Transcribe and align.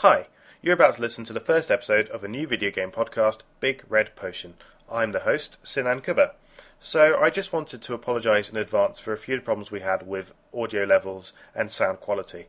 Hi, 0.00 0.26
you're 0.60 0.74
about 0.74 0.96
to 0.96 1.00
listen 1.00 1.24
to 1.24 1.32
the 1.32 1.40
first 1.40 1.70
episode 1.70 2.10
of 2.10 2.22
a 2.22 2.28
new 2.28 2.46
video 2.46 2.70
game 2.70 2.90
podcast, 2.90 3.38
Big 3.60 3.82
Red 3.88 4.14
Potion. 4.14 4.52
I'm 4.92 5.10
the 5.10 5.20
host, 5.20 5.56
Sinan 5.62 6.02
Kubba. 6.02 6.34
So 6.78 7.18
I 7.18 7.30
just 7.30 7.50
wanted 7.50 7.80
to 7.80 7.94
apologise 7.94 8.50
in 8.50 8.58
advance 8.58 9.00
for 9.00 9.14
a 9.14 9.18
few 9.18 9.40
problems 9.40 9.70
we 9.70 9.80
had 9.80 10.06
with 10.06 10.34
audio 10.52 10.84
levels 10.84 11.32
and 11.54 11.72
sound 11.72 12.00
quality. 12.00 12.44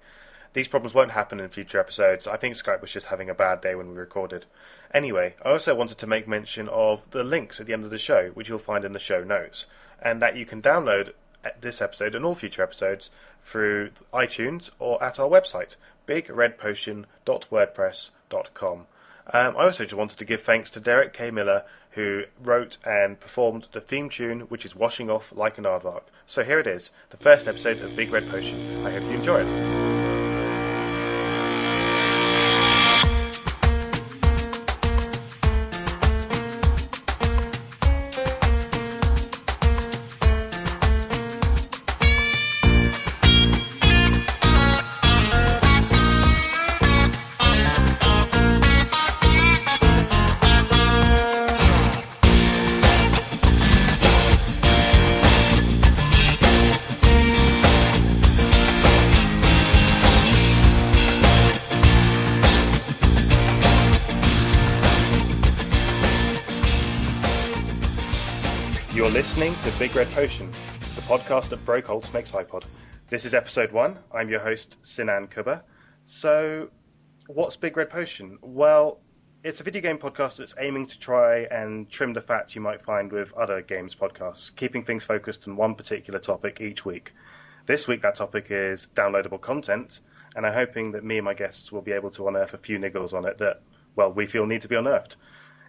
These 0.52 0.68
problems 0.68 0.94
won't 0.94 1.12
happen 1.12 1.40
in 1.40 1.48
future 1.48 1.80
episodes. 1.80 2.28
I 2.28 2.36
think 2.36 2.56
Skype 2.56 2.82
was 2.82 2.92
just 2.92 3.06
having 3.06 3.30
a 3.30 3.34
bad 3.34 3.62
day 3.62 3.76
when 3.76 3.92
we 3.92 3.96
recorded. 3.96 4.46
Anyway, 4.94 5.34
I 5.42 5.52
also 5.52 5.74
wanted 5.74 6.00
to 6.00 6.08
make 6.08 6.28
mention 6.28 6.68
of 6.68 7.02
the 7.12 7.24
links 7.24 7.62
at 7.62 7.66
the 7.66 7.72
end 7.72 7.86
of 7.86 7.92
the 7.92 7.98
show, 7.98 8.28
which 8.34 8.50
you'll 8.50 8.60
find 8.60 8.84
in 8.84 8.92
the 8.92 9.00
show 9.00 9.24
notes, 9.24 9.68
and 10.02 10.22
that 10.22 10.36
you 10.36 10.46
can 10.46 10.62
download 10.62 11.14
this 11.62 11.82
episode 11.82 12.16
and 12.16 12.26
all 12.26 12.36
future 12.36 12.64
episodes 12.64 13.10
through 13.46 13.92
iTunes 14.14 14.70
or 14.80 15.02
at 15.04 15.20
our 15.20 15.30
website, 15.30 15.76
bigredpotion.wordpress.com. 16.08 18.86
Um, 19.34 19.58
I 19.58 19.66
also 19.66 19.84
just 19.84 19.94
wanted 19.94 20.20
to 20.20 20.26
give 20.26 20.44
thanks 20.44 20.70
to 20.72 20.80
Derek 20.80 21.14
K. 21.14 21.32
Miller, 21.32 21.64
who 21.92 22.24
wrote 22.42 22.78
and 22.86 23.20
performed 23.20 23.68
the 23.74 23.82
theme 23.82 24.10
tune, 24.10 24.42
which 24.42 24.66
is 24.66 24.76
Washing 24.76 25.10
Off 25.10 25.34
Like 25.36 25.58
an 25.58 25.66
Aardvark. 25.66 26.04
So 26.28 26.44
here 26.44 26.60
it 26.60 26.68
is, 26.68 26.92
the 27.10 27.18
first 27.18 27.48
episode 27.48 27.82
of 27.82 27.96
Big 27.96 28.12
Red 28.12 28.30
Potion. 28.30 28.86
I 28.86 28.92
hope 28.92 29.04
you 29.04 29.12
enjoy 29.12 29.42
it. 29.42 29.97
Red 69.98 70.12
Potion, 70.12 70.52
the 70.94 71.02
podcast 71.02 71.50
that 71.50 71.66
broke 71.66 71.90
Old 71.90 72.06
Snake's 72.06 72.30
iPod. 72.30 72.66
This 73.10 73.26
is 73.26 73.34
episode 73.34 73.72
one. 73.72 73.98
I'm 74.14 74.30
your 74.30 74.40
host, 74.40 74.76
Sinan 74.84 75.26
Kubba. 75.26 75.64
So, 76.06 76.70
what's 77.26 77.56
Big 77.56 77.76
Red 77.76 77.90
Potion? 77.90 78.38
Well, 78.44 79.00
it's 79.44 79.60
a 79.60 79.64
video 79.64 79.82
game 79.82 79.98
podcast 79.98 80.38
that's 80.38 80.54
aiming 80.60 80.86
to 80.86 81.00
try 81.00 81.46
and 81.46 81.90
trim 81.90 82.14
the 82.14 82.22
fat 82.22 82.54
you 82.54 82.62
might 82.62 82.84
find 82.84 83.12
with 83.12 83.34
other 83.34 83.64
games 83.64 83.96
podcasts, 83.96 84.56
keeping 84.56 84.84
things 84.84 85.04
focused 85.04 85.48
on 85.48 85.56
one 85.56 85.74
particular 85.74 86.20
topic 86.20 86.62
each 86.62 86.86
week. 86.86 87.14
This 87.66 87.88
week, 87.88 88.04
that 88.04 88.14
topic 88.14 88.52
is 88.52 88.90
downloadable 88.94 89.42
content, 89.42 90.02
and 90.36 90.46
I'm 90.46 90.54
hoping 90.54 90.92
that 90.92 91.04
me 91.04 91.18
and 91.18 91.26
my 91.26 91.34
guests 91.34 91.72
will 91.72 91.82
be 91.82 91.94
able 91.94 92.12
to 92.12 92.28
unearth 92.28 92.54
a 92.54 92.60
few 92.60 92.78
niggles 92.78 93.14
on 93.14 93.26
it 93.26 93.40
that, 93.40 93.64
well, 93.96 94.14
we 94.14 94.28
feel 94.28 94.46
need 94.46 94.62
to 94.62 94.68
be 94.68 94.76
unearthed. 94.76 95.16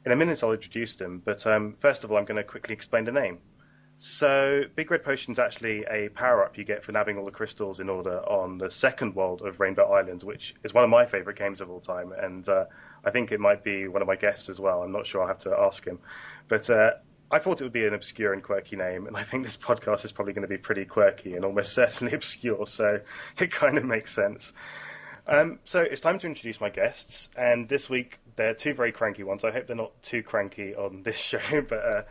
In 0.04 0.12
a 0.12 0.16
minute, 0.16 0.44
I'll 0.44 0.52
introduce 0.52 0.96
them, 0.96 1.22
but 1.24 1.46
um, 1.46 1.76
first 1.80 2.04
of 2.04 2.12
all, 2.12 2.18
I'm 2.18 2.26
going 2.26 2.36
to 2.36 2.44
quickly 2.44 2.74
explain 2.74 3.06
the 3.06 3.12
name. 3.12 3.38
So, 4.00 4.62
Big 4.76 4.92
Red 4.92 5.02
Potion 5.02 5.32
is 5.32 5.40
actually 5.40 5.84
a 5.90 6.08
power 6.10 6.44
up 6.44 6.56
you 6.56 6.62
get 6.62 6.84
for 6.84 6.92
nabbing 6.92 7.18
all 7.18 7.24
the 7.24 7.32
crystals 7.32 7.80
in 7.80 7.88
order 7.88 8.20
on 8.20 8.56
the 8.56 8.70
second 8.70 9.16
world 9.16 9.42
of 9.42 9.58
Rainbow 9.58 9.92
Islands, 9.92 10.24
which 10.24 10.54
is 10.62 10.72
one 10.72 10.84
of 10.84 10.90
my 10.90 11.04
favourite 11.04 11.36
games 11.36 11.60
of 11.60 11.68
all 11.68 11.80
time, 11.80 12.12
and 12.12 12.48
uh, 12.48 12.66
I 13.04 13.10
think 13.10 13.32
it 13.32 13.40
might 13.40 13.64
be 13.64 13.88
one 13.88 14.00
of 14.00 14.06
my 14.06 14.14
guests 14.14 14.48
as 14.50 14.60
well. 14.60 14.84
I'm 14.84 14.92
not 14.92 15.08
sure, 15.08 15.22
I'll 15.22 15.26
have 15.26 15.40
to 15.40 15.50
ask 15.50 15.84
him. 15.84 15.98
But 16.46 16.70
uh, 16.70 16.92
I 17.28 17.40
thought 17.40 17.60
it 17.60 17.64
would 17.64 17.72
be 17.72 17.86
an 17.86 17.94
obscure 17.94 18.32
and 18.32 18.40
quirky 18.40 18.76
name, 18.76 19.08
and 19.08 19.16
I 19.16 19.24
think 19.24 19.42
this 19.42 19.56
podcast 19.56 20.04
is 20.04 20.12
probably 20.12 20.32
going 20.32 20.42
to 20.42 20.48
be 20.48 20.58
pretty 20.58 20.84
quirky 20.84 21.34
and 21.34 21.44
almost 21.44 21.72
certainly 21.74 22.12
obscure, 22.14 22.68
so 22.68 23.00
it 23.36 23.50
kind 23.50 23.78
of 23.78 23.84
makes 23.84 24.14
sense. 24.14 24.52
Um, 25.26 25.58
so 25.64 25.80
it's 25.80 26.00
time 26.00 26.20
to 26.20 26.26
introduce 26.28 26.60
my 26.60 26.70
guests, 26.70 27.30
and 27.36 27.68
this 27.68 27.90
week 27.90 28.20
they're 28.36 28.54
two 28.54 28.74
very 28.74 28.92
cranky 28.92 29.24
ones. 29.24 29.42
I 29.42 29.50
hope 29.50 29.66
they're 29.66 29.74
not 29.74 30.00
too 30.04 30.22
cranky 30.22 30.76
on 30.76 31.02
this 31.02 31.16
show, 31.20 31.40
but 31.68 31.84
uh, 31.84 32.02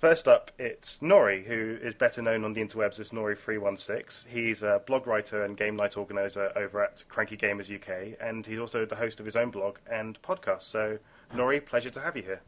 first 0.00 0.28
up 0.28 0.50
it's 0.58 0.98
Nory, 0.98 1.44
who 1.44 1.76
is 1.82 1.94
better 1.94 2.22
known 2.22 2.44
on 2.44 2.52
the 2.52 2.62
interwebs 2.62 3.00
as 3.00 3.10
Nory316. 3.10 4.26
He's 4.28 4.62
a 4.62 4.80
blog 4.86 5.06
writer 5.06 5.44
and 5.44 5.56
game 5.56 5.76
night 5.76 5.96
organizer 5.96 6.52
over 6.56 6.82
at 6.82 7.04
Cranky 7.08 7.36
Gamers 7.36 7.72
UK, 7.72 8.18
and 8.20 8.46
he's 8.46 8.58
also 8.58 8.84
the 8.84 8.96
host 8.96 9.20
of 9.20 9.26
his 9.26 9.36
own 9.36 9.50
blog 9.50 9.78
and 9.90 10.20
podcast. 10.22 10.62
So, 10.62 10.98
Nory, 11.34 11.64
pleasure 11.64 11.90
to 11.90 12.00
have 12.00 12.16
you 12.16 12.22
here. 12.22 12.40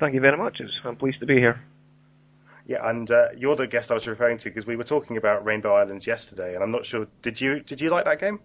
Thank 0.00 0.14
you 0.14 0.20
very 0.20 0.36
much. 0.36 0.60
I'm 0.84 0.96
pleased 0.96 1.20
to 1.20 1.26
be 1.26 1.36
here. 1.36 1.60
Yeah, 2.66 2.88
and 2.88 3.10
uh, 3.10 3.26
you're 3.36 3.56
the 3.56 3.66
guest 3.66 3.90
I 3.90 3.94
was 3.94 4.06
referring 4.06 4.38
to 4.38 4.44
because 4.44 4.66
we 4.66 4.76
were 4.76 4.84
talking 4.84 5.18
about 5.18 5.44
Rainbow 5.44 5.74
Islands 5.74 6.06
yesterday, 6.06 6.54
and 6.54 6.62
I'm 6.62 6.70
not 6.70 6.86
sure. 6.86 7.06
Did 7.22 7.40
you 7.40 7.60
did 7.60 7.80
you 7.80 7.90
like 7.90 8.06
that 8.06 8.20
game? 8.20 8.40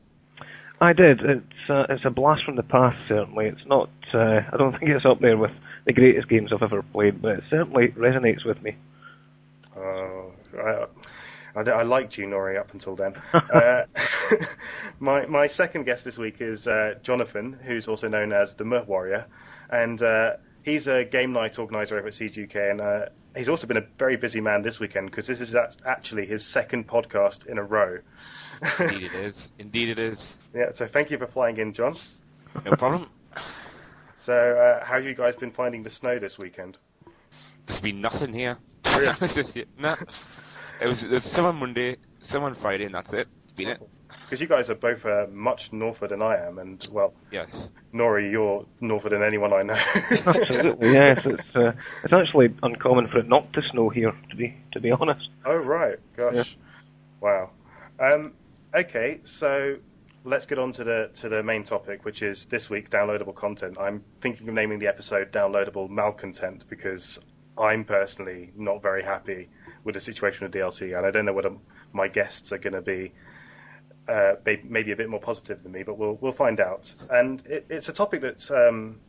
I 0.82 0.92
did. 0.94 1.22
It's 1.22 1.70
uh, 1.70 1.86
it's 1.90 2.04
a 2.06 2.10
blast 2.10 2.44
from 2.44 2.58
the 2.58 2.64
past. 2.64 2.98
Certainly, 3.08 3.48
it's 3.48 3.66
not. 3.66 3.90
Uh, 4.14 4.42
I 4.52 4.58
don't 4.58 4.78
think 4.78 4.92
it's 4.92 5.06
up 5.06 5.22
there 5.22 5.38
with 5.38 5.52
the 5.90 5.94
greatest 5.94 6.30
games 6.30 6.54
I've 6.54 6.62
ever 6.62 6.84
played, 6.84 7.20
but 7.20 7.40
it 7.40 7.44
certainly 7.50 7.88
resonates 7.90 8.46
with 8.46 8.62
me. 8.62 8.76
Oh, 9.76 10.32
I, 10.56 10.86
I, 11.56 11.62
I 11.62 11.82
liked 11.82 12.16
you, 12.16 12.28
Nory, 12.28 12.60
up 12.60 12.72
until 12.74 12.96
then. 12.96 13.16
uh, 13.34 13.86
my 15.00 15.26
my 15.26 15.48
second 15.48 15.86
guest 15.86 16.06
this 16.06 16.16
week 16.16 16.42
is 16.42 16.68
uh, 16.68 16.94
Jonathan, 17.02 17.58
who's 17.66 17.88
also 17.88 18.08
known 18.08 18.32
as 18.32 18.54
the 18.54 18.66
Muh 18.66 18.84
Warrior, 18.86 19.26
and 19.72 20.00
uh, 20.04 20.34
he's 20.62 20.88
a 20.88 21.06
game 21.06 21.34
night 21.34 21.58
organizer 21.58 21.98
over 21.98 22.10
at 22.10 22.14
CGUK, 22.14 22.70
and 22.70 22.82
uh, 22.82 23.06
he's 23.36 23.50
also 23.50 23.66
been 23.66 23.78
a 23.78 23.88
very 23.98 24.16
busy 24.16 24.42
man 24.42 24.62
this 24.62 24.80
weekend 24.80 25.10
because 25.10 25.26
this 25.26 25.42
is 25.42 25.56
actually 25.88 26.28
his 26.28 26.46
second 26.46 26.88
podcast 26.88 27.48
in 27.48 27.58
a 27.58 27.64
row. 27.64 27.98
Indeed 28.80 29.04
it 29.06 29.16
is. 29.16 29.50
Indeed 29.58 29.90
it 29.90 30.00
is. 30.00 30.34
Yeah, 30.52 30.72
so 30.72 30.88
thank 30.88 31.12
you 31.12 31.20
for 31.20 31.28
flying 31.28 31.58
in, 31.58 31.74
John. 31.74 31.96
No 32.66 32.72
problem. 32.76 33.08
So, 34.20 34.34
uh, 34.34 34.86
how 34.86 34.96
have 34.96 35.06
you 35.06 35.16
guys 35.16 35.36
been 35.36 35.52
finding 35.52 35.84
the 35.84 35.90
snow 35.90 36.20
this 36.20 36.38
weekend? 36.38 36.78
There's 37.66 37.80
been 37.80 38.02
nothing 38.02 38.34
here. 38.34 38.58
Really? 38.86 39.14
no. 39.80 39.96
It 40.82 40.88
was, 40.88 41.04
it 41.04 41.10
was 41.10 41.24
some 41.24 41.46
on 41.46 41.56
Monday, 41.56 41.98
some 42.22 42.44
on 42.44 42.54
Friday, 42.56 42.86
and 42.86 42.96
that's 42.96 43.14
it. 43.14 43.28
It's 43.46 43.54
been 43.54 43.70
it. 43.70 43.82
Because 44.24 44.42
you 44.42 44.48
guys 44.48 44.70
are 44.70 44.76
both 44.76 45.06
uh, 45.06 45.28
much 45.32 45.72
norther 45.72 46.08
than 46.08 46.22
I 46.22 46.36
am, 46.46 46.58
and 46.60 46.86
well, 46.92 47.14
Yes. 47.32 47.70
Nory, 47.94 48.30
you're 48.32 48.66
norther 48.82 49.10
than 49.10 49.24
anyone 49.24 49.54
I 49.54 49.64
know. 49.64 49.74
Absolutely, 50.26 50.94
yes. 50.94 51.22
It's 51.26 51.56
uh, 51.56 51.72
it's 52.04 52.14
actually 52.14 52.50
uncommon 52.62 53.08
for 53.08 53.20
it 53.20 53.28
not 53.30 53.52
to 53.54 53.62
snow 53.72 53.90
here, 53.90 54.12
to 54.32 54.36
be 54.36 54.56
to 54.74 54.80
be 54.82 54.92
honest. 54.92 55.30
oh 55.46 55.56
right, 55.56 55.98
gosh, 56.18 56.34
Yeah. 56.36 56.44
wow. 57.22 57.50
Um, 58.00 58.34
okay, 58.76 59.20
so 59.24 59.76
let's 60.24 60.46
get 60.46 60.60
on 60.60 60.72
to 60.74 60.84
the 60.84 61.10
to 61.22 61.30
the 61.30 61.44
main 61.44 61.64
topic, 61.64 62.06
which 62.06 62.22
is 62.22 62.46
this 62.46 62.70
week 62.70 62.90
downloadable 62.90 63.36
content. 63.36 63.78
I'm 63.80 64.04
thinking 64.22 64.48
of 64.48 64.54
naming 64.54 64.80
the 64.80 64.88
episode 64.88 65.32
"Downloadable 65.32 65.90
Malcontent" 65.90 66.68
because 66.70 67.20
I'm 67.58 67.84
personally 67.86 68.52
not 68.56 68.82
very 68.82 69.04
happy 69.04 69.50
with 69.84 69.96
the 69.96 70.02
situation 70.02 70.46
with 70.46 70.54
DLC, 70.54 70.98
and 70.98 71.06
I 71.06 71.12
don't 71.12 71.26
know 71.26 71.34
whether 71.34 71.52
my 71.94 72.08
guests 72.08 72.52
are 72.52 72.58
going 72.58 72.74
to 72.74 72.82
be 72.82 73.12
uh, 74.08 74.34
maybe 74.64 74.92
a 74.92 74.96
bit 74.96 75.10
more 75.10 75.20
positive 75.20 75.64
than 75.64 75.72
me, 75.72 75.84
but 75.84 75.98
we'll 75.98 76.18
we'll 76.22 76.32
find 76.32 76.60
out. 76.60 76.94
And 77.10 77.46
it, 77.46 77.66
it's 77.70 77.90
a 77.90 77.94
topic 77.94 78.22
that 78.22 78.50
um, 78.52 79.00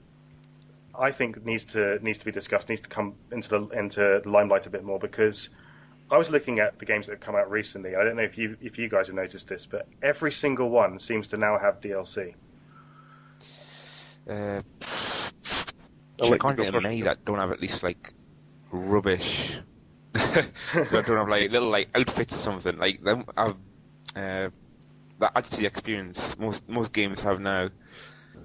I 0.98 1.12
think 1.12 1.44
needs 1.44 1.64
to 1.66 1.98
needs 2.02 2.18
to 2.18 2.24
be 2.24 2.32
discussed, 2.32 2.68
needs 2.68 2.82
to 2.82 2.88
come 2.88 3.14
into 3.32 3.48
the 3.48 3.68
into 3.68 4.20
the 4.22 4.28
limelight 4.28 4.66
a 4.66 4.70
bit 4.70 4.84
more 4.84 4.98
because 4.98 5.48
I 6.10 6.18
was 6.18 6.28
looking 6.28 6.58
at 6.58 6.78
the 6.78 6.84
games 6.84 7.06
that 7.06 7.12
have 7.12 7.20
come 7.20 7.36
out 7.36 7.50
recently. 7.50 7.94
I 7.94 8.02
don't 8.02 8.16
know 8.16 8.22
if 8.22 8.36
you 8.36 8.56
if 8.60 8.78
you 8.78 8.88
guys 8.88 9.06
have 9.06 9.16
noticed 9.16 9.48
this, 9.48 9.66
but 9.66 9.86
every 10.02 10.32
single 10.32 10.68
one 10.68 10.98
seems 10.98 11.28
to 11.28 11.36
now 11.36 11.58
have 11.58 11.80
DLC. 11.80 12.34
Uh, 14.28 14.62
I'll 16.20 16.34
I 16.34 16.38
can't 16.38 16.58
you 16.58 16.64
get 16.64 16.72
go 16.72 16.80
many 16.80 17.02
that 17.02 17.24
don't 17.24 17.38
have 17.38 17.52
at 17.52 17.60
least 17.60 17.82
like 17.82 18.12
rubbish. 18.72 19.52
that 20.12 20.52
don't 20.90 21.16
have 21.16 21.28
like 21.28 21.50
little 21.50 21.70
like 21.70 21.88
outfits 21.94 22.34
or 22.34 22.38
something. 22.38 22.76
Like 22.76 23.02
them 23.02 23.24
have 23.36 23.56
uh, 24.16 24.50
that 25.20 25.32
adds 25.36 25.50
to 25.50 25.58
the 25.58 25.66
experience. 25.66 26.36
Most 26.38 26.68
most 26.68 26.92
games 26.92 27.20
have 27.20 27.40
now. 27.40 27.68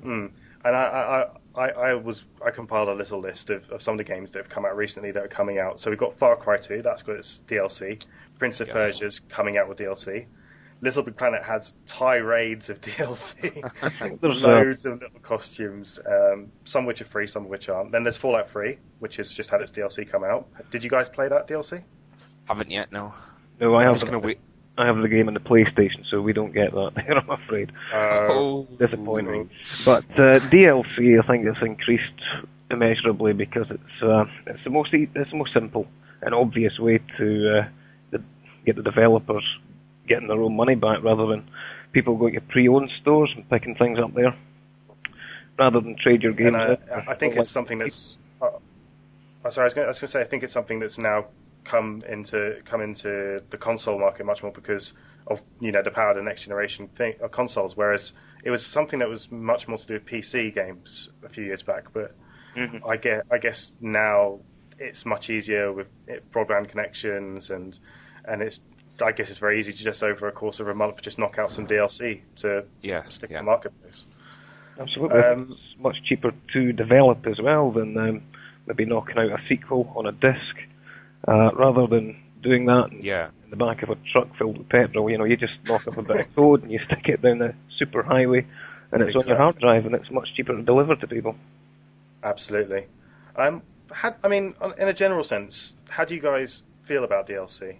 Mm. 0.03 0.31
And 0.63 0.75
I, 0.75 1.27
I, 1.55 1.69
I, 1.69 1.89
I 1.89 1.93
was 1.95 2.23
I 2.45 2.51
compiled 2.51 2.89
a 2.89 2.93
little 2.93 3.19
list 3.19 3.49
of, 3.49 3.69
of 3.71 3.81
some 3.81 3.93
of 3.93 3.97
the 3.97 4.03
games 4.03 4.31
that 4.31 4.39
have 4.39 4.49
come 4.49 4.65
out 4.65 4.75
recently 4.75 5.11
that 5.11 5.23
are 5.23 5.27
coming 5.27 5.59
out. 5.59 5.79
So 5.79 5.89
we've 5.89 5.99
got 5.99 6.17
Far 6.17 6.35
Cry 6.35 6.57
2, 6.57 6.81
that's 6.81 7.01
got 7.03 7.15
its 7.17 7.41
DLC. 7.47 8.03
Prince 8.39 8.59
of 8.59 8.67
Yes. 8.67 8.75
Persia's 8.75 9.21
coming 9.29 9.57
out 9.57 9.69
with 9.69 9.77
DLC. 9.77 10.25
Little 10.81 11.03
Big 11.03 11.15
Planet 11.15 11.41
has 11.41 11.71
tirades 11.87 12.69
of 12.69 12.81
DLC. 12.81 14.19
There's 14.21 14.41
Loads 14.41 14.85
of 14.85 15.01
little 15.01 15.19
costumes, 15.21 15.99
um, 16.05 16.51
some 16.65 16.85
which 16.85 17.01
are 17.01 17.05
free, 17.05 17.27
some 17.27 17.47
which 17.47 17.69
aren't. 17.69 17.91
Then 17.91 18.03
there's 18.03 18.17
Fallout 18.17 18.51
3, 18.51 18.77
which 18.99 19.15
has 19.17 19.31
just 19.31 19.49
had 19.49 19.61
its 19.61 19.71
DLC 19.71 20.09
come 20.09 20.23
out. 20.23 20.47
Did 20.71 20.83
you 20.83 20.89
guys 20.89 21.07
play 21.07 21.29
that 21.29 21.47
DLC? 21.47 21.81
Haven't 22.45 22.69
yet. 22.71 22.91
No. 22.91 23.13
no, 23.59 23.73
I 23.73 23.85
I'm 23.85 23.93
just 23.93 24.05
haven't. 24.05 24.37
Gonna 24.77 24.83
wait. 24.87 24.91
I 24.91 24.93
have 24.93 25.01
the 25.01 25.09
game 25.09 25.27
on 25.27 25.33
the 25.33 25.39
PlayStation, 25.39 26.05
so 26.09 26.21
we 26.21 26.33
don't 26.33 26.53
get 26.53 26.71
that 26.73 26.91
there. 26.95 27.17
I'm 27.17 27.29
afraid. 27.29 27.71
Uh, 27.93 28.27
Oh, 28.29 28.67
Disappointing. 28.79 29.49
But 29.85 30.03
uh, 30.11 30.39
DLC, 30.49 31.21
I 31.23 31.27
think, 31.27 31.45
has 31.45 31.55
increased 31.61 32.03
immeasurably 32.71 33.33
because 33.33 33.67
it's 33.69 34.03
uh, 34.03 34.25
it's 34.47 34.63
the 34.63 34.69
most 34.71 34.93
e- 34.93 35.09
it's 35.15 35.31
the 35.31 35.37
most 35.37 35.53
simple 35.53 35.87
and 36.21 36.33
obvious 36.33 36.79
way 36.79 36.99
to 37.17 37.59
uh, 37.59 37.67
the, 38.11 38.23
get 38.65 38.75
the 38.75 38.81
developers 38.83 39.43
getting 40.07 40.27
their 40.27 40.41
own 40.41 40.55
money 40.55 40.75
back 40.75 41.03
rather 41.03 41.27
than 41.27 41.47
people 41.91 42.15
going 42.17 42.33
to 42.33 42.41
pre-owned 42.41 42.89
stores 43.01 43.31
and 43.35 43.47
picking 43.49 43.75
things 43.75 43.99
up 43.99 44.13
there. 44.15 44.35
Rather 45.57 45.79
than 45.79 45.95
trade 45.97 46.21
your 46.23 46.33
games. 46.33 46.55
and 46.55 46.77
I. 46.91 47.11
I 47.11 47.15
think 47.15 47.33
Like- 47.35 47.41
it's 47.43 47.51
something 47.51 47.77
that's. 47.79 48.17
Uh, 48.41 48.49
oh, 49.45 49.49
sorry, 49.51 49.63
I 49.63 49.67
was 49.67 49.73
going 49.73 49.93
to 49.93 50.07
say 50.07 50.19
I 50.21 50.25
think 50.25 50.43
it's 50.43 50.51
something 50.53 50.79
that's 50.79 50.97
now 50.97 51.25
come 51.65 52.01
into 52.07 52.61
come 52.65 52.81
into 52.81 53.41
the 53.49 53.57
console 53.57 53.99
market 53.99 54.25
much 54.25 54.41
more 54.43 54.51
because 54.51 54.93
of 55.27 55.41
you 55.59 55.71
know 55.71 55.81
the 55.83 55.91
power 55.91 56.11
of 56.11 56.15
the 56.17 56.21
next 56.23 56.43
generation 56.43 56.87
thing, 56.87 57.15
of 57.21 57.31
consoles. 57.31 57.75
Whereas 57.75 58.13
it 58.43 58.51
was 58.51 58.65
something 58.65 58.99
that 58.99 59.09
was 59.09 59.29
much 59.31 59.67
more 59.67 59.77
to 59.77 59.85
do 59.87 59.93
with 59.95 60.05
PC 60.05 60.53
games 60.53 61.09
a 61.23 61.29
few 61.29 61.43
years 61.43 61.63
back. 61.63 61.91
But 61.93 62.15
Mhm. 62.55 62.87
I 62.87 62.97
get 62.97 63.25
I 63.31 63.37
guess 63.39 63.71
now 63.81 64.39
it's 64.79 65.05
much 65.05 65.29
easier 65.29 65.71
with 65.73 65.87
it- 66.07 66.31
broadband 66.31 66.69
connections 66.69 67.49
and 67.49 67.77
and 68.25 68.41
it's 68.41 68.59
I 69.01 69.11
guess 69.11 69.29
it's 69.29 69.39
very 69.39 69.59
easy 69.59 69.73
to 69.73 69.77
just 69.83 70.03
over 70.03 70.27
a 70.27 70.31
course 70.31 70.59
of 70.61 70.67
a 70.69 70.73
month 70.73 71.01
just 71.01 71.17
knock 71.19 71.37
out 71.37 71.51
some 71.51 71.67
DLC 71.67 72.21
to 72.37 72.63
Yeah, 72.81 73.03
stick 73.09 73.29
yeah. 73.31 73.39
in 73.39 73.45
the 73.45 73.51
marketplace. 73.51 74.05
Absolutely. 74.79 75.19
Um, 75.19 75.49
it's 75.51 75.79
much 75.81 75.97
cheaper 76.03 76.31
to 76.53 76.71
develop 76.73 77.25
as 77.27 77.39
well 77.41 77.71
than 77.71 77.97
um, 77.97 78.21
maybe 78.67 78.85
knocking 78.85 79.17
out 79.17 79.31
a 79.31 79.39
sequel 79.47 79.91
on 79.95 80.05
a 80.05 80.11
disc. 80.11 80.54
Uh, 81.27 81.51
rather 81.53 81.87
than 81.87 82.21
doing 82.43 82.65
that 82.65 82.89
in, 82.91 83.03
Yeah. 83.03 83.29
in 83.43 83.49
the 83.49 83.55
back 83.55 83.81
of 83.83 83.89
a 83.89 83.95
truck 84.11 84.27
filled 84.37 84.57
with 84.59 84.69
petrol, 84.69 85.09
you 85.09 85.17
know, 85.17 85.23
you 85.23 85.35
just 85.37 85.53
knock 85.65 85.87
up 85.87 85.97
a 85.97 86.01
bit 86.03 86.19
of 86.19 86.35
code 86.35 86.61
and 86.63 86.71
you 86.71 86.79
stick 86.85 87.07
it 87.09 87.21
down 87.21 87.39
the 87.39 87.53
super 87.79 88.03
highway 88.03 88.45
and 88.91 89.01
it's 89.01 89.15
on 89.15 89.25
your 89.27 89.37
hard 89.37 89.57
drive 89.59 89.85
and 89.85 89.95
it's 89.95 90.09
much 90.11 90.29
cheaper 90.35 90.55
to 90.55 90.61
deliver 90.61 90.95
to 90.95 91.07
people. 91.07 91.35
Absolutely. 92.23 92.85
Um, 93.35 93.61
how, 93.91 94.15
I 94.23 94.27
mean, 94.27 94.53
in 94.77 94.87
a 94.87 94.93
general 94.93 95.23
sense, 95.23 95.73
how 95.89 96.05
do 96.05 96.13
you 96.15 96.21
guys 96.21 96.61
feel 96.83 97.03
about 97.03 97.27
DLC? 97.27 97.77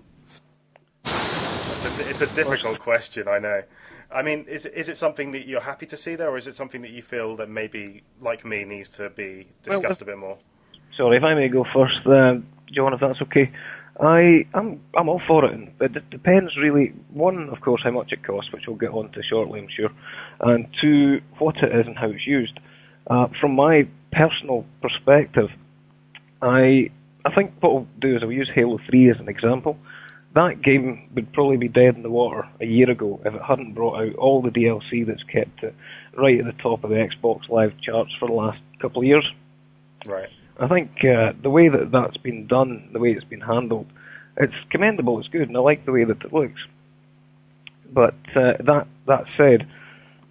It's 1.05 1.99
a, 1.99 2.09
it's 2.09 2.21
a 2.21 2.27
difficult 2.27 2.79
question, 2.79 3.27
I 3.27 3.39
know. 3.39 3.61
I 4.11 4.21
mean, 4.21 4.45
is 4.47 4.65
it, 4.65 4.73
is 4.75 4.89
it 4.89 4.97
something 4.97 5.31
that 5.33 5.47
you're 5.47 5.61
happy 5.61 5.85
to 5.87 5.97
see 5.97 6.15
there, 6.15 6.29
or 6.29 6.37
is 6.37 6.47
it 6.47 6.55
something 6.55 6.81
that 6.83 6.91
you 6.91 7.01
feel 7.01 7.35
that 7.37 7.49
maybe, 7.49 8.03
like 8.21 8.45
me, 8.45 8.63
needs 8.63 8.89
to 8.91 9.09
be 9.09 9.47
Well, 9.67 9.79
discussed 9.79 10.01
a 10.01 10.05
bit 10.05 10.17
more? 10.17 10.37
Sorry, 10.97 11.17
if 11.17 11.23
I 11.23 11.33
may 11.35 11.47
go 11.49 11.65
first, 11.73 12.05
uh, 12.05 12.35
John, 12.73 12.93
if 12.93 12.99
that's 12.99 13.21
okay. 13.23 13.51
I, 13.99 14.45
I'm, 14.53 14.81
I'm 14.97 15.07
all 15.07 15.21
for 15.25 15.45
it, 15.45 15.77
but 15.77 15.95
it 15.95 16.09
depends 16.09 16.57
really. 16.57 16.93
One, 17.13 17.49
of 17.49 17.61
course, 17.61 17.81
how 17.83 17.91
much 17.91 18.11
it 18.11 18.25
costs, 18.25 18.51
which 18.51 18.63
we'll 18.67 18.75
get 18.75 18.89
on 18.89 19.11
to 19.11 19.21
shortly, 19.23 19.61
I'm 19.61 19.67
sure, 19.75 19.89
and 20.41 20.67
two, 20.81 21.21
what 21.39 21.55
it 21.57 21.73
is 21.73 21.87
and 21.87 21.97
how 21.97 22.09
it's 22.09 22.27
used. 22.27 22.59
Uh, 23.09 23.27
from 23.39 23.55
my 23.55 23.87
personal 24.11 24.65
perspective, 24.81 25.49
I, 26.41 26.89
I 27.23 27.33
think 27.33 27.53
what 27.61 27.73
we'll 27.73 27.87
do 28.01 28.15
is 28.17 28.21
we'll 28.21 28.33
use 28.33 28.51
Halo 28.53 28.79
3 28.89 29.11
as 29.11 29.19
an 29.19 29.29
example. 29.29 29.77
That 30.33 30.61
game 30.61 31.09
would 31.15 31.31
probably 31.31 31.55
be 31.55 31.69
dead 31.69 31.95
in 31.95 32.03
the 32.03 32.09
water 32.09 32.43
a 32.59 32.65
year 32.65 32.89
ago 32.89 33.21
if 33.23 33.33
it 33.33 33.41
hadn't 33.47 33.73
brought 33.73 34.01
out 34.01 34.15
all 34.15 34.41
the 34.41 34.49
DLC 34.49 35.07
that's 35.07 35.23
kept 35.23 35.63
it 35.63 35.73
right 36.17 36.39
at 36.39 36.45
the 36.45 36.61
top 36.61 36.83
of 36.83 36.89
the 36.89 36.97
Xbox 36.97 37.47
Live 37.47 37.71
charts 37.81 38.11
for 38.19 38.27
the 38.27 38.33
last 38.33 38.59
couple 38.81 39.01
of 39.01 39.07
years. 39.07 39.25
Right. 40.05 40.29
I 40.59 40.67
think 40.67 40.91
uh, 41.03 41.33
the 41.41 41.49
way 41.49 41.69
that 41.69 41.91
that's 41.91 42.17
been 42.17 42.47
done, 42.47 42.89
the 42.93 42.99
way 42.99 43.09
it's 43.11 43.25
been 43.25 43.41
handled, 43.41 43.87
it's 44.37 44.53
commendable. 44.69 45.19
It's 45.19 45.27
good, 45.27 45.47
and 45.47 45.57
I 45.57 45.59
like 45.59 45.85
the 45.85 45.91
way 45.91 46.03
that 46.05 46.21
it 46.23 46.33
looks. 46.33 46.61
But 47.91 48.15
uh, 48.35 48.57
that 48.65 48.87
that 49.07 49.25
said, 49.37 49.67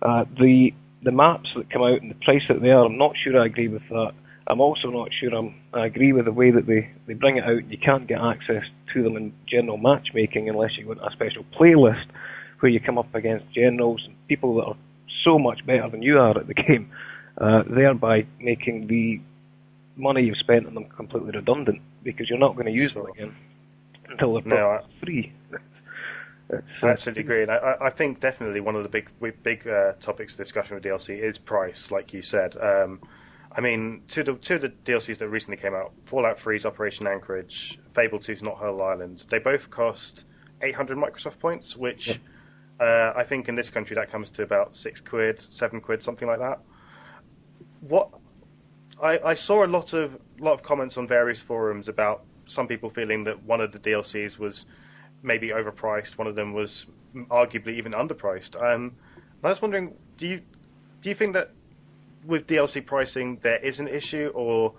uh, 0.02 0.24
the 0.38 0.70
the 1.02 1.12
maps 1.12 1.50
that 1.56 1.70
come 1.70 1.82
out 1.82 2.00
and 2.00 2.10
the 2.10 2.24
price 2.24 2.42
that 2.48 2.60
they 2.62 2.70
are, 2.70 2.86
I'm 2.86 2.98
not 2.98 3.12
sure 3.22 3.38
I 3.38 3.46
agree 3.46 3.68
with 3.68 3.82
that. 3.90 4.12
I'm 4.46 4.60
also 4.60 4.88
not 4.88 5.08
sure 5.18 5.34
I'm, 5.34 5.54
I 5.72 5.86
agree 5.86 6.12
with 6.12 6.26
the 6.26 6.32
way 6.32 6.50
that 6.50 6.66
they, 6.66 6.90
they 7.06 7.14
bring 7.14 7.38
it 7.38 7.44
out. 7.44 7.70
You 7.70 7.78
can't 7.78 8.06
get 8.06 8.18
access 8.20 8.62
to 8.92 9.02
them 9.02 9.16
in 9.16 9.32
general 9.48 9.78
matchmaking 9.78 10.48
unless 10.48 10.72
you 10.78 10.86
want 10.86 11.00
a 11.00 11.10
special 11.12 11.44
playlist 11.58 12.04
where 12.60 12.70
you 12.70 12.80
come 12.80 12.98
up 12.98 13.14
against 13.14 13.44
generals 13.54 14.02
and 14.06 14.14
people 14.28 14.56
that 14.56 14.64
are 14.64 14.76
so 15.24 15.38
much 15.38 15.64
better 15.66 15.88
than 15.90 16.02
you 16.02 16.18
are 16.18 16.38
at 16.38 16.46
the 16.46 16.54
game, 16.68 16.90
uh, 17.40 17.62
thereby 17.74 18.26
making 18.38 18.86
the 18.86 19.20
money 19.96 20.23
you've 20.23 20.38
spent 20.38 20.67
on 20.67 20.75
them 20.75 20.85
completely 20.87 21.31
redundant 21.32 21.81
because 22.02 22.29
you're 22.29 22.38
not 22.38 22.55
going 22.55 22.67
to 22.67 22.73
use 22.73 22.94
them 22.94 23.06
again 23.06 23.35
until 24.08 24.35
they're 24.35 24.43
No, 24.44 24.70
I- 24.70 24.82
free. 25.05 25.32
It's, 26.50 26.62
I 26.82 26.88
absolutely 26.88 27.23
agree, 27.23 27.43
and 27.43 27.50
I, 27.50 27.76
I- 27.81 27.91
think 27.91 28.20
definitely 28.20 28.61
one 28.61 28.76
of 28.76 28.82
the 28.82 28.88
big 28.88 29.08
big, 29.20 29.43
big 29.43 29.67
uh, 29.69 29.93
topics 30.00 30.32
of 30.35 30.38
discussion 30.38 30.75
with 30.75 30.85
DLC 30.85 31.19
is 31.23 31.38
price, 31.38 31.91
like 31.91 32.12
you 32.12 32.23
said. 32.23 32.56
Um, 32.56 33.00
I 33.56 33.61
mean, 33.61 34.02
two 34.08 34.20
of 34.20 34.26
the 34.26 34.35
two 34.35 34.55
of 34.56 34.62
the 34.62 34.69
DLCs 34.85 35.19
that 35.19 35.29
recently 35.29 35.56
came 35.56 35.75
out, 35.75 35.93
Fallout 36.06 36.38
3's 36.38 36.67
Operation 36.67 37.06
Anchorage, 37.06 37.79
Fable 37.94 38.19
2's 38.19 38.43
Knothole 38.43 38.82
Island, 38.82 39.25
they 39.31 39.38
both 39.38 39.70
cost 39.70 40.25
800 40.61 40.99
Microsoft 40.99 41.38
points, 41.38 41.76
which 41.76 42.08
Yep. 42.08 42.19
uh, 42.81 43.12
I 43.19 43.25
think 43.25 43.49
in 43.49 43.55
this 43.55 43.70
country 43.70 43.94
that 43.94 44.11
comes 44.11 44.31
to 44.32 44.43
about 44.43 44.75
six 44.75 45.00
quid, 45.00 45.41
seven 45.41 45.81
quid, 45.81 46.02
something 46.02 46.26
like 46.29 46.41
that. 46.41 46.58
What 47.81 48.11
I, 49.02 49.19
I 49.19 49.35
saw 49.35 49.64
a 49.64 49.69
lot 49.69 49.93
of 49.93 50.19
lot 50.38 50.55
of 50.55 50.62
comments 50.62 50.96
on 50.96 51.06
various 51.06 51.41
forums 51.41 51.88
about 51.88 52.25
some 52.46 52.69
people 52.69 52.91
feeling 52.91 53.25
that 53.25 53.43
one 53.43 53.61
of 53.61 53.73
the 53.73 53.79
DLCs 53.79 54.38
was 54.38 54.67
maybe 55.23 55.49
overpriced. 55.49 56.19
One 56.19 56.26
of 56.26 56.35
them 56.35 56.52
was 56.52 56.87
arguably 57.14 57.79
even 57.79 57.93
underpriced. 57.93 58.61
Um, 58.61 58.93
I 59.43 59.49
was 59.49 59.61
wondering, 59.61 59.94
do 60.19 60.26
you 60.26 60.43
do 61.02 61.08
you 61.08 61.14
think 61.14 61.35
that 61.35 61.50
with 62.25 62.46
DLC 62.46 62.85
pricing 62.85 63.38
there 63.43 63.58
is 63.58 63.81
an 63.81 63.88
issue, 63.88 64.31
or 64.35 64.75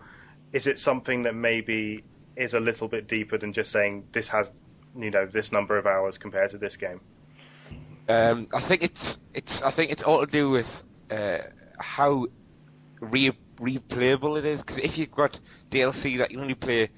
is 0.53 0.67
it 0.67 0.79
something 0.79 1.23
that 1.23 1.35
maybe 1.35 2.03
is 2.35 2.53
a 2.53 2.59
little 2.59 2.87
bit 2.87 3.07
deeper 3.07 3.37
than 3.37 3.53
just 3.53 3.71
saying 3.71 4.07
this 4.11 4.27
has 4.29 4.51
you 4.97 5.11
know 5.11 5.25
this 5.25 5.51
number 5.51 5.77
of 5.77 5.85
hours 5.85 6.17
compared 6.17 6.51
to 6.51 6.57
this 6.57 6.77
game? 6.77 7.01
Um, 8.07 8.47
I 8.53 8.61
think 8.61 8.83
it's 8.83 9.17
it's 9.33 9.61
I 9.61 9.71
think 9.71 9.91
it's 9.91 10.03
all 10.03 10.25
to 10.25 10.31
do 10.31 10.49
with 10.49 10.83
uh, 11.11 11.39
how 11.77 12.27
re 12.99 13.31
replayable 13.59 14.37
it 14.37 14.45
is. 14.45 14.61
Because 14.61 14.77
if 14.77 14.97
you've 14.97 15.11
got 15.11 15.39
DLC 15.71 16.17
that 16.17 16.31
you 16.31 16.39
only 16.39 16.55
play, 16.55 16.89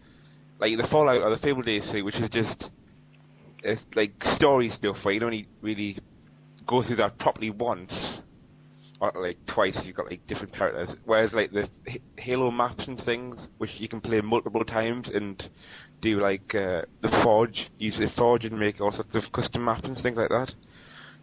like 0.59 0.77
the 0.77 0.87
Fallout 0.87 1.21
or 1.21 1.29
the 1.29 1.37
Fable 1.37 1.63
DLC, 1.63 2.03
which 2.03 2.17
is 2.19 2.29
just 2.29 2.71
it's 3.63 3.85
like 3.95 4.23
story 4.23 4.69
stuff 4.69 5.03
where 5.03 5.13
you 5.13 5.23
only 5.23 5.47
really 5.61 5.97
go 6.65 6.81
through 6.81 6.97
that 6.97 7.17
properly 7.17 7.49
once, 7.49 8.21
or 8.99 9.11
like 9.15 9.37
twice 9.45 9.77
if 9.77 9.85
you've 9.85 9.95
got 9.95 10.09
like 10.09 10.25
different 10.27 10.53
characters. 10.53 10.95
Whereas 11.05 11.33
like 11.33 11.51
the 11.51 11.69
H- 11.87 12.01
Halo 12.17 12.51
maps 12.51 12.87
and 12.87 12.99
things, 12.99 13.49
which 13.57 13.79
you 13.79 13.87
can 13.87 14.01
play 14.01 14.21
multiple 14.21 14.63
times 14.63 15.09
and 15.09 15.49
do 16.01 16.19
like 16.19 16.53
uh, 16.55 16.83
the 17.01 17.09
Forge, 17.23 17.69
use 17.77 17.97
the 17.97 18.09
Forge 18.09 18.45
and 18.45 18.59
make 18.59 18.79
all 18.81 18.91
sorts 18.91 19.15
of 19.15 19.31
custom 19.31 19.65
maps 19.65 19.87
and 19.87 19.97
things 19.97 20.17
like 20.17 20.29
that. 20.29 20.53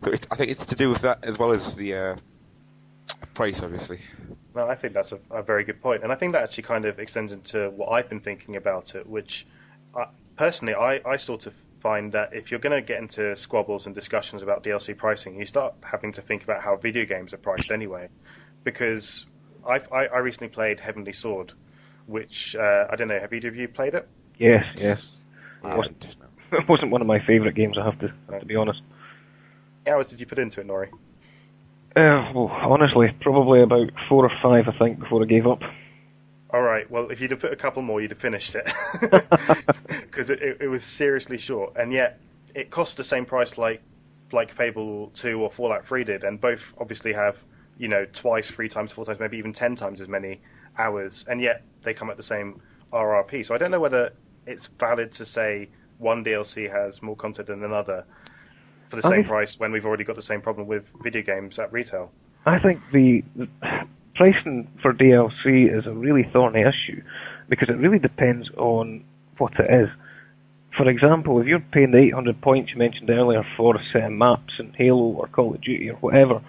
So 0.05 0.13
I 0.31 0.37
think 0.37 0.51
it's 0.51 0.67
to 0.67 0.75
do 0.75 0.91
with 0.91 1.03
that 1.03 1.19
as 1.23 1.39
well 1.39 1.53
as 1.53 1.75
the 1.77 1.95
uh, 1.95 2.17
price, 3.35 3.63
obviously. 3.63 4.01
No, 4.55 4.69
I 4.69 4.77
think 4.77 4.95
that's 4.95 5.13
a, 5.13 5.19
a 5.31 5.43
very 5.43 5.65
good 5.65 5.81
point, 5.83 6.03
and 6.05 6.13
I 6.13 6.15
think 6.17 6.33
that 6.33 6.45
actually 6.45 6.65
kind 6.65 6.85
of 6.85 6.99
extends 7.01 7.33
into 7.33 7.71
what 7.71 7.89
I've 7.91 8.09
been 8.09 8.21
thinking 8.21 8.57
about 8.57 8.95
it. 8.95 9.07
Which, 9.07 9.47
uh, 9.95 10.07
personally, 10.37 10.75
I, 10.75 11.01
I 11.05 11.17
sort 11.17 11.47
of 11.47 11.55
find 11.81 12.13
that 12.13 12.33
if 12.33 12.51
you're 12.51 12.61
going 12.61 12.75
to 12.81 12.87
get 12.87 12.99
into 13.01 13.37
squabbles 13.37 13.87
and 13.87 13.95
discussions 13.95 14.43
about 14.43 14.63
DLC 14.65 14.97
pricing, 14.97 15.39
you 15.39 15.47
start 15.47 15.75
having 15.83 16.13
to 16.13 16.23
think 16.23 16.45
about 16.45 16.63
how 16.63 16.77
video 16.77 17.05
games 17.05 17.33
are 17.35 17.39
priced 17.39 17.71
anyway. 17.73 18.09
Because 18.63 19.27
I've, 19.69 19.91
I 19.93 20.07
I 20.07 20.19
recently 20.19 20.49
played 20.49 20.81
Heavenly 20.81 21.13
Sword, 21.13 21.53
which 22.07 22.55
uh, 22.57 22.87
I 22.91 22.97
don't 22.97 23.09
know. 23.09 23.19
Have 23.21 23.33
either 23.33 23.49
of 23.49 23.57
you 23.57 23.69
played 23.69 23.95
it? 23.95 24.09
yes, 24.39 24.65
yes. 24.77 25.17
I 25.63 25.69
It 25.69 25.75
wasn't, 25.75 26.05
haven't, 26.07 26.31
it 26.53 26.69
wasn't 26.69 26.91
one 26.91 27.01
of 27.01 27.07
my 27.07 27.19
favourite 27.27 27.55
games. 27.55 27.77
I 27.79 27.85
have 27.85 27.99
to 28.01 28.13
have 28.31 28.41
to 28.41 28.47
be 28.47 28.57
honest. 28.57 28.81
How 29.87 29.93
hours 29.95 30.09
did 30.09 30.21
you 30.21 30.27
put 30.27 30.39
into 30.39 30.61
it, 30.61 30.67
Nory? 30.67 30.91
Uh, 31.97 32.33
well, 32.35 32.49
honestly, 32.49 33.09
probably 33.21 33.63
about 33.63 33.91
four 34.09 34.25
or 34.25 34.33
five, 34.43 34.67
I 34.67 34.77
think, 34.79 34.99
before 34.99 35.23
I 35.23 35.27
gave 35.27 35.47
up. 35.47 35.61
All 36.51 36.63
right. 36.63 36.91
Well, 36.91 37.11
if 37.11 37.21
you'd 37.21 37.31
have 37.31 37.41
put 37.41 37.53
a 37.53 37.57
couple 37.57 37.83
more, 37.83 38.01
you'd 38.01 38.11
have 38.11 38.21
finished 38.21 38.55
it 38.55 38.73
because 39.89 40.31
it, 40.31 40.43
it, 40.43 40.59
it 40.63 40.69
was 40.69 40.85
seriously 40.85 41.39
short, 41.39 41.75
and 41.77 41.93
yet 41.93 42.21
it 42.55 42.71
cost 42.71 42.97
the 42.97 43.05
same 43.05 43.27
price 43.27 43.59
like 43.59 43.83
like 44.33 44.53
Fable 44.53 45.11
Two 45.15 45.41
or 45.41 45.51
Fallout 45.51 45.87
Three 45.87 46.05
did, 46.05 46.25
and 46.25 46.41
both 46.41 46.73
obviously 46.79 47.13
have 47.13 47.37
you 47.79 47.89
know 47.89 48.07
twice, 48.13 48.51
three 48.51 48.69
times, 48.69 48.93
four 48.93 49.05
times, 49.05 49.21
maybe 49.21 49.37
even 49.39 49.53
ten 49.53 49.77
times 49.77 50.01
as 50.01 50.09
many 50.09 50.41
hours, 50.79 51.25
and 51.29 51.41
yet 51.41 51.63
they 51.83 51.95
come 51.95 52.11
at 52.11 52.17
the 52.17 52.23
same 52.23 52.61
RRP. 52.93 53.47
So 53.47 53.55
I 53.55 53.59
don't 53.59 53.71
know 53.71 53.81
whether 53.81 54.13
it's 54.47 54.69
valid 54.79 55.13
to 55.13 55.27
say 55.27 55.69
one 55.99 56.25
DLC 56.25 56.71
has 56.71 57.03
more 57.03 57.17
content 57.17 57.49
than 57.49 57.65
another 57.65 58.05
for 58.89 58.97
the 58.97 59.07
I 59.07 59.11
same 59.11 59.19
think- 59.19 59.29
price 59.29 59.59
when 59.59 59.73
we've 59.73 59.85
already 59.87 60.05
got 60.05 60.17
the 60.17 60.23
same 60.23 60.41
problem 60.41 60.67
with 60.67 60.85
video 61.03 61.23
games 61.23 61.59
at 61.59 61.73
retail. 61.73 62.11
I 62.47 62.59
think 62.59 62.81
the, 62.93 63.23
the 63.37 63.49
pricing 64.15 64.69
for 64.83 64.93
DLC 64.93 65.77
is 65.77 65.87
a 65.87 65.93
really 65.93 66.25
thorny 66.33 66.61
issue 66.61 67.03
because 67.49 67.69
it 67.69 67.77
really 67.79 67.99
depends 67.99 68.49
on 68.57 69.05
what 69.39 69.53
it 69.59 69.71
is. 69.73 69.89
for 70.77 70.89
example, 70.89 71.41
if 71.41 71.47
you're 71.47 71.61
paying 71.61 71.91
the 71.93 71.99
800 71.99 72.41
points 72.43 72.71
you 72.73 72.79
mentioned 72.79 73.09
earlier 73.11 73.43
for 73.57 73.77
a 73.77 73.83
set 73.93 74.05
of 74.05 74.13
maps 74.13 74.53
in 74.59 74.73
Halo 74.75 75.05
or 75.19 75.27
Call 75.29 75.55
of 75.55 75.61
Duty 75.63 75.89
or 75.91 75.97
whatever, 75.97 76.43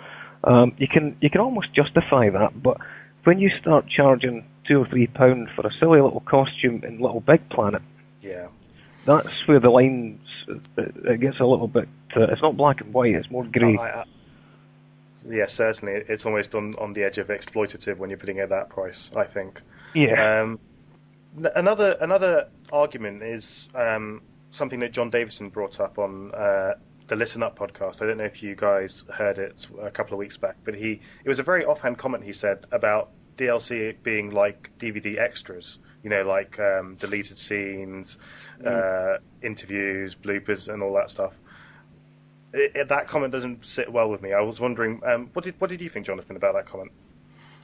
um, 0.44 0.74
you 0.78 0.88
can 0.88 1.16
you 1.22 1.30
can 1.30 1.42
almost 1.42 1.74
justify 1.74 2.30
that. 2.30 2.62
But 2.62 2.78
when 3.24 3.40
you 3.40 3.50
start 3.62 3.86
charging 3.90 4.46
two 4.68 4.82
or 4.82 4.88
three 4.88 5.08
pounds 5.08 5.50
for 5.56 5.66
a 5.66 5.72
silly 5.80 6.02
little 6.02 6.22
costume 6.22 6.84
in 6.84 7.00
Little 7.00 7.22
Big 7.22 7.48
Planet, 7.50 7.82
yeah, 8.22 8.48
that's 9.06 9.48
where 9.48 9.60
the 9.60 9.70
lines 9.70 10.20
it 10.48 11.20
gets 11.20 11.40
a 11.40 11.46
little 11.46 11.68
bit. 11.68 11.88
Uh, 12.16 12.24
it's 12.24 12.42
not 12.42 12.58
black 12.58 12.82
and 12.82 12.94
white; 12.94 13.16
it's 13.16 13.30
more 13.30 13.46
grey. 13.46 13.78
I, 13.78 14.06
yeah, 15.30 15.48
certainly, 15.48 16.04
it's 16.08 16.26
almost 16.26 16.56
on 16.56 16.76
on 16.76 16.94
the 16.94 17.04
edge 17.04 17.18
of 17.18 17.28
exploitative 17.28 17.98
when 17.98 18.10
you're 18.10 18.20
putting 18.20 18.38
it 18.38 18.42
at 18.42 18.50
that 18.50 18.70
price. 18.70 19.10
I 19.16 19.26
think. 19.26 19.62
Yeah. 19.94 20.42
Um, 20.42 20.60
another 21.56 21.98
another 22.02 22.50
argument 22.72 23.24
is 23.24 23.68
um, 23.76 24.22
something 24.52 24.80
that 24.80 24.92
John 24.92 25.10
Davison 25.10 25.50
brought 25.50 25.80
up 25.80 26.00
on 26.00 26.34
uh, 26.34 26.74
the 27.08 27.16
Listen 27.16 27.44
Up 27.44 27.58
podcast. 27.58 28.02
I 28.02 28.08
don't 28.08 28.18
know 28.18 28.26
if 28.26 28.42
you 28.42 28.56
guys 28.56 29.04
heard 29.14 29.38
it 29.38 29.68
a 29.82 29.92
couple 29.92 30.14
of 30.14 30.20
weeks 30.20 30.38
back, 30.38 30.56
but 30.64 30.76
he 30.76 31.02
it 31.24 31.30
was 31.30 31.40
a 31.40 31.44
very 31.44 31.66
offhand 31.66 31.98
comment 31.98 32.24
he 32.24 32.34
said 32.34 32.66
about 32.72 33.12
DLC 33.38 33.96
being 34.04 34.32
like 34.32 34.72
DVD 34.80 35.20
extras. 35.20 35.78
You 36.04 36.12
know, 36.12 36.24
like 36.24 36.60
um, 36.60 36.96
deleted 37.00 37.38
scenes, 37.38 38.20
mm. 38.62 39.16
uh, 39.16 39.20
interviews, 39.42 40.16
bloopers, 40.16 40.72
and 40.72 40.82
all 40.82 40.94
that 40.96 41.10
stuff. 41.10 41.34
It, 42.54 42.72
it, 42.76 42.90
that 42.90 43.08
comment 43.08 43.32
doesn't 43.32 43.66
sit 43.66 43.92
well 43.92 44.10
with 44.10 44.22
me. 44.22 44.34
I 44.34 44.42
was 44.42 44.60
wondering, 44.60 45.02
um, 45.06 45.30
what 45.34 45.46
did 45.46 45.56
what 45.60 45.70
did 45.70 45.82
you 45.82 45.90
think, 45.90 46.06
Jonathan, 46.06 46.36
about 46.36 46.54
that 46.56 46.68
comment? 46.68 46.92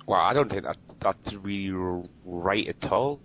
Well, 0.06 0.20
I 0.20 0.34
don't 0.34 0.50
think 0.50 0.64
that 0.64 0.78
that's 1.00 1.34
really 1.36 2.04
right 2.26 2.68
at 2.68 2.92
all 2.92 3.20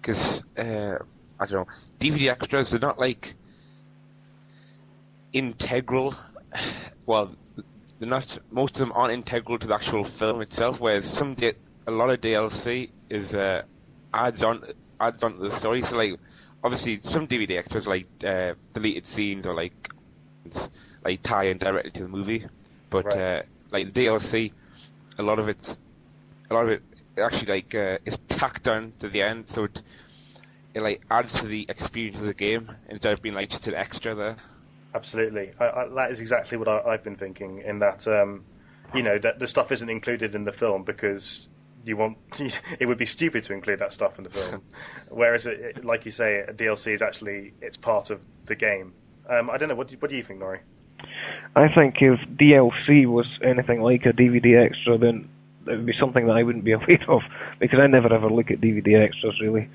because 0.00 0.44
uh, 0.56 0.96
I 1.38 1.46
don't 1.46 1.52
know 1.52 1.66
DVD 2.00 2.30
extras 2.30 2.70
they're 2.70 2.80
not 2.80 2.98
like 2.98 3.34
integral. 5.32 6.14
Well, 7.06 7.34
they're 7.98 8.08
not. 8.08 8.38
Most 8.50 8.74
of 8.74 8.78
them 8.80 8.92
aren't 8.94 9.12
integral 9.12 9.58
to 9.58 9.66
the 9.66 9.74
actual 9.74 10.04
film 10.04 10.40
itself. 10.40 10.80
Whereas 10.80 11.04
some 11.04 11.34
di- 11.34 11.54
a 11.86 11.90
lot 11.90 12.10
of 12.10 12.20
DLC 12.20 12.90
is 13.10 13.34
uh, 13.34 13.62
adds 14.14 14.42
on 14.42 14.64
adds 15.00 15.22
on 15.22 15.34
to 15.34 15.48
the 15.48 15.56
story. 15.58 15.82
So 15.82 15.96
like 15.96 16.18
obviously 16.64 17.00
some 17.00 17.26
DVD 17.26 17.58
extras 17.58 17.86
like 17.86 18.06
uh, 18.24 18.54
deleted 18.72 19.06
scenes 19.06 19.46
or 19.46 19.54
like 19.54 19.90
like 21.04 21.22
tie 21.22 21.44
in 21.44 21.58
directly 21.58 21.90
to 21.92 22.02
the 22.02 22.08
movie, 22.08 22.46
but 22.90 23.04
right. 23.06 23.18
uh, 23.18 23.42
like 23.70 23.92
the 23.92 24.06
DLC, 24.06 24.52
a 25.18 25.22
lot 25.22 25.38
of 25.38 25.48
it's 25.48 25.78
a 26.50 26.54
lot 26.54 26.64
of 26.64 26.70
it 26.70 26.82
actually 27.18 27.52
like 27.52 27.74
uh, 27.74 27.98
is 28.04 28.18
tacked 28.28 28.68
on 28.68 28.92
to 29.00 29.08
the 29.08 29.22
end, 29.22 29.44
so 29.48 29.64
it, 29.64 29.82
it 30.74 30.82
like 30.82 31.02
adds 31.10 31.34
to 31.40 31.46
the 31.46 31.66
experience 31.68 32.16
of 32.16 32.26
the 32.26 32.34
game 32.34 32.70
instead 32.88 33.12
of 33.12 33.22
being 33.22 33.34
like 33.34 33.50
just 33.50 33.66
an 33.66 33.74
extra 33.74 34.14
there. 34.14 34.36
Absolutely, 34.94 35.52
I, 35.58 35.64
I, 35.64 35.88
that 35.96 36.10
is 36.10 36.20
exactly 36.20 36.58
what 36.58 36.68
I, 36.68 36.92
have 36.92 37.04
been 37.04 37.16
thinking. 37.16 37.62
In 37.64 37.78
that, 37.78 38.06
um, 38.06 38.44
you 38.94 39.02
know, 39.02 39.18
that 39.18 39.38
the 39.38 39.46
stuff 39.46 39.72
isn't 39.72 39.88
included 39.88 40.34
in 40.34 40.44
the 40.44 40.52
film 40.52 40.82
because 40.82 41.46
you 41.84 41.96
want 41.96 42.18
it 42.78 42.86
would 42.86 42.98
be 42.98 43.06
stupid 43.06 43.44
to 43.44 43.52
include 43.52 43.80
that 43.80 43.92
stuff 43.92 44.18
in 44.18 44.24
the 44.24 44.30
film. 44.30 44.62
Whereas, 45.10 45.46
it, 45.46 45.84
like 45.84 46.04
you 46.04 46.10
say, 46.10 46.40
a 46.40 46.52
DLC 46.52 46.94
is 46.94 47.02
actually 47.02 47.54
it's 47.60 47.76
part 47.76 48.10
of 48.10 48.20
the 48.46 48.54
game. 48.54 48.94
Um, 49.28 49.50
I 49.50 49.56
don't 49.56 49.68
know. 49.68 49.74
What 49.74 49.88
do, 49.88 49.96
what 49.98 50.10
do 50.10 50.16
you 50.16 50.24
think, 50.24 50.40
Nory? 50.40 50.60
I 51.56 51.68
think 51.74 51.96
if 52.00 52.20
DLC 52.36 53.06
was 53.06 53.26
anything 53.44 53.80
like 53.82 54.06
a 54.06 54.12
DVD 54.12 54.64
extra, 54.64 54.98
then 54.98 55.28
it 55.66 55.76
would 55.76 55.86
be 55.86 55.94
something 55.98 56.26
that 56.26 56.36
I 56.36 56.42
wouldn't 56.42 56.64
be 56.64 56.72
aware 56.78 57.04
of 57.08 57.22
because 57.60 57.78
I 57.80 57.86
never 57.86 58.12
ever 58.12 58.30
look 58.30 58.50
at 58.50 58.60
DVD 58.60 59.04
extras 59.04 59.40
really. 59.40 59.68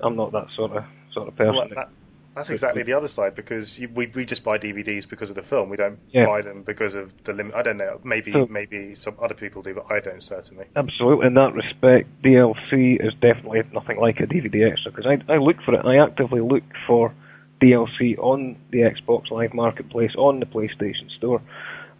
I'm 0.00 0.16
not 0.16 0.32
that 0.32 0.46
sort 0.56 0.72
of 0.72 0.84
sort 1.12 1.28
of 1.28 1.36
person. 1.36 1.54
Well, 1.56 1.68
that, 1.74 1.90
that's 2.34 2.50
exactly 2.50 2.82
the 2.82 2.94
other 2.94 3.08
side 3.08 3.34
because 3.34 3.78
you, 3.78 3.88
we 3.94 4.06
we 4.14 4.24
just 4.24 4.42
buy 4.42 4.58
DVDs 4.58 5.08
because 5.08 5.28
of 5.28 5.36
the 5.36 5.42
film. 5.42 5.68
We 5.68 5.76
don't 5.76 5.98
yeah. 6.10 6.26
buy 6.26 6.40
them 6.40 6.62
because 6.62 6.94
of 6.94 7.12
the 7.24 7.32
limit. 7.32 7.54
I 7.54 7.62
don't 7.62 7.76
know. 7.76 8.00
Maybe 8.04 8.32
maybe 8.48 8.94
some 8.94 9.16
other 9.22 9.34
people 9.34 9.62
do, 9.62 9.74
but 9.74 9.86
I 9.90 10.00
don't 10.00 10.22
certainly. 10.22 10.66
Absolutely. 10.76 11.26
In 11.26 11.34
that 11.34 11.52
respect, 11.52 12.08
DLC 12.22 13.04
is 13.04 13.12
definitely 13.20 13.62
nothing 13.72 13.98
like 13.98 14.20
a 14.20 14.26
DVD 14.26 14.70
extra 14.70 14.92
because 14.92 15.06
I 15.06 15.32
I 15.32 15.36
look 15.36 15.56
for 15.64 15.74
it. 15.74 15.84
I 15.84 16.02
actively 16.02 16.40
look 16.40 16.64
for 16.86 17.14
DLC 17.62 18.18
on 18.18 18.56
the 18.70 18.78
Xbox 18.78 19.30
Live 19.30 19.54
Marketplace 19.54 20.12
on 20.16 20.40
the 20.40 20.46
PlayStation 20.46 21.10
Store. 21.18 21.40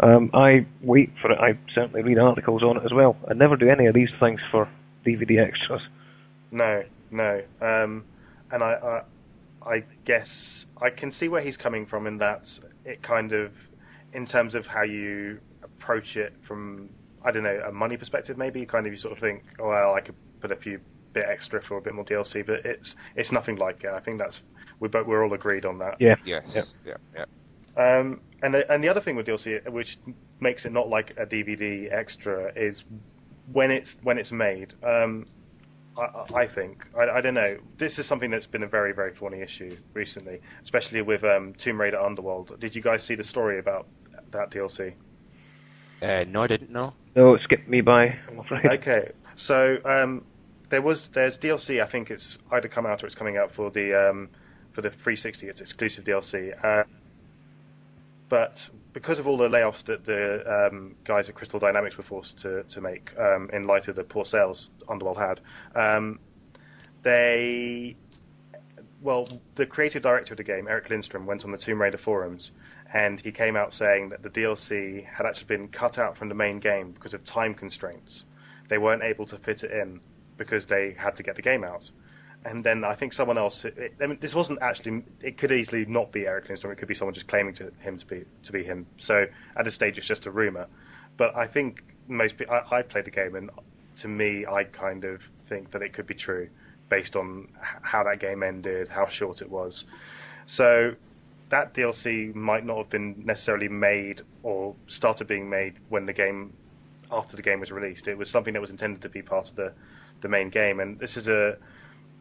Um, 0.01 0.31
I 0.35 0.67
wait 0.81 1.11
for 1.21 1.31
it. 1.31 1.39
I 1.39 1.59
certainly 1.75 2.03
read 2.03 2.19
articles 2.19 2.62
on 2.62 2.79
it 2.79 2.85
as 2.85 2.93
well. 2.93 3.17
I 3.29 3.35
never 3.35 3.57
do 3.57 3.69
any 3.69 3.87
of 3.87 3.95
these 3.95 4.09
things 4.19 4.41
for 4.51 4.69
DVD 5.07 5.47
extras. 5.47 5.83
No, 6.51 6.83
no. 7.11 7.43
Um, 7.61 8.05
and 8.51 8.62
I, 8.62 8.73
I, 8.73 9.03
I 9.66 9.85
guess 10.04 10.66
I 10.81 10.90
can 10.90 11.11
see 11.11 11.28
where 11.28 11.40
he's 11.42 11.57
coming 11.57 11.87
from 11.87 12.07
in 12.07 12.19
that 12.19 12.49
it 12.85 13.02
kind 13.02 13.33
of, 13.33 13.52
in 14.12 14.26
terms 14.26 14.54
of 14.54 14.66
how 14.66 14.83
you 14.83 15.40
approach 15.62 16.16
it 16.16 16.35
from, 16.42 16.90
I 17.25 17.31
don't 17.31 17.42
know, 17.42 17.62
a 17.66 17.73
money 17.73 17.97
perspective, 17.97 18.37
maybe 18.37 18.66
kind 18.66 18.87
of 18.87 18.92
you 18.92 18.99
sort 18.99 19.12
of 19.12 19.19
think, 19.19 19.45
oh, 19.59 19.69
well, 19.69 19.95
I 19.95 20.00
could 20.00 20.14
put 20.40 20.50
a 20.50 20.57
few 20.57 20.81
bit 21.12 21.25
extra 21.28 21.62
for 21.62 21.78
a 21.78 21.81
bit 21.81 21.95
more 21.95 22.04
DLC, 22.04 22.45
but 22.45 22.64
it's 22.64 22.97
it's 23.16 23.33
nothing 23.33 23.57
like 23.57 23.85
it. 23.85 23.90
I 23.90 24.00
think 24.00 24.19
that's 24.19 24.42
we 24.81 24.88
both 24.88 25.07
we're 25.07 25.25
all 25.25 25.33
agreed 25.35 25.64
on 25.64 25.78
that. 25.78 25.97
Yeah. 26.00 26.16
Yes. 26.25 26.50
Yeah. 26.54 26.62
Yeah. 26.85 26.97
Yeah. 27.14 27.25
Um, 27.76 28.21
and 28.42 28.54
the, 28.54 28.71
and 28.73 28.83
the 28.83 28.88
other 28.88 29.00
thing 29.00 29.16
with 29.16 29.26
DLC, 29.26 29.66
which 29.71 29.99
makes 30.40 30.66
it 30.66 30.73
not 30.73 30.88
like 30.88 31.14
a 31.16 31.26
DVD 31.26 31.92
extra, 31.92 32.52
is 32.57 32.85
when 33.52 33.71
it's 33.71 33.97
when 34.02 34.19
it's 34.19 34.33
made. 34.33 34.73
Um, 34.83 35.26
I, 35.97 36.25
I, 36.35 36.47
think 36.47 36.87
I, 36.99 37.19
I, 37.19 37.21
don't 37.21 37.35
know. 37.35 37.59
This 37.77 37.99
is 37.99 38.07
something 38.07 38.31
that's 38.31 38.47
been 38.47 38.63
a 38.63 38.69
very 38.69 38.93
very 38.93 39.13
thorny 39.15 39.41
issue 39.41 39.77
recently, 39.93 40.41
especially 40.63 41.03
with 41.03 41.25
um, 41.25 41.55
Tomb 41.55 41.81
Raider 41.81 42.01
Underworld. 42.01 42.59
Did 42.59 42.75
you 42.75 42.83
guys 42.83 43.03
see 43.03 43.15
the 43.15 43.25
story 43.25 43.59
about 43.59 43.87
that 44.31 44.51
DLC? 44.51 44.95
Uh, 46.03 46.25
no, 46.27 46.43
I 46.43 46.47
didn't 46.47 46.71
know. 46.71 46.95
No, 47.15 47.35
it 47.35 47.43
skipped 47.45 47.69
me 47.69 47.81
by. 47.81 48.17
I'm 48.29 48.41
afraid. 48.41 48.67
Okay, 48.67 49.13
so 49.37 49.79
um, 49.85 50.25
there 50.71 50.83
was 50.83 51.09
there's 51.09 51.39
DLC. 51.39 51.83
I 51.83 51.87
think 51.87 52.11
it's 52.11 52.39
either 52.51 52.69
come 52.69 52.87
out 52.87 53.03
or 53.03 53.07
it's 53.07 53.15
coming 53.15 53.37
out 53.37 53.53
for 53.53 53.71
the 53.71 54.09
um, 54.11 54.31
for 54.73 54.81
the 54.81 54.91
360. 54.91 55.49
It's 55.49 55.61
exclusive 55.61 56.05
DLC. 56.05 56.53
Uh, 56.65 56.85
but 58.33 58.67
because 58.95 59.19
of 59.19 59.27
all 59.27 59.37
the 59.37 59.47
layoffs 59.47 59.85
that 59.85 60.07
the 60.07 60.43
um, 60.71 60.95
guys 61.05 61.29
at 61.29 61.35
Crystal 61.35 61.61
Dynamics 61.61 61.99
were 61.99 62.03
forced 62.03 62.39
to, 62.39 62.62
to 62.62 62.81
make 62.81 63.12
um, 63.19 63.51
in 63.53 63.65
light 63.65 63.89
of 63.89 63.95
the 63.95 64.05
poor 64.05 64.25
sales 64.25 64.71
Underworld 64.89 65.19
had, 65.19 65.43
um, 65.75 66.19
they, 67.03 67.95
well, 69.03 69.29
the 69.57 69.67
creative 69.67 70.01
director 70.01 70.33
of 70.33 70.39
the 70.39 70.45
game, 70.45 70.67
Eric 70.67 70.89
Lindstrom, 70.89 71.27
went 71.27 71.45
on 71.45 71.53
the 71.53 71.59
Tomb 71.59 71.83
Raider 71.83 71.99
forums 71.99 72.53
and 72.95 73.21
he 73.21 73.33
came 73.33 73.55
out 73.55 73.75
saying 73.75 74.09
that 74.09 74.23
the 74.23 74.31
DLC 74.31 75.05
had 75.05 75.27
actually 75.27 75.49
been 75.49 75.69
cut 75.69 75.99
out 75.99 76.17
from 76.17 76.31
the 76.31 76.35
main 76.35 76.59
game 76.59 76.93
because 76.93 77.12
of 77.12 77.23
time 77.25 77.53
constraints. 77.53 78.25
They 78.71 78.79
weren't 78.79 79.03
able 79.03 79.27
to 79.27 79.37
fit 79.37 79.62
it 79.62 79.73
in 79.73 80.01
because 80.39 80.65
they 80.65 80.97
had 80.97 81.17
to 81.17 81.23
get 81.23 81.37
the 81.37 81.43
game 81.43 81.65
out 81.65 81.91
and 82.45 82.65
then 82.65 82.85
I 82.85 82.95
think 82.95 83.13
someone 83.13 83.39
else. 83.39 83.65
It, 83.65 83.95
I 84.01 84.07
mean, 84.07 84.19
this 84.21 84.35
wasn't 84.35 84.61
actually. 84.63 85.05
It 85.21 85.39
could 85.39 85.53
easily 85.53 85.85
not 85.85 86.13
be 86.13 86.27
Eric 86.27 86.49
Lindstrom. 86.49 86.73
It 86.73 86.77
could 86.77 86.89
be 86.89 86.95
someone 86.95 87.15
just 87.15 87.29
claiming 87.29 87.55
to 87.55 87.73
him 87.81 87.99
to 87.99 88.07
be 88.07 88.25
to 88.45 88.53
be 88.53 88.65
him. 88.65 88.87
So 88.99 89.27
at 89.57 89.65
this 89.65 89.75
stage, 89.75 89.99
it's 89.99 90.07
just 90.07 90.27
a 90.27 90.31
rumor. 90.31 90.67
But 91.17 91.37
I 91.37 91.47
think 91.47 91.83
most. 92.09 92.35
I, 92.51 92.63
I 92.71 92.83
played 92.83 93.05
the 93.05 93.11
game, 93.11 93.37
and 93.37 93.51
to 93.99 94.09
me, 94.09 94.47
I 94.47 94.65
kind 94.65 95.05
of 95.05 95.23
think 95.49 95.71
that 95.71 95.83
it 95.83 95.93
could 95.93 96.07
be 96.07 96.15
true, 96.15 96.49
based 96.89 97.17
on 97.17 97.49
how 97.61 98.03
that 98.05 98.19
game 98.19 98.43
ended, 98.43 98.89
how 98.89 99.09
short 99.09 99.41
it 99.41 99.51
was. 99.51 99.85
So 100.47 100.95
that 101.51 101.75
DLC 101.75 102.35
might 102.35 102.65
not 102.65 102.79
have 102.79 102.91
been 102.91 103.23
necessarily 103.25 103.69
made 103.69 104.23
or 104.43 104.75
started 104.89 105.29
being 105.29 105.49
made 105.49 105.75
when 105.91 106.07
the 106.07 106.13
game 106.13 106.53
after 107.13 107.37
the 107.37 107.43
game 107.43 107.61
was 107.61 107.71
released. 107.71 108.09
It 108.09 108.17
was 108.17 108.31
something 108.31 108.55
that 108.55 108.61
was 108.61 108.71
intended 108.71 109.03
to 109.03 109.09
be 109.09 109.23
part 109.23 109.49
of 109.49 109.55
the 109.55 109.73
the 110.23 110.29
main 110.29 110.51
game, 110.51 110.81
and 110.81 110.99
this 110.99 111.17
is 111.17 111.29
a 111.29 111.59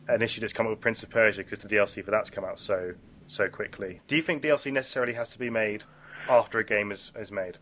an 0.08 0.22
issue 0.22 0.42
that's 0.42 0.54
come 0.54 0.66
up 0.66 0.72
with 0.72 0.82
Prince 0.82 1.04
of 1.04 1.10
Persia 1.10 1.44
because 1.44 1.60
the 1.60 1.68
DLC 1.68 2.04
for 2.04 2.12
that's 2.12 2.30
come 2.30 2.44
out 2.44 2.60
so 2.60 2.94
so 3.28 3.48
quickly. 3.48 4.02
Do 4.08 4.16
you 4.16 4.22
think 4.22 4.44
DLC 4.44 4.72
necessarily 4.74 5.14
has 5.14 5.30
to 5.30 5.40
be 5.40 5.50
made 5.50 5.84
after 6.30 6.60
a 6.60 6.66
game 6.66 6.92
is, 6.92 7.12
is 7.18 7.32
made? 7.32 7.58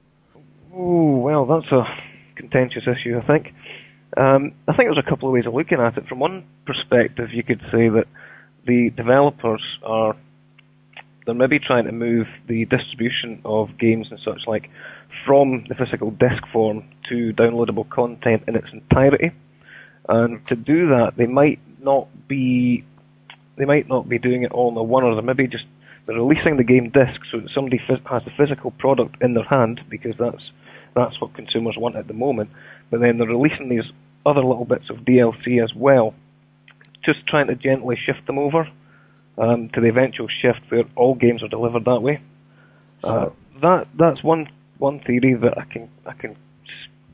Oh 0.74 1.18
well, 1.18 1.46
that's 1.46 1.72
a 1.72 1.84
contentious 2.36 2.84
issue. 2.84 3.20
I 3.22 3.28
think. 3.28 3.54
Um, 4.18 4.54
I 4.68 4.76
think 4.76 4.90
there's 4.90 5.04
a 5.06 5.08
couple 5.08 5.30
of 5.30 5.34
ways 5.34 5.46
of 5.46 5.54
looking 5.54 5.80
at 5.80 5.98
it. 5.98 6.08
From 6.08 6.20
one 6.20 6.46
perspective, 6.66 7.30
you 7.32 7.44
could 7.44 7.62
say 7.72 7.90
that 7.90 8.06
the 8.66 8.90
developers 8.96 9.62
are 9.84 10.16
they're 11.26 11.36
maybe 11.36 11.60
trying 11.60 11.86
to 11.86 11.92
move 11.92 12.26
the 12.48 12.66
distribution 12.66 13.40
of 13.46 13.78
games 13.78 14.08
and 14.10 14.20
such 14.26 14.48
like 14.48 14.70
from 15.26 15.66
the 15.70 15.76
physical 15.76 16.10
disc 16.10 16.42
form 16.52 16.84
to 17.08 17.34
downloadable 17.34 17.88
content 17.90 18.44
in 18.48 18.56
its 18.56 18.68
entirety. 18.74 19.32
And 20.08 20.46
to 20.48 20.56
do 20.56 20.88
that, 20.88 21.14
they 21.18 21.28
might 21.28 21.60
not 21.84 22.08
be 22.28 22.84
they 23.58 23.66
might 23.66 23.88
not 23.90 24.08
be 24.08 24.18
doing 24.20 24.44
it 24.44 24.52
all 24.52 24.70
in 24.70 24.76
the 24.76 24.84
one 24.84 25.04
or 25.04 25.22
maybe 25.22 25.48
just 25.48 25.66
they're 26.06 26.16
releasing 26.16 26.58
the 26.58 26.64
game 26.64 26.90
disc 26.90 27.20
so 27.32 27.40
that 27.40 27.50
somebody 27.54 27.78
has 27.88 28.24
the 28.24 28.32
physical 28.38 28.72
product 28.72 29.16
in 29.22 29.34
their 29.34 29.44
hand 29.44 29.82
because 29.90 30.16
that's 30.18 30.52
that's 30.96 31.20
what 31.22 31.34
consumers 31.36 31.76
want 31.78 31.96
at 31.96 32.08
the 32.08 32.14
moment. 32.14 32.50
But 32.90 33.02
then 33.02 33.18
they're 33.18 33.28
releasing 33.28 33.70
these 33.70 33.84
other 34.26 34.44
little 34.44 34.66
bits 34.66 34.90
of 34.90 34.98
DLC 34.98 35.64
as 35.64 35.74
well, 35.76 36.14
just 37.06 37.26
trying 37.28 37.48
to 37.48 37.56
gently 37.56 37.98
shift 37.98 38.26
them 38.28 38.40
over. 38.40 38.68
um, 39.40 39.70
to 39.70 39.82
the 39.82 39.88
eventual 39.88 40.28
shift 40.28 40.60
where 40.70 40.84
all 40.96 41.16
games 41.16 41.42
are 41.42 41.48
delivered 41.48 41.86
that 41.86 42.02
way. 42.02 42.22
Uh, 43.04 43.30
that 43.62 43.88
that's 43.98 44.24
one 44.24 44.50
one 44.78 45.00
theory 45.00 45.34
that 45.36 45.58
I 45.58 45.64
can 45.66 45.90
I 46.06 46.14
can 46.14 46.36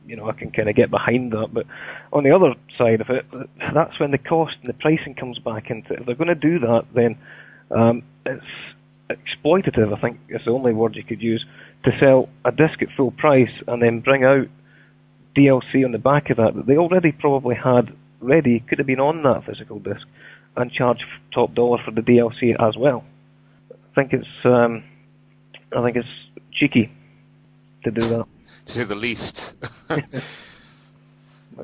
you 0.07 0.15
know 0.15 0.29
I 0.29 0.33
can 0.33 0.51
kind 0.51 0.69
of 0.69 0.75
get 0.75 0.89
behind 0.89 1.31
that. 1.33 1.53
But 1.53 1.65
on 2.13 2.23
the 2.23 2.31
other 2.31 2.53
side 2.77 3.01
of 3.01 3.09
it, 3.09 3.25
that's 3.73 3.99
when 3.99 4.11
the 4.11 4.17
cost 4.17 4.55
and 4.61 4.69
the 4.69 4.73
pricing 4.73 5.15
comes 5.15 5.39
back 5.39 5.69
into 5.69 5.93
it. 5.93 5.99
If 6.01 6.05
they're 6.05 6.15
going 6.15 6.27
to 6.27 6.35
do 6.35 6.59
that, 6.59 6.85
then 6.93 7.17
um, 7.71 8.03
it's 8.25 8.43
exploitative. 9.09 9.95
I 9.95 10.01
think 10.01 10.19
is 10.29 10.41
the 10.45 10.51
only 10.51 10.73
word 10.73 10.95
you 10.95 11.03
could 11.03 11.21
use 11.21 11.45
to 11.83 11.91
sell 11.99 12.29
a 12.43 12.51
disc 12.51 12.81
at 12.81 12.89
full 12.97 13.11
price 13.11 13.51
and 13.67 13.81
then 13.81 13.99
bring 13.99 14.23
out 14.23 14.47
DLC 15.35 15.85
on 15.85 15.91
the 15.91 15.99
back 15.99 16.29
of 16.29 16.37
that 16.37 16.55
that 16.55 16.65
they 16.65 16.77
already 16.77 17.11
probably 17.11 17.55
had 17.55 17.95
ready, 18.21 18.61
could 18.67 18.79
have 18.79 18.87
been 18.87 18.99
on 18.99 19.23
that 19.23 19.45
physical 19.45 19.79
disc, 19.79 20.07
and 20.55 20.71
charge 20.71 20.99
top 21.33 21.53
dollar 21.53 21.77
for 21.83 21.91
the 21.91 22.01
DLC 22.01 22.55
as 22.59 22.75
well. 22.77 23.03
I 23.71 23.95
think 23.95 24.13
it's 24.13 24.45
um, 24.45 24.83
I 25.75 25.83
think 25.83 25.97
it's 25.97 26.07
cheeky 26.53 26.91
to 27.83 27.91
do 27.91 28.07
that. 28.09 28.25
To 28.65 28.73
say 28.73 28.83
the 28.83 28.95
least. 28.95 29.53
but, 29.87 29.99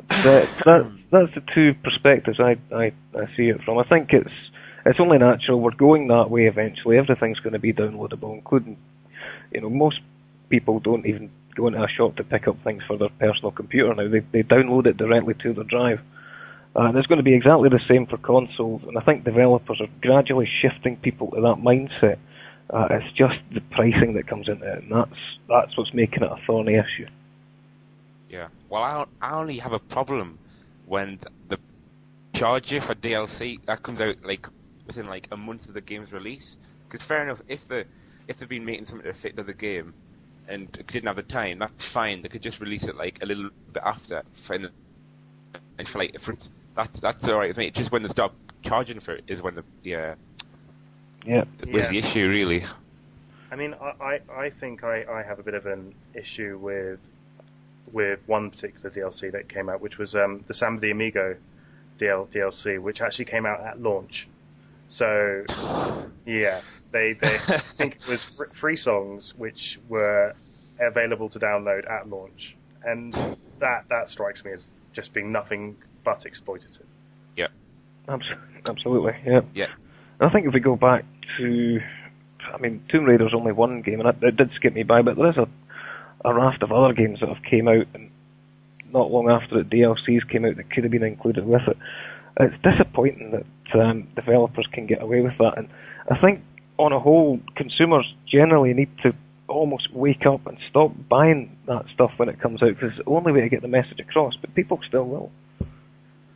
uh, 0.10 0.46
that, 0.66 1.00
that's 1.12 1.34
the 1.36 1.44
two 1.54 1.74
perspectives 1.84 2.40
I, 2.40 2.58
I, 2.74 2.94
I 3.16 3.26
see 3.36 3.50
it 3.50 3.62
from. 3.64 3.78
I 3.80 3.84
think 3.84 4.10
it's 4.14 4.32
it's 4.86 5.00
only 5.00 5.18
natural. 5.18 5.62
We're 5.62 5.72
going 5.72 6.08
that 6.08 6.30
way 6.30 6.48
eventually. 6.48 6.98
Everything's 6.98 7.40
going 7.40 7.54
to 7.54 7.60
be 7.60 7.74
downloadable, 7.74 8.34
including, 8.34 8.78
you 9.52 9.62
know, 9.62 9.70
most 9.70 10.00
people 10.50 10.80
don't 10.80 11.06
even 11.06 11.30
go 11.56 11.68
into 11.68 11.84
a 11.84 11.88
shop 11.88 12.16
to 12.16 12.24
pick 12.24 12.48
up 12.48 12.58
things 12.64 12.82
for 12.88 12.98
their 12.98 13.10
personal 13.20 13.52
computer 13.52 13.94
now. 13.94 14.10
They 14.10 14.22
they 14.32 14.44
download 14.44 14.88
it 14.88 14.98
directly 14.98 15.36
to 15.44 15.54
their 15.54 15.66
drive. 15.66 16.00
Uh, 16.76 16.84
and 16.84 16.98
it's 16.98 17.08
going 17.08 17.18
to 17.18 17.24
be 17.24 17.36
exactly 17.36 17.68
the 17.68 17.82
same 17.90 18.06
for 18.06 18.18
consoles, 18.18 18.82
and 18.88 18.98
I 18.98 19.02
think 19.02 19.26
developers 19.26 19.82
are 19.82 19.90
gradually 20.02 20.48
shifting 20.62 20.96
people 20.96 21.30
to 21.32 21.42
that 21.42 21.58
mindset. 21.62 22.18
Uh, 22.72 22.88
it's 22.92 23.12
just 23.18 23.36
the 23.54 23.60
pricing 23.72 24.14
that 24.14 24.28
comes 24.28 24.48
into 24.48 24.66
it, 24.66 24.84
and 24.84 24.92
that's 24.92 25.20
that's 25.50 25.78
what's 25.78 25.94
making 25.94 26.24
it 26.24 26.32
a 26.32 26.38
thorny 26.48 26.76
issue. 26.76 27.08
Yeah. 28.30 28.48
Well, 28.70 28.82
I, 28.82 29.06
I 29.22 29.40
only 29.40 29.58
have 29.58 29.74
a 29.74 29.80
problem 29.80 30.40
when 30.86 31.20
the 31.50 31.58
charge 32.34 32.72
you 32.72 32.80
for 32.80 32.96
DLC 32.96 33.60
that 33.66 33.84
comes 33.84 34.00
out 34.00 34.16
like 34.24 34.48
within 34.88 35.08
like 35.08 35.28
a 35.32 35.38
month 35.38 35.68
of 35.68 35.74
the 35.74 35.82
game's 35.82 36.14
release. 36.14 36.58
Because 36.90 37.06
fair 37.06 37.24
enough, 37.24 37.42
if 37.48 37.68
the 37.68 37.86
if 38.28 38.38
they've 38.38 38.48
been 38.48 38.66
making 38.66 38.86
something 38.86 39.12
to 39.12 39.20
fit 39.20 39.36
to 39.36 39.44
the 39.44 39.54
game 39.54 39.94
and 40.48 40.72
didn't 40.88 41.08
have 41.08 41.18
the 41.18 41.24
time, 41.24 41.60
that's 41.60 41.86
fine. 41.92 42.22
They 42.22 42.30
could 42.30 42.42
just 42.42 42.62
release 42.62 42.86
it 42.86 42.96
like 42.96 43.20
a 43.22 43.26
little 43.26 43.50
bit 43.74 43.84
after 43.86 44.24
for, 44.48 44.56
and 44.56 45.88
for 45.90 46.00
like 46.00 46.16
for, 46.22 46.36
that's 46.76 47.00
that's 47.02 47.28
all 47.28 47.38
right 47.38 47.50
with 47.50 47.58
me. 47.58 47.68
It's 47.68 47.78
just 47.78 47.92
when 47.92 48.04
they 48.04 48.10
stop 48.10 48.34
charging 48.64 49.00
for 49.00 49.16
it 49.16 49.24
is 49.28 49.42
when 49.42 49.56
the 49.56 49.64
yeah 49.84 50.16
yeah 51.26 51.44
was 51.72 51.86
Yeah. 51.86 51.90
the 51.90 51.98
issue 51.98 52.28
really. 52.28 52.66
I 53.52 53.56
mean, 53.58 53.76
I, 53.82 53.94
I, 54.04 54.20
I 54.46 54.50
think 54.50 54.84
I, 54.84 55.04
I 55.12 55.24
have 55.24 55.40
a 55.40 55.44
bit 55.44 55.54
of 55.56 55.66
an 55.66 55.94
issue 56.14 56.58
with 56.58 57.00
with 57.92 58.20
one 58.26 58.50
particular 58.50 58.90
DLC 58.90 59.32
that 59.34 59.50
came 59.50 59.68
out, 59.68 59.82
which 59.82 59.98
was 59.98 60.16
um, 60.16 60.44
the 60.48 60.54
Samba 60.54 60.80
de 60.82 60.92
Amigo 60.92 61.36
DL, 62.00 62.28
DLC, 62.30 62.80
which 62.80 63.02
actually 63.02 63.26
came 63.26 63.46
out 63.46 63.60
at 63.60 63.82
launch. 63.82 64.28
So, 64.88 65.44
yeah, 66.26 66.62
they, 66.92 67.14
they 67.14 67.36
I 67.36 67.58
think 67.78 67.96
it 67.96 68.08
was 68.08 68.24
fr- 68.24 68.46
free 68.54 68.78
songs 68.78 69.34
which 69.38 69.80
were 69.90 70.34
available 70.80 71.28
to 71.30 71.40
download 71.40 71.90
at 71.90 72.10
launch, 72.10 72.56
and 72.84 73.14
that 73.60 73.84
that 73.90 74.10
strikes 74.10 74.46
me 74.46 74.54
as 74.54 74.64
just 74.94 75.14
being 75.14 75.32
nothing 75.34 75.76
but 76.06 76.22
exploitative. 76.22 76.86
Abs- 78.08 78.26
Absolutely, 78.68 79.14
yeah. 79.26 79.42
Yeah. 79.54 79.68
And 80.20 80.30
I 80.30 80.34
think 80.34 80.48
if 80.48 80.54
we 80.54 80.60
go 80.60 80.76
back 80.76 81.06
to, 81.38 81.80
I 82.54 82.58
mean, 82.58 82.84
Tomb 82.90 83.06
Raider 83.06 83.24
Raider's 83.24 83.36
only 83.36 83.52
one 83.52 83.82
game, 83.82 84.00
and 84.00 84.10
it, 84.10 84.24
it 84.24 84.38
did 84.38 84.52
skip 84.56 84.74
me 84.74 84.84
by, 84.84 85.02
but 85.02 85.16
there 85.16 85.30
is 85.30 85.38
a, 85.38 85.48
a 86.26 86.34
raft 86.34 86.64
of 86.64 86.72
other 86.72 86.94
games 86.94 87.20
that 87.20 87.30
have 87.30 87.44
came 87.44 87.68
out, 87.68 87.88
and 87.94 88.10
not 88.92 89.12
long 89.12 89.30
after 89.30 89.60
it, 89.60 89.70
DLCs 89.70 90.30
came 90.30 90.46
out 90.46 90.58
that 90.58 90.72
could 90.72 90.84
have 90.84 90.92
been 90.92 91.04
included 91.04 91.46
with 91.46 91.62
it. 91.68 91.78
It's 92.40 92.56
disappointing 92.64 93.32
that 93.32 93.80
um, 93.80 94.08
developers 94.16 94.68
can 94.72 94.88
get 94.88 95.02
away 95.02 95.22
with 95.22 95.38
that, 95.40 95.58
and 95.58 95.70
I 96.10 96.20
think 96.20 96.42
on 96.78 96.94
a 96.94 97.00
whole, 97.00 97.40
consumers 97.56 98.12
generally 98.26 98.74
need 98.74 98.90
to 99.04 99.14
almost 99.48 99.94
wake 99.94 100.26
up 100.26 100.48
and 100.48 100.58
stop 100.70 100.92
buying 101.10 101.58
that 101.68 101.86
stuff 101.94 102.12
when 102.18 102.30
it 102.30 102.40
comes 102.40 102.64
out, 102.64 102.70
because 102.70 102.92
it's 102.96 103.06
the 103.06 103.12
only 103.12 103.32
way 103.32 103.42
to 103.42 103.50
get 103.50 103.62
the 103.62 103.68
message 103.68 104.00
across, 104.00 104.34
but 104.40 104.54
people 104.56 104.80
still 104.88 105.06
will. 105.06 105.32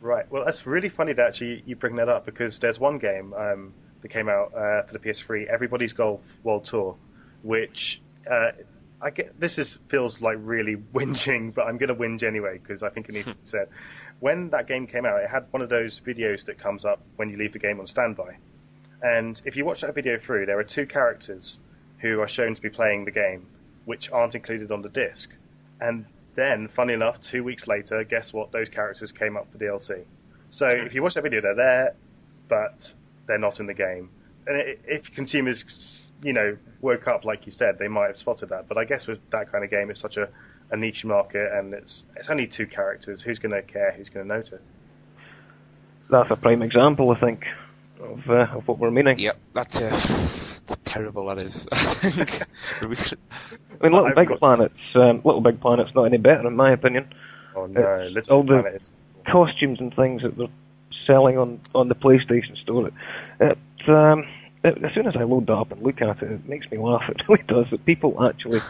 Right. 0.00 0.30
Well, 0.30 0.44
that's 0.44 0.66
really 0.66 0.88
funny 0.88 1.14
that 1.14 1.26
actually 1.26 1.64
you 1.66 1.74
bring 1.74 1.96
that 1.96 2.08
up 2.08 2.26
because 2.26 2.60
there's 2.60 2.78
one 2.78 2.98
game 2.98 3.34
um, 3.34 3.74
that 4.06 4.12
came 4.12 4.28
out 4.28 4.52
uh, 4.54 4.82
for 4.82 4.92
the 4.92 4.98
PS3, 4.98 5.46
Everybody's 5.46 5.92
Golf 5.92 6.20
World 6.44 6.64
Tour, 6.64 6.96
which 7.42 8.00
uh, 8.30 8.52
I 9.00 9.10
get. 9.10 9.38
This 9.38 9.58
is 9.58 9.78
feels 9.88 10.20
like 10.20 10.38
really 10.40 10.76
whinging, 10.94 11.54
but 11.54 11.66
I'm 11.66 11.78
going 11.78 11.88
to 11.88 11.94
whinge 11.94 12.22
anyway 12.22 12.58
because 12.58 12.82
I 12.82 12.88
think 12.88 13.08
it 13.08 13.12
needs 13.12 13.26
to 13.26 13.34
be 13.34 13.40
said. 13.44 13.68
When 14.20 14.48
that 14.50 14.66
game 14.66 14.86
came 14.86 15.04
out, 15.04 15.20
it 15.20 15.28
had 15.28 15.46
one 15.50 15.60
of 15.60 15.68
those 15.68 16.00
videos 16.00 16.46
that 16.46 16.58
comes 16.58 16.84
up 16.84 17.00
when 17.16 17.28
you 17.28 17.36
leave 17.36 17.52
the 17.52 17.58
game 17.58 17.80
on 17.80 17.86
standby, 17.86 18.36
and 19.02 19.40
if 19.44 19.56
you 19.56 19.64
watch 19.64 19.82
that 19.82 19.94
video 19.94 20.18
through, 20.18 20.46
there 20.46 20.58
are 20.58 20.64
two 20.64 20.86
characters 20.86 21.58
who 21.98 22.20
are 22.20 22.28
shown 22.28 22.54
to 22.54 22.60
be 22.60 22.70
playing 22.70 23.04
the 23.04 23.10
game, 23.10 23.46
which 23.84 24.10
aren't 24.10 24.34
included 24.34 24.70
on 24.70 24.82
the 24.82 24.88
disc, 24.88 25.30
and 25.80 26.06
then, 26.34 26.68
funny 26.68 26.92
enough, 26.92 27.20
two 27.20 27.42
weeks 27.42 27.66
later, 27.66 28.04
guess 28.04 28.32
what? 28.32 28.52
Those 28.52 28.68
characters 28.68 29.10
came 29.10 29.36
up 29.36 29.50
for 29.50 29.58
DLC. 29.58 30.04
So 30.50 30.68
if 30.68 30.94
you 30.94 31.02
watch 31.02 31.14
that 31.14 31.22
video, 31.22 31.40
they're 31.40 31.54
there, 31.54 31.94
but 32.48 32.94
they're 33.26 33.38
not 33.38 33.60
in 33.60 33.66
the 33.66 33.74
game. 33.74 34.10
And 34.46 34.76
if 34.86 35.10
consumers, 35.12 36.12
you 36.22 36.32
know, 36.32 36.56
woke 36.80 37.08
up 37.08 37.24
like 37.24 37.46
you 37.46 37.52
said, 37.52 37.78
they 37.78 37.88
might 37.88 38.06
have 38.06 38.16
spotted 38.16 38.48
that. 38.50 38.68
But 38.68 38.78
I 38.78 38.84
guess 38.84 39.06
with 39.06 39.18
that 39.30 39.50
kind 39.50 39.64
of 39.64 39.70
game, 39.70 39.90
it's 39.90 40.00
such 40.00 40.16
a, 40.16 40.28
a 40.70 40.76
niche 40.76 41.04
market, 41.04 41.50
and 41.52 41.74
it's 41.74 42.04
it's 42.16 42.28
only 42.30 42.46
two 42.46 42.66
characters. 42.66 43.20
Who's 43.22 43.38
going 43.40 43.52
to 43.52 43.62
care? 43.62 43.92
Who's 43.92 44.08
going 44.08 44.26
to 44.28 44.34
notice? 44.34 44.60
That's 46.10 46.30
a 46.30 46.36
prime 46.36 46.62
example, 46.62 47.10
I 47.10 47.18
think, 47.18 47.44
of, 48.00 48.20
uh, 48.30 48.46
of 48.56 48.68
what 48.68 48.78
we're 48.78 48.92
meaning. 48.92 49.18
Yep, 49.18 49.36
that's 49.54 49.80
uh, 49.80 50.28
it's 50.68 50.76
terrible. 50.84 51.26
That 51.26 51.38
is. 51.38 51.66
I 51.72 51.94
think. 52.10 52.42
I 52.82 52.86
mean, 52.86 52.96
Little 53.82 54.06
I've 54.06 54.14
Big 54.14 54.28
got- 54.28 54.38
Planet's 54.38 54.74
um, 54.94 55.20
Little 55.24 55.40
Big 55.40 55.60
Planet's 55.60 55.90
not 55.94 56.04
any 56.04 56.18
better, 56.18 56.46
in 56.46 56.54
my 56.54 56.70
opinion. 56.72 57.12
Oh 57.56 57.66
no, 57.66 57.80
It's 58.06 58.14
Little 58.28 58.36
all 58.36 58.42
the- 58.44 58.76
is. 58.76 58.90
Costumes 59.26 59.80
and 59.80 59.92
things 59.96 60.22
that 60.22 60.36
they're 60.38 60.46
selling 61.06 61.38
on, 61.38 61.60
on 61.74 61.88
the 61.88 61.94
PlayStation 61.94 62.56
Store, 62.62 62.88
it, 62.88 62.94
it, 63.40 63.88
um, 63.88 64.26
it, 64.64 64.82
as 64.84 64.92
soon 64.94 65.06
as 65.06 65.14
I 65.16 65.22
load 65.22 65.46
that 65.46 65.54
up 65.54 65.72
and 65.72 65.82
look 65.82 66.00
at 66.02 66.22
it, 66.22 66.30
it 66.30 66.48
makes 66.48 66.70
me 66.70 66.78
laugh. 66.78 67.02
It 67.08 67.22
really 67.28 67.44
does. 67.46 67.66
That 67.70 67.84
people 67.84 68.22
actually 68.24 68.60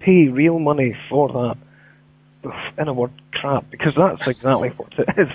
pay 0.00 0.28
real 0.28 0.58
money 0.58 0.96
for 1.08 1.28
that. 1.28 1.56
In 2.78 2.86
a 2.86 2.92
word, 2.92 3.10
crap, 3.32 3.68
because 3.70 3.94
that's 3.96 4.26
exactly 4.28 4.68
what 4.70 4.92
it 4.98 5.08
is. 5.18 5.28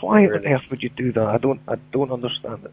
Why 0.00 0.22
Really? 0.22 0.46
on 0.48 0.52
earth 0.54 0.70
would 0.70 0.82
you 0.82 0.88
do 0.88 1.12
that? 1.12 1.24
I 1.24 1.38
don't, 1.38 1.60
I 1.68 1.76
don't 1.92 2.10
understand 2.10 2.64
it. 2.64 2.72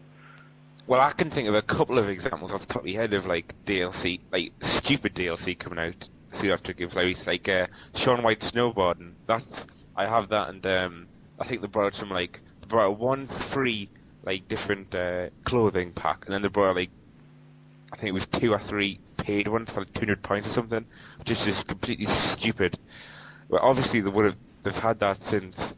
Well, 0.88 1.00
I 1.00 1.12
can 1.12 1.30
think 1.30 1.46
of 1.48 1.54
a 1.54 1.62
couple 1.62 1.96
of 1.98 2.08
examples 2.08 2.50
off 2.50 2.62
the 2.62 2.66
top 2.66 2.82
of 2.82 2.86
my 2.86 2.92
head 2.92 3.14
of 3.14 3.26
like 3.26 3.54
DLC, 3.64 4.18
like 4.32 4.52
stupid 4.60 5.14
DLC 5.14 5.56
coming 5.56 5.78
out 5.78 6.08
soon 6.32 6.50
after 6.50 6.72
gives 6.72 6.96
out. 6.96 7.26
Like 7.28 7.48
uh, 7.48 7.68
Shaun 7.94 8.24
White 8.24 8.40
snowboarding. 8.40 9.12
That's 9.28 9.44
I 9.94 10.06
have 10.06 10.30
that, 10.30 10.48
and 10.48 10.66
um, 10.66 11.06
I 11.38 11.46
think 11.46 11.60
they 11.60 11.68
brought 11.68 11.94
some 11.94 12.10
like 12.10 12.40
brought 12.70 12.86
out 12.92 12.98
one 12.98 13.26
free 13.26 13.90
like 14.24 14.48
different 14.48 14.94
uh, 14.94 15.28
clothing 15.44 15.92
pack, 15.92 16.24
and 16.24 16.34
then 16.34 16.42
they 16.42 16.48
brought 16.48 16.70
out, 16.70 16.76
like 16.76 16.90
I 17.92 17.96
think 17.96 18.08
it 18.08 18.12
was 18.12 18.26
two 18.26 18.52
or 18.52 18.58
three 18.58 18.98
paid 19.18 19.48
ones 19.48 19.70
for 19.70 19.80
like 19.80 19.92
two 19.92 20.00
hundred 20.00 20.22
points 20.22 20.46
or 20.46 20.50
something, 20.50 20.86
which 21.18 21.30
is 21.30 21.44
just 21.44 21.66
completely 21.66 22.06
stupid. 22.06 22.78
Well, 23.48 23.60
obviously 23.62 24.00
they 24.00 24.10
would 24.10 24.24
have 24.24 24.36
they've 24.62 24.74
had 24.74 25.00
that 25.00 25.22
since. 25.22 25.74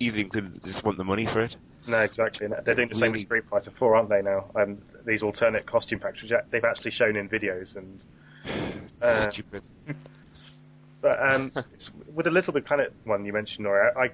Easily 0.00 0.22
included. 0.24 0.60
They 0.60 0.70
just 0.70 0.84
want 0.84 0.98
the 0.98 1.04
money 1.04 1.24
for 1.24 1.40
it. 1.40 1.56
No, 1.86 1.98
exactly. 2.00 2.46
And 2.46 2.56
they're 2.64 2.74
doing 2.74 2.88
the 2.88 2.96
same 2.96 3.12
with 3.12 3.20
Really- 3.30 3.42
Street 3.42 3.44
Fighter 3.48 3.70
4, 3.70 3.94
aren't 3.94 4.08
they 4.08 4.22
now? 4.22 4.50
Um, 4.56 4.78
these 5.06 5.22
alternate 5.22 5.66
costume 5.66 6.00
packs, 6.00 6.20
which 6.20 6.32
they've 6.50 6.64
actually 6.64 6.90
shown 6.90 7.14
in 7.14 7.28
videos. 7.28 7.76
And 7.76 8.02
Uh, 9.02 9.30
Stupid. 9.30 9.62
But 11.00 11.22
um, 11.22 11.52
with 12.12 12.24
the 12.24 12.30
Little 12.32 12.52
Big 12.52 12.64
Planet 12.64 12.92
one 13.04 13.24
you 13.24 13.32
mentioned, 13.32 13.64
Nora, 13.64 13.96
I, 13.96 14.10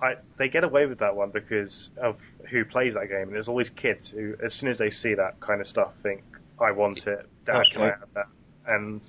I, 0.00 0.16
they 0.36 0.48
get 0.48 0.64
away 0.64 0.86
with 0.86 0.98
that 0.98 1.14
one 1.14 1.30
because 1.30 1.90
of 2.00 2.16
who 2.50 2.64
plays 2.64 2.94
that 2.94 3.08
game. 3.08 3.22
And 3.22 3.32
there's 3.32 3.48
always 3.48 3.70
kids 3.70 4.10
who, 4.10 4.34
as 4.42 4.52
soon 4.54 4.68
as 4.68 4.78
they 4.78 4.90
see 4.90 5.14
that 5.14 5.40
kind 5.40 5.60
of 5.60 5.66
stuff, 5.66 5.92
think, 6.02 6.22
"I 6.60 6.72
want 6.72 7.06
it. 7.06 7.26
Dad, 7.46 7.56
That's 7.56 7.68
can 7.70 7.82
I 7.82 7.86
have 7.86 8.12
that?" 8.14 8.26
And 8.66 9.00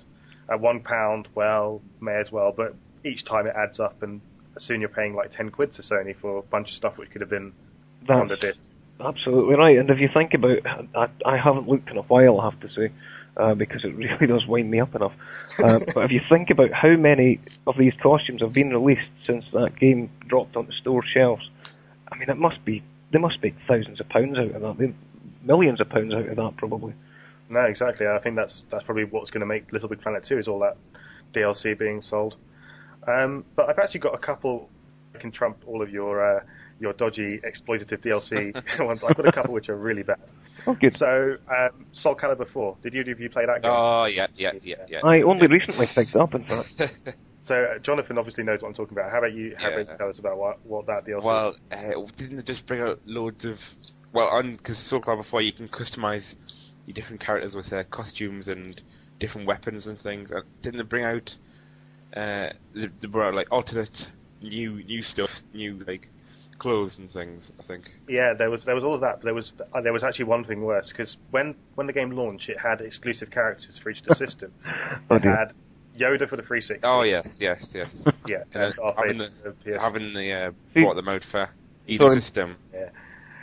at 0.48 0.60
one 0.60 0.80
pound, 0.80 1.28
well, 1.34 1.80
may 2.00 2.14
as 2.14 2.30
well. 2.30 2.52
But 2.56 2.74
each 3.04 3.24
time 3.24 3.46
it 3.46 3.54
adds 3.56 3.80
up, 3.80 4.02
and 4.02 4.20
soon 4.58 4.80
you're 4.80 4.88
paying 4.88 5.14
like 5.14 5.30
ten 5.30 5.50
quid 5.50 5.72
to 5.72 5.82
Sony 5.82 6.14
for 6.14 6.38
a 6.38 6.42
bunch 6.42 6.70
of 6.70 6.76
stuff 6.76 6.98
which 6.98 7.10
could 7.10 7.20
have 7.20 7.30
been 7.30 7.52
on 8.08 8.28
the 8.28 8.36
disc. 8.36 8.60
Absolutely 9.00 9.56
right. 9.56 9.78
And 9.78 9.90
if 9.90 9.98
you 9.98 10.08
think 10.12 10.32
about, 10.32 10.58
I, 10.94 11.08
I 11.26 11.36
haven't 11.36 11.68
looked 11.68 11.90
in 11.90 11.98
a 11.98 12.02
while, 12.02 12.40
I 12.40 12.50
have 12.50 12.60
to 12.60 12.68
say, 12.70 12.90
uh, 13.36 13.54
because 13.54 13.84
it 13.84 13.94
really 13.96 14.26
does 14.26 14.46
wind 14.46 14.70
me 14.70 14.80
up 14.80 14.94
enough. 14.94 15.12
Uh, 15.58 15.80
but 15.94 16.04
if 16.04 16.10
you 16.10 16.20
think 16.28 16.50
about 16.50 16.72
how 16.72 16.96
many 16.96 17.40
of 17.66 17.76
these 17.76 17.94
costumes 18.02 18.42
have 18.42 18.52
been 18.52 18.70
released 18.70 19.08
since 19.26 19.50
that 19.52 19.76
game 19.78 20.10
dropped 20.26 20.56
onto 20.56 20.72
store 20.72 21.04
shelves, 21.04 21.48
I 22.10 22.16
mean, 22.16 22.28
it 22.28 22.38
must 22.38 22.64
be 22.64 22.82
they 23.10 23.18
must 23.18 23.42
make 23.42 23.54
thousands 23.68 24.00
of 24.00 24.08
pounds 24.08 24.36
out 24.38 24.50
of 24.50 24.62
that. 24.62 24.78
They 24.78 24.94
millions 25.42 25.80
of 25.80 25.88
pounds 25.88 26.12
out 26.12 26.28
of 26.28 26.36
that 26.36 26.56
probably. 26.56 26.92
No, 27.48 27.60
exactly. 27.60 28.06
I 28.06 28.18
think 28.18 28.36
that's 28.36 28.64
that's 28.70 28.84
probably 28.84 29.04
what's 29.04 29.30
going 29.30 29.40
to 29.40 29.46
make 29.46 29.72
Little 29.72 29.88
Big 29.88 30.00
Planet 30.00 30.24
2 30.24 30.38
is 30.38 30.48
all 30.48 30.58
that 30.60 30.76
DLC 31.32 31.78
being 31.78 32.02
sold. 32.02 32.36
Um, 33.06 33.44
but 33.54 33.68
I've 33.68 33.78
actually 33.78 34.00
got 34.00 34.14
a 34.14 34.18
couple 34.18 34.68
that 35.12 35.20
can 35.20 35.30
trump 35.30 35.58
all 35.66 35.80
of 35.80 35.90
your 35.90 36.38
uh, 36.38 36.42
your 36.80 36.92
dodgy 36.92 37.38
exploitative 37.38 38.00
DLC 38.00 38.80
ones. 38.84 39.04
I've 39.04 39.16
got 39.16 39.28
a 39.28 39.32
couple 39.32 39.54
which 39.54 39.68
are 39.68 39.76
really 39.76 40.02
bad. 40.02 40.18
Oh, 40.66 40.74
good. 40.74 40.94
So, 40.96 41.36
um, 41.48 41.86
Soul 41.92 42.16
Calibur 42.16 42.48
4. 42.48 42.76
Did 42.82 42.94
you 42.94 43.04
did 43.04 43.18
you 43.20 43.30
play 43.30 43.46
that 43.46 43.62
game? 43.62 43.70
Oh 43.72 44.04
yeah, 44.06 44.26
yeah, 44.34 44.52
yeah, 44.62 44.76
yeah. 44.88 45.00
I 45.04 45.22
only 45.22 45.46
recently 45.46 45.86
picked 45.86 46.16
up, 46.16 46.34
in 46.34 46.44
fact. 46.44 46.92
So 47.46 47.54
uh, 47.62 47.78
Jonathan 47.78 48.18
obviously 48.18 48.42
knows 48.42 48.60
what 48.60 48.68
I'm 48.70 48.74
talking 48.74 48.98
about. 48.98 49.12
How 49.12 49.18
about 49.18 49.32
you? 49.32 49.54
How 49.56 49.68
about 49.68 49.86
Yeah. 49.86 49.92
you 49.92 49.98
tell 49.98 50.08
us 50.08 50.18
about 50.18 50.36
what 50.36 50.66
what 50.66 50.86
that 50.86 51.06
DLC? 51.06 51.22
Well, 51.22 51.54
uh, 51.70 51.92
didn't 52.16 52.40
it 52.40 52.44
just 52.44 52.66
bring 52.66 52.80
out 52.80 52.98
loads 53.06 53.44
of 53.44 53.60
well 54.12 54.26
on 54.26 54.56
because 54.56 54.78
Soul 54.78 55.00
Calibur 55.00 55.18
before 55.18 55.42
you 55.42 55.52
can 55.52 55.68
customize 55.68 56.34
your 56.86 56.94
different 56.94 57.20
characters 57.20 57.54
with 57.54 57.72
uh, 57.72 57.84
costumes 57.84 58.48
and 58.48 58.82
different 59.20 59.46
weapons 59.46 59.86
and 59.86 59.96
things. 59.96 60.32
Uh, 60.32 60.40
didn't 60.62 60.80
it 60.80 60.88
bring 60.88 61.04
out 61.04 61.36
uh, 62.16 62.48
the, 62.74 62.90
the 63.00 63.06
brought 63.06 63.28
out, 63.28 63.34
like 63.34 63.52
alternate 63.52 64.10
new 64.42 64.82
new 64.82 65.00
stuff, 65.02 65.30
new 65.54 65.78
like 65.86 66.08
clothes 66.58 66.98
and 66.98 67.10
things? 67.10 67.50
I 67.58 67.62
think. 67.62 67.92
Yeah, 68.08 68.34
there 68.34 68.50
was 68.50 68.64
there 68.64 68.74
was 68.74 68.84
all 68.84 68.94
of 68.94 69.00
that, 69.02 69.16
but 69.16 69.24
there 69.24 69.34
was 69.34 69.52
uh, 69.74 69.80
there 69.80 69.92
was 69.92 70.04
actually 70.04 70.26
one 70.26 70.44
thing 70.44 70.62
worse 70.62 70.90
because 70.90 71.16
when 71.30 71.54
when 71.74 71.86
the 71.86 71.92
game 71.92 72.10
launched, 72.10 72.48
it 72.48 72.58
had 72.58 72.80
exclusive 72.80 73.30
characters 73.30 73.78
for 73.78 73.90
each 73.90 74.00
of 74.00 74.06
the 74.06 74.14
systems. 74.14 74.54
Oh, 75.10 75.16
it 75.16 75.22
had 75.22 75.52
Yoda 75.96 76.28
for 76.28 76.36
the 76.36 76.42
360. 76.42 76.80
Oh 76.84 77.02
yes, 77.02 77.38
yes, 77.40 77.70
yes. 77.74 77.88
yeah, 78.26 78.42
and 78.54 78.74
Darth 78.74 78.96
having 78.96 79.18
the, 79.18 79.30
for 79.42 79.48
the 79.50 79.72
PS. 79.76 79.82
having 79.82 80.12
the 80.14 80.32
uh, 80.32 80.50
See- 80.74 80.80
brought 80.82 80.96
them 80.96 81.08
out 81.08 81.24
for 81.24 81.48
either 81.86 82.04
Sorry. 82.06 82.14
system. 82.16 82.56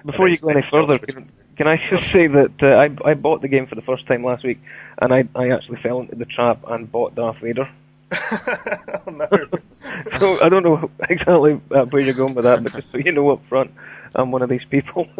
Before 0.05 0.27
you 0.27 0.37
go 0.37 0.49
any 0.49 0.65
further, 0.69 0.99
can, 0.99 1.31
can 1.55 1.67
I 1.67 1.77
just 1.89 2.11
say 2.11 2.27
that 2.27 2.51
uh, 2.61 2.67
I, 3.05 3.11
I 3.11 3.13
bought 3.13 3.41
the 3.41 3.47
game 3.47 3.67
for 3.67 3.75
the 3.75 3.81
first 3.81 4.05
time 4.05 4.23
last 4.23 4.43
week, 4.43 4.59
and 5.01 5.13
I, 5.13 5.23
I 5.33 5.49
actually 5.51 5.81
fell 5.81 6.01
into 6.01 6.15
the 6.15 6.25
trap 6.25 6.59
and 6.67 6.91
bought 6.91 7.15
Darth 7.15 7.37
Vader. 7.37 7.69
oh 8.11 9.11
no! 9.11 9.27
so 10.19 10.41
I 10.41 10.49
don't 10.49 10.63
know 10.63 10.89
exactly 11.09 11.59
uh, 11.71 11.85
where 11.85 12.01
you're 12.01 12.13
going 12.13 12.35
with 12.35 12.45
that, 12.45 12.63
but 12.63 12.73
just 12.73 12.91
so 12.91 12.97
you 12.97 13.11
know 13.11 13.29
up 13.31 13.41
front, 13.47 13.71
I'm 14.15 14.31
one 14.31 14.41
of 14.41 14.49
these 14.49 14.65
people. 14.69 15.07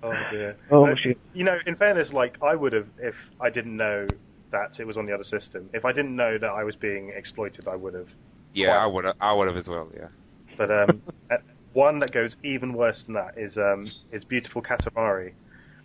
Oh 0.00 0.14
dear. 0.30 0.56
oh 0.70 0.86
No, 0.86 0.94
shit. 0.94 1.18
You 1.34 1.44
know, 1.44 1.58
in 1.66 1.74
fairness, 1.74 2.12
like 2.12 2.40
I 2.42 2.54
would 2.54 2.72
have 2.72 2.86
if 2.98 3.16
I 3.40 3.50
didn't 3.50 3.76
know 3.76 4.12
that 4.50 4.78
it 4.80 4.86
was 4.86 4.96
on 4.96 5.06
the 5.06 5.12
other 5.12 5.24
system. 5.24 5.68
If 5.72 5.84
I 5.84 5.92
didn't 5.92 6.14
know 6.14 6.38
that 6.38 6.50
I 6.50 6.64
was 6.64 6.76
being 6.76 7.10
exploited, 7.10 7.66
I 7.68 7.74
would 7.74 7.94
have. 7.94 8.08
Yeah, 8.54 8.66
Quite. 8.68 8.82
I 8.82 8.86
would 8.86 9.16
I 9.20 9.32
would 9.32 9.48
have 9.48 9.56
as 9.56 9.66
well. 9.66 9.88
Yeah. 9.94 10.06
But 10.56 10.70
um, 10.70 11.02
uh, 11.30 11.38
one 11.72 11.98
that 12.00 12.12
goes 12.12 12.36
even 12.42 12.72
worse 12.72 13.02
than 13.02 13.14
that 13.14 13.36
is 13.36 13.58
um, 13.58 13.88
is 14.12 14.24
Beautiful 14.24 14.62
Katamari. 14.62 15.32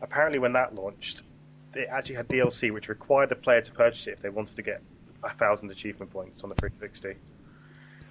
Apparently, 0.02 0.40
when 0.40 0.54
that 0.54 0.76
launched, 0.76 1.24
it 1.74 1.88
actually 1.90 2.16
had 2.16 2.28
DLC 2.28 2.72
which 2.72 2.90
required 2.90 3.30
the 3.30 3.36
player 3.36 3.62
to 3.62 3.72
purchase 3.72 4.08
it 4.08 4.12
if 4.12 4.22
they 4.22 4.30
wanted 4.30 4.56
to 4.56 4.62
get 4.62 4.82
a 5.24 5.34
thousand 5.38 5.72
achievement 5.72 6.12
points 6.12 6.44
on 6.44 6.50
the 6.50 6.56
360. 6.56 7.16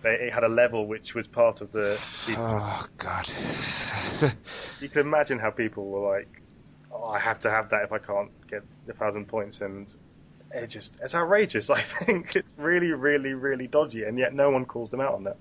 They, 0.02 0.10
it 0.10 0.32
had 0.32 0.44
a 0.44 0.48
level 0.48 0.86
which 0.86 1.14
was 1.14 1.26
part 1.26 1.60
of 1.60 1.70
the. 1.72 1.98
Oh 2.30 2.86
God. 2.98 3.28
You 4.80 4.88
can 4.88 5.00
imagine 5.00 5.38
how 5.38 5.50
people 5.50 5.88
were 5.88 6.16
like, 6.16 6.42
"Oh, 6.92 7.04
I 7.04 7.18
have 7.18 7.38
to 7.40 7.50
have 7.50 7.70
that 7.70 7.84
if 7.84 7.92
I 7.92 7.98
can't 7.98 8.30
get 8.48 8.62
a 8.88 8.92
thousand 8.92 9.26
points," 9.26 9.60
and 9.60 9.86
it 10.52 10.68
just 10.68 10.94
it's 11.02 11.14
outrageous. 11.14 11.70
I 11.70 11.82
think 11.82 12.36
it's 12.36 12.48
really, 12.56 12.92
really, 12.92 13.32
really 13.34 13.66
dodgy, 13.66 14.04
and 14.04 14.18
yet 14.18 14.34
no 14.34 14.50
one 14.50 14.64
calls 14.64 14.90
them 14.90 15.00
out 15.00 15.14
on 15.14 15.24
that. 15.24 15.36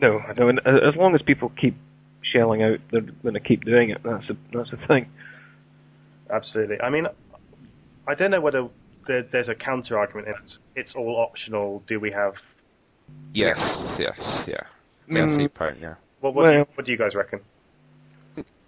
No, 0.00 0.20
no. 0.36 0.48
And 0.48 0.60
uh, 0.66 0.88
as 0.88 0.96
long 0.96 1.14
as 1.14 1.22
people 1.22 1.52
keep 1.60 1.76
shelling 2.22 2.62
out, 2.62 2.80
they're 2.90 3.00
going 3.00 3.34
to 3.34 3.40
keep 3.40 3.64
doing 3.64 3.90
it. 3.90 4.02
That's 4.02 4.28
a, 4.30 4.36
that's 4.52 4.70
the 4.70 4.78
thing. 4.88 5.08
Absolutely. 6.30 6.80
I 6.80 6.90
mean, 6.90 7.06
I 8.06 8.14
don't 8.14 8.30
know 8.30 8.40
whether 8.40 8.68
there, 9.06 9.22
there's 9.22 9.48
a 9.48 9.54
counter 9.54 9.98
argument. 9.98 10.28
It's, 10.42 10.58
it's 10.76 10.94
all 10.94 11.16
optional. 11.16 11.82
Do 11.86 11.98
we 12.00 12.10
have? 12.12 12.34
yes, 13.34 13.96
yes, 13.98 14.44
yeah. 14.46 14.62
Yeah, 15.08 15.24
I 15.24 15.26
see 15.26 15.36
Mm. 15.36 15.40
your 15.40 15.48
point, 15.50 15.78
yeah. 15.80 15.94
What, 16.20 16.34
what, 16.34 16.50
do 16.50 16.58
you, 16.58 16.66
what 16.74 16.86
do 16.86 16.92
you 16.92 16.98
guys 16.98 17.14
reckon? 17.14 17.40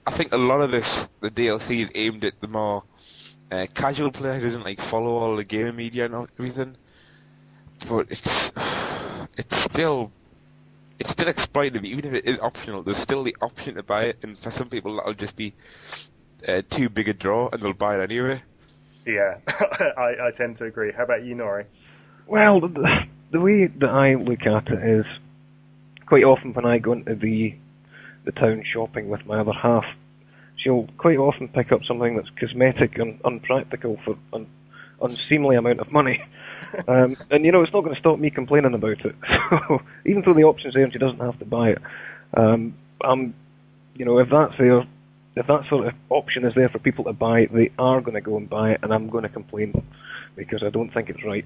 I 0.06 0.16
think 0.16 0.32
a 0.32 0.36
lot 0.36 0.60
of 0.60 0.70
this, 0.70 1.08
the 1.20 1.30
DLC 1.30 1.80
is 1.82 1.90
aimed 1.94 2.24
at 2.24 2.34
the 2.40 2.48
more 2.48 2.82
uh, 3.50 3.66
casual 3.74 4.10
player 4.10 4.38
who 4.38 4.44
doesn't 4.46 4.64
like 4.64 4.80
follow 4.80 5.12
all 5.16 5.36
the 5.36 5.44
gaming 5.44 5.76
media 5.76 6.04
and 6.06 6.28
everything. 6.38 6.76
But 7.88 8.06
it's 8.10 8.50
it's 9.36 9.56
still 9.56 10.12
it's 10.98 11.10
still 11.10 11.26
exploitative, 11.32 11.84
even 11.84 12.04
if 12.06 12.14
it 12.14 12.24
is 12.26 12.38
optional. 12.40 12.82
There's 12.82 12.98
still 12.98 13.22
the 13.24 13.36
option 13.40 13.74
to 13.76 13.82
buy 13.82 14.04
it, 14.04 14.18
and 14.22 14.36
for 14.38 14.50
some 14.50 14.68
people 14.68 14.96
that'll 14.96 15.14
just 15.14 15.36
be 15.36 15.54
uh, 16.46 16.62
too 16.70 16.88
big 16.88 17.08
a 17.08 17.12
draw, 17.14 17.48
and 17.50 17.62
they'll 17.62 17.72
buy 17.72 17.98
it 17.98 18.02
anyway. 18.02 18.42
Yeah, 19.06 19.38
I, 19.48 20.28
I 20.28 20.30
tend 20.34 20.56
to 20.58 20.64
agree. 20.64 20.92
How 20.96 21.04
about 21.04 21.24
you, 21.24 21.34
Nory? 21.34 21.66
Well, 22.26 22.60
the, 22.60 22.86
the 23.32 23.40
way 23.40 23.66
that 23.66 23.90
I 23.90 24.14
look 24.14 24.42
at 24.46 24.68
it 24.72 25.00
is 25.00 25.06
quite 26.06 26.24
often 26.24 26.54
when 26.54 26.64
I 26.64 26.78
go 26.78 26.92
into 26.92 27.14
the 27.14 27.54
the 28.24 28.32
town 28.32 28.64
shopping 28.72 29.10
with 29.10 29.26
my 29.26 29.40
other 29.40 29.52
half, 29.52 29.84
she'll 30.56 30.88
quite 30.96 31.18
often 31.18 31.46
pick 31.48 31.72
up 31.72 31.80
something 31.86 32.16
that's 32.16 32.30
cosmetic 32.40 32.96
and 32.96 33.20
unpractical 33.24 33.98
for 34.02 34.16
an 34.32 34.46
unseemly 35.02 35.56
amount 35.56 35.80
of 35.80 35.92
money. 35.92 36.22
Um, 36.88 37.16
and 37.30 37.44
you 37.44 37.52
know, 37.52 37.62
it's 37.62 37.72
not 37.72 37.82
going 37.82 37.94
to 37.94 38.00
stop 38.00 38.18
me 38.18 38.30
complaining 38.30 38.74
about 38.74 39.04
it. 39.04 39.14
So 39.68 39.78
even 40.06 40.24
though 40.26 40.34
the 40.34 40.42
option's 40.42 40.74
there 40.74 40.82
and 40.82 40.92
she 40.92 40.98
doesn't 40.98 41.20
have 41.20 41.38
to 41.38 41.44
buy 41.44 41.68
it, 41.68 41.78
um, 42.36 42.74
um, 43.04 43.32
you 43.94 44.04
know, 44.04 44.18
if 44.18 44.28
that's 44.28 44.54
there, 44.58 44.82
if 45.36 45.46
that 45.46 45.62
sort 45.68 45.86
of 45.88 45.94
option 46.10 46.44
is 46.44 46.54
there 46.54 46.68
for 46.68 46.78
people 46.78 47.04
to 47.04 47.12
buy, 47.12 47.46
they 47.52 47.70
are 47.78 48.00
going 48.00 48.14
to 48.14 48.20
go 48.20 48.36
and 48.36 48.48
buy 48.48 48.72
it, 48.72 48.80
and 48.82 48.92
I'm 48.92 49.08
going 49.08 49.22
to 49.24 49.28
complain 49.28 49.84
because 50.36 50.62
I 50.62 50.70
don't 50.70 50.90
think 50.92 51.10
it's 51.10 51.24
right. 51.24 51.44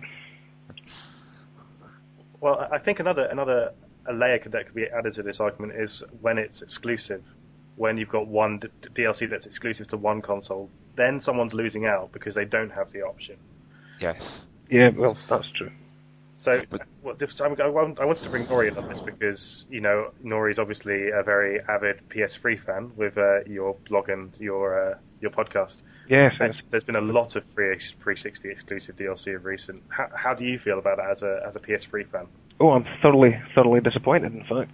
Well, 2.40 2.59
I- 2.59 2.77
I 2.77 2.79
think 2.79 3.01
another 3.01 3.24
another 3.24 3.72
a 4.07 4.12
layer 4.12 4.38
that 4.38 4.64
could 4.66 4.74
be 4.74 4.87
added 4.87 5.14
to 5.14 5.22
this 5.22 5.40
argument 5.40 5.74
is 5.74 6.03
when 6.20 6.38
it's 6.38 6.62
exclusive. 6.62 7.22
When 7.77 7.96
you've 7.96 8.09
got 8.09 8.27
one 8.27 8.59
d- 8.59 8.68
DLC 8.94 9.29
that's 9.31 9.46
exclusive 9.46 9.87
to 9.88 9.96
one 9.96 10.20
console, 10.22 10.68
then 10.96 11.20
someone's 11.20 11.55
losing 11.55 11.87
out 11.87 12.11
because 12.12 12.35
they 12.35 12.44
don't 12.44 12.70
have 12.70 12.90
the 12.90 13.03
option. 13.03 13.37
Yes. 14.01 14.44
Yeah, 14.70 14.90
well, 14.96 15.16
that's 15.29 15.48
true. 15.53 15.70
So, 16.38 16.62
But- 16.70 16.83
well, 17.03 17.16
I 17.20 17.44
I 17.64 17.68
wanted 17.68 18.22
to 18.22 18.31
bring 18.31 18.46
Nory 18.46 18.68
in 18.68 18.79
on 18.79 18.88
this 18.88 19.01
because 19.01 19.64
you 19.68 19.81
know 19.81 20.12
Nory's 20.22 20.61
obviously 20.61 21.11
a 21.11 21.22
very 21.22 21.61
avid 21.68 22.01
PS3 22.11 22.57
fan 22.64 22.92
with 22.96 23.18
uh, 23.18 23.42
your 23.44 23.74
blog 23.88 24.09
and 24.09 24.33
your 24.38 24.92
uh, 24.92 24.98
your 25.20 25.33
podcast. 25.33 25.83
Yes, 26.09 26.35
And 26.40 26.55
there's 26.70 26.85
been 26.85 26.96
a 26.96 27.01
lot 27.01 27.35
of 27.37 27.44
3 27.55 27.77
360 27.79 28.51
exclusive 28.51 28.96
DLC 28.96 29.35
of 29.35 29.44
recent. 29.44 29.83
How, 29.88 30.09
how 30.14 30.33
do 30.33 30.44
you 30.44 30.59
feel 30.61 30.79
about 30.79 30.98
that 30.98 31.11
as 31.11 31.22
a 31.22 31.42
as 31.44 31.57
a 31.57 31.61
PS3 31.61 32.09
fan? 32.09 32.27
Oh, 32.61 32.70
I'm 32.70 32.87
thoroughly, 33.03 33.37
thoroughly 33.55 33.81
disappointed. 33.81 34.33
In 34.33 34.44
fact, 34.44 34.70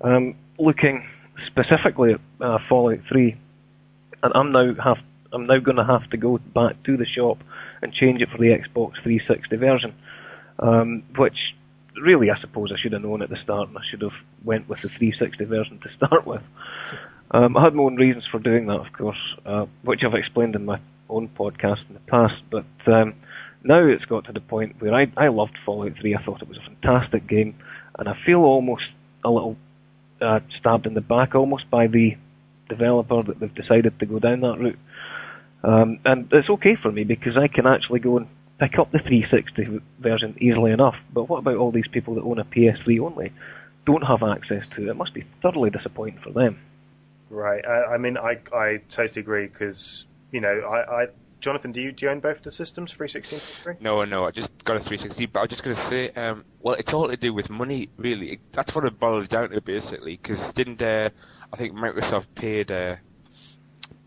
um, 0.00 0.34
looking 0.58 1.06
specifically 1.46 2.14
at 2.14 2.20
uh, 2.40 2.58
Fallout 2.68 3.00
3, 3.08 3.36
and 4.22 4.32
I'm 4.34 4.50
now 4.50 4.74
have 4.82 4.98
I'm 5.32 5.46
now 5.46 5.58
going 5.58 5.76
to 5.76 5.84
have 5.84 6.08
to 6.10 6.16
go 6.16 6.38
back 6.38 6.82
to 6.84 6.96
the 6.96 7.06
shop 7.06 7.38
and 7.82 7.92
change 7.92 8.20
it 8.20 8.28
for 8.30 8.38
the 8.38 8.48
Xbox 8.48 8.94
360 9.02 9.56
version, 9.56 9.94
um, 10.62 11.02
which 11.16 11.36
really 12.00 12.30
I 12.30 12.40
suppose 12.40 12.72
I 12.72 12.80
should 12.80 12.92
have 12.92 13.02
known 13.02 13.22
at 13.22 13.28
the 13.28 13.36
start, 13.42 13.68
and 13.68 13.76
I 13.76 13.82
should 13.90 14.02
have 14.02 14.16
went 14.44 14.68
with 14.68 14.80
the 14.82 14.88
360 14.88 15.44
version 15.44 15.78
to 15.80 15.88
start 15.96 16.26
with. 16.26 16.42
Um, 17.30 17.56
I 17.56 17.64
had 17.64 17.74
my 17.74 17.82
own 17.82 17.96
reasons 17.96 18.26
for 18.30 18.38
doing 18.38 18.66
that, 18.66 18.80
of 18.80 18.92
course, 18.92 19.18
uh, 19.46 19.66
which 19.82 20.00
I've 20.04 20.14
explained 20.14 20.54
in 20.54 20.64
my 20.64 20.80
own 21.08 21.28
podcast 21.28 21.86
in 21.88 21.94
the 21.94 22.00
past, 22.00 22.42
but 22.50 22.64
um, 22.86 23.14
now 23.64 23.86
it's 23.86 24.04
got 24.04 24.26
to 24.26 24.32
the 24.32 24.40
point 24.40 24.80
where 24.80 24.94
I, 24.94 25.06
I 25.16 25.28
loved 25.28 25.56
Fallout 25.64 25.92
3. 26.00 26.14
I 26.14 26.22
thought 26.22 26.42
it 26.42 26.48
was 26.48 26.58
a 26.58 26.70
fantastic 26.70 27.26
game, 27.26 27.54
and 27.98 28.08
I 28.08 28.14
feel 28.24 28.40
almost 28.40 28.84
a 29.24 29.30
little 29.30 29.56
uh, 30.20 30.40
stabbed 30.58 30.86
in 30.86 30.94
the 30.94 31.00
back, 31.00 31.34
almost 31.34 31.70
by 31.70 31.86
the 31.86 32.16
developer 32.68 33.22
that 33.22 33.40
they've 33.40 33.54
decided 33.54 33.98
to 33.98 34.06
go 34.06 34.18
down 34.18 34.40
that 34.40 34.58
route. 34.58 34.78
Um, 35.64 36.00
and 36.04 36.28
it's 36.32 36.50
okay 36.50 36.76
for 36.80 36.90
me 36.90 37.04
because 37.04 37.36
I 37.36 37.46
can 37.48 37.66
actually 37.66 38.00
go 38.00 38.16
and 38.18 38.26
pick 38.62 38.78
up 38.78 38.92
the 38.92 38.98
360 39.00 39.80
version 39.98 40.36
easily 40.40 40.70
enough. 40.70 40.94
But 41.12 41.28
what 41.28 41.38
about 41.38 41.56
all 41.56 41.72
these 41.72 41.88
people 41.90 42.14
that 42.14 42.22
own 42.22 42.38
a 42.38 42.44
PS3 42.44 43.00
only? 43.00 43.32
Don't 43.86 44.02
have 44.02 44.22
access 44.22 44.64
to 44.76 44.82
it. 44.82 44.90
It 44.90 44.96
must 44.96 45.14
be 45.14 45.24
thoroughly 45.42 45.70
disappointing 45.70 46.20
for 46.22 46.30
them. 46.30 46.60
Right. 47.28 47.64
I, 47.66 47.94
I 47.94 47.98
mean, 47.98 48.16
I 48.16 48.38
I 48.54 48.80
totally 48.88 49.20
agree 49.20 49.46
because 49.48 50.04
you 50.30 50.40
know 50.40 50.48
I, 50.48 51.02
I 51.02 51.06
Jonathan, 51.40 51.72
do 51.72 51.80
you 51.80 51.90
do 51.90 52.06
you 52.06 52.12
own 52.12 52.20
both 52.20 52.40
the 52.44 52.52
systems, 52.52 52.92
360 52.92 53.34
and 53.34 53.42
360? 53.42 53.82
No, 53.82 54.04
no, 54.04 54.24
I 54.24 54.30
just 54.30 54.50
got 54.62 54.76
a 54.76 54.78
360, 54.78 55.26
but 55.26 55.40
I 55.40 55.42
was 55.42 55.50
just 55.50 55.64
going 55.64 55.74
to 55.74 55.82
say, 55.86 56.10
um, 56.10 56.44
well, 56.60 56.76
it's 56.76 56.94
all 56.94 57.08
to 57.08 57.16
do 57.16 57.34
with 57.34 57.50
money, 57.50 57.88
really. 57.96 58.34
It, 58.34 58.40
that's 58.52 58.72
what 58.76 58.84
it 58.84 59.00
boils 59.00 59.26
down 59.26 59.50
to, 59.50 59.60
basically, 59.60 60.20
because 60.22 60.52
didn't, 60.52 60.80
uh, 60.80 61.10
I 61.52 61.56
think 61.56 61.74
Microsoft 61.74 62.26
paid, 62.36 62.70
uh, 62.70 62.94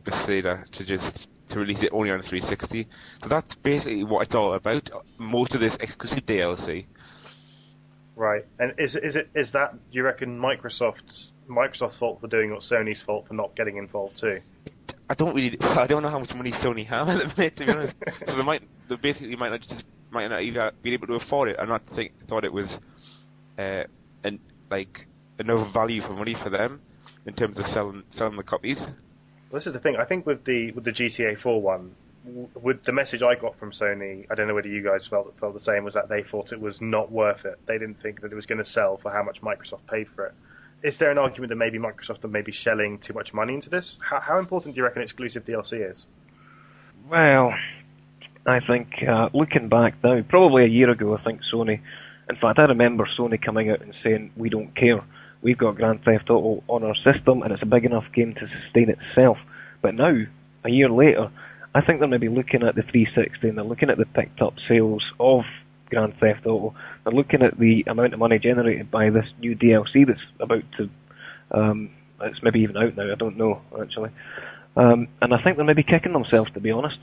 Bethesda 0.05 0.63
to 0.71 0.85
just, 0.85 1.27
to 1.49 1.59
release 1.59 1.83
it 1.83 1.89
only 1.91 2.11
on 2.11 2.21
360. 2.21 2.87
So 3.21 3.29
that's 3.29 3.55
basically 3.55 4.03
what 4.03 4.25
it's 4.25 4.35
all 4.35 4.53
about. 4.53 4.89
Most 5.17 5.53
of 5.53 5.61
this 5.61 5.75
exclusive 5.75 6.25
DLC. 6.25 6.85
Right. 8.15 8.45
And 8.59 8.73
is 8.77 8.95
is 8.95 9.15
it 9.15 9.29
is 9.35 9.51
that 9.51 9.73
do 9.73 9.97
you 9.97 10.03
reckon 10.03 10.39
Microsoft's 10.39 11.31
Microsoft's 11.49 11.97
fault 11.97 12.21
for 12.21 12.27
doing 12.27 12.51
it, 12.51 12.53
or 12.53 12.59
Sony's 12.59 13.01
fault 13.01 13.27
for 13.27 13.33
not 13.33 13.55
getting 13.55 13.77
involved 13.77 14.17
too? 14.17 14.41
I 15.09 15.13
don't 15.13 15.35
really, 15.35 15.57
I 15.61 15.87
don't 15.87 16.01
know 16.01 16.09
how 16.09 16.19
much 16.19 16.33
money 16.33 16.51
Sony 16.51 16.85
have 16.87 17.09
at 17.09 17.19
the 17.19 17.33
minute, 17.37 17.55
to 17.57 17.65
be 17.65 17.71
honest. 17.71 17.95
so 18.25 18.35
they 18.35 18.43
might, 18.43 18.63
they 18.87 18.95
basically 18.95 19.35
might 19.35 19.49
not 19.49 19.61
just, 19.61 19.85
might 20.11 20.27
not 20.27 20.41
either 20.41 20.71
be 20.81 20.93
able 20.93 21.07
to 21.07 21.15
afford 21.15 21.49
it, 21.49 21.57
and 21.59 21.69
not 21.69 21.85
think, 21.87 22.13
thought 22.27 22.45
it 22.45 22.53
was, 22.53 22.79
uh, 23.59 23.83
and 24.23 24.39
like 24.71 25.07
enough 25.39 25.71
value 25.73 26.01
for 26.01 26.13
money 26.13 26.33
for 26.33 26.49
them 26.49 26.81
in 27.25 27.33
terms 27.33 27.59
of 27.59 27.67
selling 27.67 28.03
selling 28.09 28.37
the 28.37 28.43
copies. 28.43 28.87
This 29.55 29.67
is 29.67 29.73
the 29.73 29.79
thing. 29.79 29.95
I 29.95 30.03
think 30.03 30.25
with 30.25 30.43
the 30.43 30.73
with 30.73 30.83
the 30.83 30.91
GTA 30.91 31.39
4 31.39 31.61
one, 31.61 31.95
with 32.61 32.83
the 32.83 32.91
message 32.91 33.23
I 33.23 33.35
got 33.35 33.57
from 33.57 33.71
Sony, 33.71 34.25
I 34.29 34.35
don't 34.35 34.49
know 34.49 34.53
whether 34.53 34.67
you 34.67 34.83
guys 34.83 35.07
felt 35.07 35.33
felt 35.39 35.53
the 35.53 35.61
same, 35.61 35.85
was 35.85 35.93
that 35.93 36.09
they 36.09 36.23
thought 36.23 36.51
it 36.51 36.59
was 36.59 36.81
not 36.81 37.09
worth 37.09 37.45
it. 37.45 37.57
They 37.65 37.77
didn't 37.77 38.01
think 38.01 38.21
that 38.21 38.33
it 38.33 38.35
was 38.35 38.45
going 38.45 38.57
to 38.57 38.65
sell 38.65 38.97
for 38.97 39.11
how 39.11 39.23
much 39.23 39.41
Microsoft 39.41 39.87
paid 39.89 40.09
for 40.09 40.25
it. 40.25 40.33
Is 40.83 40.97
there 40.97 41.09
an 41.09 41.17
argument 41.17 41.49
that 41.49 41.55
maybe 41.55 41.79
Microsoft 41.79 42.25
are 42.25 42.27
maybe 42.27 42.51
shelling 42.51 42.99
too 42.99 43.13
much 43.13 43.33
money 43.33 43.53
into 43.53 43.69
this? 43.69 43.97
How, 44.01 44.19
how 44.19 44.39
important 44.39 44.75
do 44.75 44.79
you 44.79 44.83
reckon 44.83 45.01
exclusive 45.01 45.45
DLC 45.45 45.89
is? 45.89 46.05
Well, 47.09 47.53
I 48.45 48.59
think 48.59 48.89
uh, 49.07 49.29
looking 49.33 49.69
back 49.69 49.95
now, 50.03 50.21
probably 50.27 50.65
a 50.65 50.67
year 50.67 50.89
ago, 50.89 51.15
I 51.15 51.23
think 51.23 51.39
Sony. 51.53 51.79
In 52.29 52.35
fact, 52.35 52.59
I 52.59 52.63
remember 52.63 53.07
Sony 53.17 53.41
coming 53.41 53.69
out 53.69 53.81
and 53.81 53.93
saying, 54.03 54.31
"We 54.35 54.49
don't 54.49 54.75
care. 54.75 55.01
We've 55.41 55.57
got 55.57 55.75
Grand 55.75 56.03
Theft 56.03 56.29
Auto 56.29 56.63
on 56.67 56.83
our 56.83 56.95
system, 56.95 57.41
and 57.41 57.51
it's 57.51 57.63
a 57.63 57.67
big 57.67 57.85
enough 57.85 58.05
game 58.13 58.33
to 58.33 58.47
sustain 58.61 58.89
itself." 58.89 59.37
But 59.81 59.95
now, 59.95 60.15
a 60.63 60.69
year 60.69 60.89
later, 60.89 61.29
I 61.75 61.81
think 61.81 61.99
they're 61.99 62.07
maybe 62.07 62.29
looking 62.29 62.63
at 62.63 62.75
the 62.75 62.83
360 62.83 63.49
and 63.49 63.57
they're 63.57 63.65
looking 63.65 63.89
at 63.89 63.97
the 63.97 64.05
picked 64.05 64.41
up 64.41 64.53
sales 64.67 65.03
of 65.19 65.43
Grand 65.89 66.13
Theft 66.19 66.45
Auto. 66.45 66.73
They're 67.03 67.13
looking 67.13 67.41
at 67.41 67.59
the 67.59 67.83
amount 67.87 68.13
of 68.13 68.19
money 68.19 68.39
generated 68.39 68.89
by 68.89 69.09
this 69.09 69.25
new 69.39 69.55
DLC 69.55 70.07
that's 70.07 70.19
about 70.39 70.63
to. 70.77 70.89
Um, 71.51 71.91
it's 72.21 72.41
maybe 72.41 72.61
even 72.61 72.77
out 72.77 72.95
now. 72.95 73.11
I 73.11 73.15
don't 73.15 73.37
know 73.37 73.61
actually. 73.79 74.11
Um, 74.77 75.09
and 75.21 75.33
I 75.33 75.43
think 75.43 75.57
they're 75.57 75.65
maybe 75.65 75.83
kicking 75.83 76.13
themselves, 76.13 76.51
to 76.53 76.59
be 76.59 76.71
honest. 76.71 76.97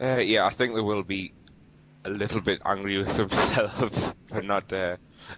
Uh, 0.00 0.18
yeah, 0.18 0.46
I 0.46 0.54
think 0.54 0.74
they 0.74 0.80
will 0.80 1.02
be 1.02 1.32
a 2.04 2.10
little 2.10 2.40
bit 2.40 2.60
angry 2.64 2.98
with 2.98 3.16
themselves 3.16 4.14
for 4.28 4.42
not 4.42 4.72
uh, 4.72 4.96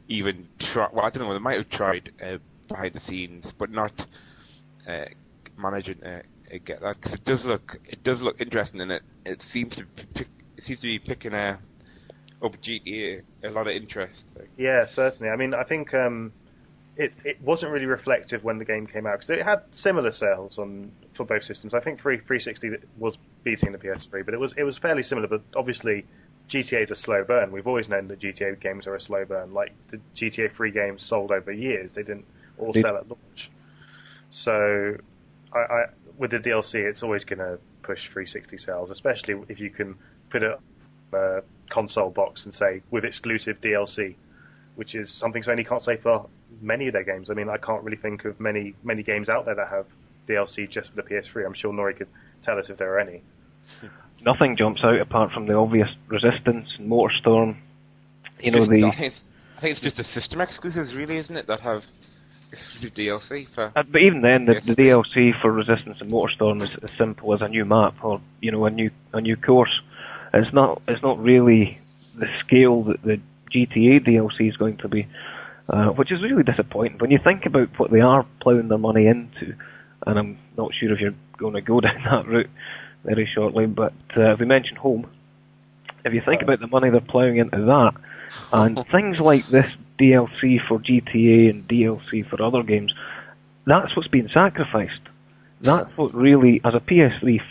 even 0.09 0.49
try. 0.59 0.89
Well, 0.93 1.05
I 1.05 1.11
don't 1.11 1.25
know. 1.25 1.33
They 1.33 1.39
might 1.39 1.59
have 1.59 1.69
tried 1.69 2.13
uh, 2.23 2.39
behind 2.69 2.95
the 2.95 3.01
scenes, 3.01 3.53
but 3.57 3.71
not 3.71 4.07
uh, 4.87 5.07
managing 5.57 5.99
to 5.99 6.19
uh, 6.19 6.59
get 6.65 6.81
that 6.81 6.97
because 6.97 7.15
it 7.15 7.25
does 7.25 7.45
look 7.45 7.79
it 7.85 8.03
does 8.03 8.23
look 8.23 8.41
interesting, 8.41 8.81
and 8.81 8.93
it 8.93 9.03
it 9.25 9.43
seems 9.43 9.77
to 9.77 9.85
pick, 10.15 10.29
it 10.57 10.65
seems 10.65 10.81
to 10.81 10.87
be 10.87 10.99
picking 10.99 11.35
uh, 11.35 11.57
up 12.43 12.61
GTA 12.63 13.23
a 13.45 13.51
lot 13.51 13.67
of 13.67 13.75
interest. 13.75 14.27
Like. 14.37 14.51
Yeah, 14.57 14.87
certainly. 14.87 15.31
I 15.31 15.37
mean, 15.37 15.55
I 15.55 15.65
think 15.65 15.95
um, 15.95 16.33
it 16.97 17.13
it 17.25 17.41
wasn't 17.41 17.73
really 17.73 17.87
reflective 17.87 18.45
when 18.45 18.59
the 18.59 18.65
game 18.65 18.87
came 18.87 19.07
out 19.07 19.21
because 19.21 19.31
it 19.31 19.43
had 19.43 19.63
similar 19.71 20.13
sales 20.13 20.59
on 20.59 20.93
for 21.15 21.25
both 21.25 21.45
systems. 21.45 21.75
I 21.75 21.81
think 21.81 22.01
3, 22.01 22.17
360 22.19 22.71
was 22.99 23.19
beating 23.45 23.73
the 23.73 23.79
PS3, 23.79 24.25
but 24.25 24.35
it 24.35 24.41
was 24.41 24.53
it 24.57 24.65
was 24.65 24.77
fairly 24.79 25.03
similar. 25.03 25.29
But 25.29 25.43
obviously, 25.55 26.05
GTA 26.49 26.85
is 26.85 26.91
a 26.91 26.97
slow 26.97 27.25
burn. 27.25 27.53
We've 27.53 27.67
always 27.67 27.89
known 27.89 28.09
that 28.09 28.21
GTA 28.21 28.59
games 28.61 28.87
are 28.87 28.95
a 28.95 29.01
slow 29.01 29.25
burn. 29.25 29.53
Like 29.53 29.73
the 29.89 30.01
GTA 30.17 30.53
3 30.53 30.71
games 30.71 31.05
sold 31.05 31.31
over 31.31 31.53
years; 31.53 31.93
they 31.93 32.03
didn't 32.03 32.25
all 32.59 32.73
sell 32.73 32.97
at 32.97 33.09
launch. 33.09 33.51
So, 34.31 34.97
I, 35.53 35.59
I 35.59 35.85
with 36.17 36.31
the 36.31 36.39
DLC, 36.39 36.77
it's 36.77 37.03
always 37.03 37.25
going 37.25 37.39
to 37.39 37.59
push 37.83 38.09
360 38.09 38.59
sales, 38.59 38.91
especially 38.91 39.37
if 39.49 39.61
you 39.61 39.71
can 39.71 39.97
put 40.31 40.43
it 40.43 40.53
on 41.13 41.21
a 41.21 41.43
console 41.71 42.11
box 42.11 42.45
and 42.45 42.55
say 42.55 42.83
with 42.91 43.05
exclusive 43.05 43.61
DLC, 43.61 44.17
which 44.75 44.95
is 44.95 45.11
something 45.11 45.43
Sony 45.43 45.67
can't 45.67 45.83
say 45.83 45.97
for 45.97 46.29
many 46.61 46.89
of 46.89 46.93
their 46.95 47.05
games. 47.05 47.31
I 47.31 47.35
mean, 47.35 47.49
I 47.49 47.59
can't 47.59 47.83
really 47.83 47.97
think 47.97 48.25
of 48.25 48.41
many 48.41 48.75
many 48.83 49.03
games 49.03 49.29
out 49.29 49.45
there 49.45 49.55
that 49.55 49.69
have 49.69 49.87
DLC 50.27 50.69
just 50.69 50.91
for 50.91 50.97
the 50.97 51.03
PS3. 51.03 51.47
I'm 51.47 51.55
sure 51.55 51.73
Nory 51.73 51.95
could 51.95 52.09
tell 52.43 52.59
us 52.59 52.71
if 52.71 52.79
there 52.79 52.95
are 52.95 52.99
any. 52.99 53.23
Nothing 54.25 54.57
jumps 54.57 54.81
out 54.85 55.01
apart 55.01 55.33
from 55.33 55.47
the 55.47 55.55
obvious 55.55 55.89
Resistance 56.09 56.69
and 56.79 56.91
MotorStorm. 56.91 57.57
You 58.41 58.53
know 58.53 58.59
Just- 58.59 58.71
the. 58.71 58.85
I 58.85 58.91
think, 58.91 59.01
it's, 59.01 59.29
I 59.57 59.61
think 59.61 59.73
it's 59.73 59.81
just 59.81 59.97
the 59.97 60.05
system 60.05 60.41
exclusives, 60.41 60.95
really, 60.95 61.17
isn't 61.17 61.37
it, 61.37 61.47
that 61.47 61.61
have 61.61 61.85
exclusive 62.53 62.95
DLC 62.95 63.49
for. 63.49 63.73
Uh, 63.77 63.83
but 63.91 64.01
even 64.01 64.23
then, 64.23 64.45
the, 64.45 64.55
the 64.55 64.75
DLC 64.75 65.41
for 65.41 65.53
Resistance 65.53 66.01
and 66.01 66.11
MotorStorm 66.11 66.63
is 66.63 66.71
as 66.83 66.91
simple 66.97 67.35
as 67.35 67.41
a 67.43 67.49
new 67.49 67.65
map 67.65 67.95
or 68.03 68.21
you 68.41 68.51
know 68.51 68.65
a 68.67 68.71
new 68.71 68.91
a 69.13 69.21
new 69.21 69.37
course. 69.37 69.81
It's 70.35 70.53
not 70.53 70.83
it's 70.89 71.03
not 71.03 71.19
really 71.19 71.79
the 72.19 72.29
scale 72.39 72.85
that 72.85 73.03
the 73.03 73.21
GTA 73.55 74.05
DLC 74.05 74.49
is 74.49 74.57
going 74.57 74.77
to 74.79 74.89
be, 74.89 75.07
uh, 75.69 75.89
which 75.89 76.13
is 76.13 76.23
really 76.23 76.43
disappointing 76.43 76.99
when 76.99 77.11
you 77.11 77.19
think 77.23 77.47
about 77.47 77.69
what 77.79 77.91
they 77.91 78.01
are 78.01 78.27
ploughing 78.41 78.69
their 78.69 78.79
money 78.79 79.07
into. 79.07 79.55
And 80.07 80.19
I'm 80.19 80.39
not 80.57 80.73
sure 80.79 80.93
if 80.93 81.01
you're 81.01 81.15
going 81.39 81.55
to 81.55 81.61
go 81.61 81.81
down 81.81 82.03
that 82.11 82.27
route 82.27 82.51
very 83.09 83.29
shortly, 83.35 83.67
but 83.67 83.93
uh, 84.17 84.33
if 84.33 84.39
we 84.41 84.47
mention 84.47 84.77
home, 84.77 85.07
if 86.05 86.13
you 86.13 86.21
think 86.25 86.43
about 86.43 86.61
the 86.61 86.67
money 86.67 86.91
they're 86.91 87.01
ploughing 87.01 87.37
into 87.39 87.57
that, 87.59 87.93
and 88.53 88.79
things 88.93 89.19
like 89.19 89.47
this 89.49 89.67
DLC 89.99 90.59
for 90.69 90.79
GTA 90.79 91.51
and 91.51 91.67
DLC 91.69 92.29
for 92.29 92.41
other 92.43 92.63
games, 92.63 92.93
that's 93.67 93.95
what's 93.97 94.09
being 94.09 94.29
sacrificed. 94.33 95.01
That's 95.61 95.91
what 95.97 96.15
really, 96.15 96.61
as 96.65 96.75
a 96.75 96.81
PS3 96.81 97.41
f- 97.41 97.47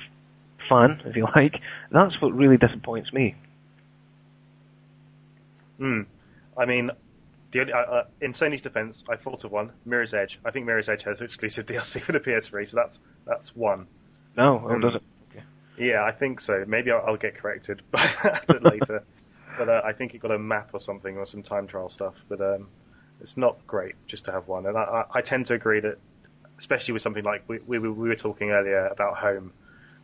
fan, 0.70 1.02
if 1.06 1.16
you 1.16 1.28
like, 1.36 1.56
that's 1.92 2.22
what 2.22 2.34
really 2.34 2.58
disappoints 2.58 3.12
me. 3.12 3.36
Hmm. 5.78 6.02
I 6.58 6.66
mean, 6.66 6.90
the 7.52 7.60
only, 7.62 7.74
uh, 7.74 7.78
uh, 7.78 8.04
in 8.22 8.32
Sony's 8.34 8.62
defense, 8.62 9.04
I 9.10 9.16
thought 9.16 9.44
of 9.44 9.52
one. 9.52 9.72
Mirror's 9.86 10.14
Edge. 10.14 10.40
I 10.46 10.52
think 10.52 10.66
Mirror's 10.66 10.90
Edge 10.90 11.04
has 11.04 11.22
exclusive 11.22 11.66
DLC 11.68 12.02
for 12.02 12.12
the 12.14 12.20
PS3, 12.20 12.68
so 12.68 12.76
that's 12.78 13.00
that's 13.26 13.56
one. 13.56 13.88
No, 14.36 14.60
Hmm. 14.60 14.80
does 14.80 14.96
it? 14.96 15.04
Yeah, 15.78 16.04
I 16.04 16.12
think 16.12 16.42
so. 16.42 16.64
Maybe 16.68 16.92
I'll, 16.92 17.04
I'll 17.06 17.18
get 17.18 17.36
corrected 17.36 17.82
at 17.94 18.46
it 18.50 18.64
later. 18.64 19.04
but 19.58 19.70
uh, 19.70 19.82
I 19.84 19.94
think 19.94 20.14
it 20.14 20.20
got 20.20 20.32
a 20.32 20.40
map 20.40 20.72
or 20.74 20.80
something 20.80 21.18
or 21.18 21.26
some 21.26 21.44
time 21.44 21.68
trial 21.68 21.90
stuff. 21.90 22.16
But 22.30 22.42
um, 22.42 22.68
it's 23.22 23.38
not 23.38 23.66
great 23.68 23.96
just 24.08 24.26
to 24.26 24.32
have 24.32 24.48
one. 24.48 24.66
And 24.66 24.78
I, 24.78 25.06
I, 25.14 25.22
tend 25.22 25.48
to 25.48 25.54
agree 25.54 25.80
that, 25.82 25.98
especially 26.60 26.94
with 26.94 27.02
something 27.02 27.24
like 27.24 27.44
we 27.48 27.60
we, 27.66 27.80
we 27.80 28.10
were 28.10 28.16
talking 28.16 28.52
earlier 28.52 28.88
about 28.88 29.18
home 29.18 29.52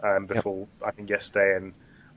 um, 0.04 0.26
before 0.26 0.68
I 0.86 0.92
think 0.92 1.10
yesterday, 1.10 1.56
and 1.56 1.74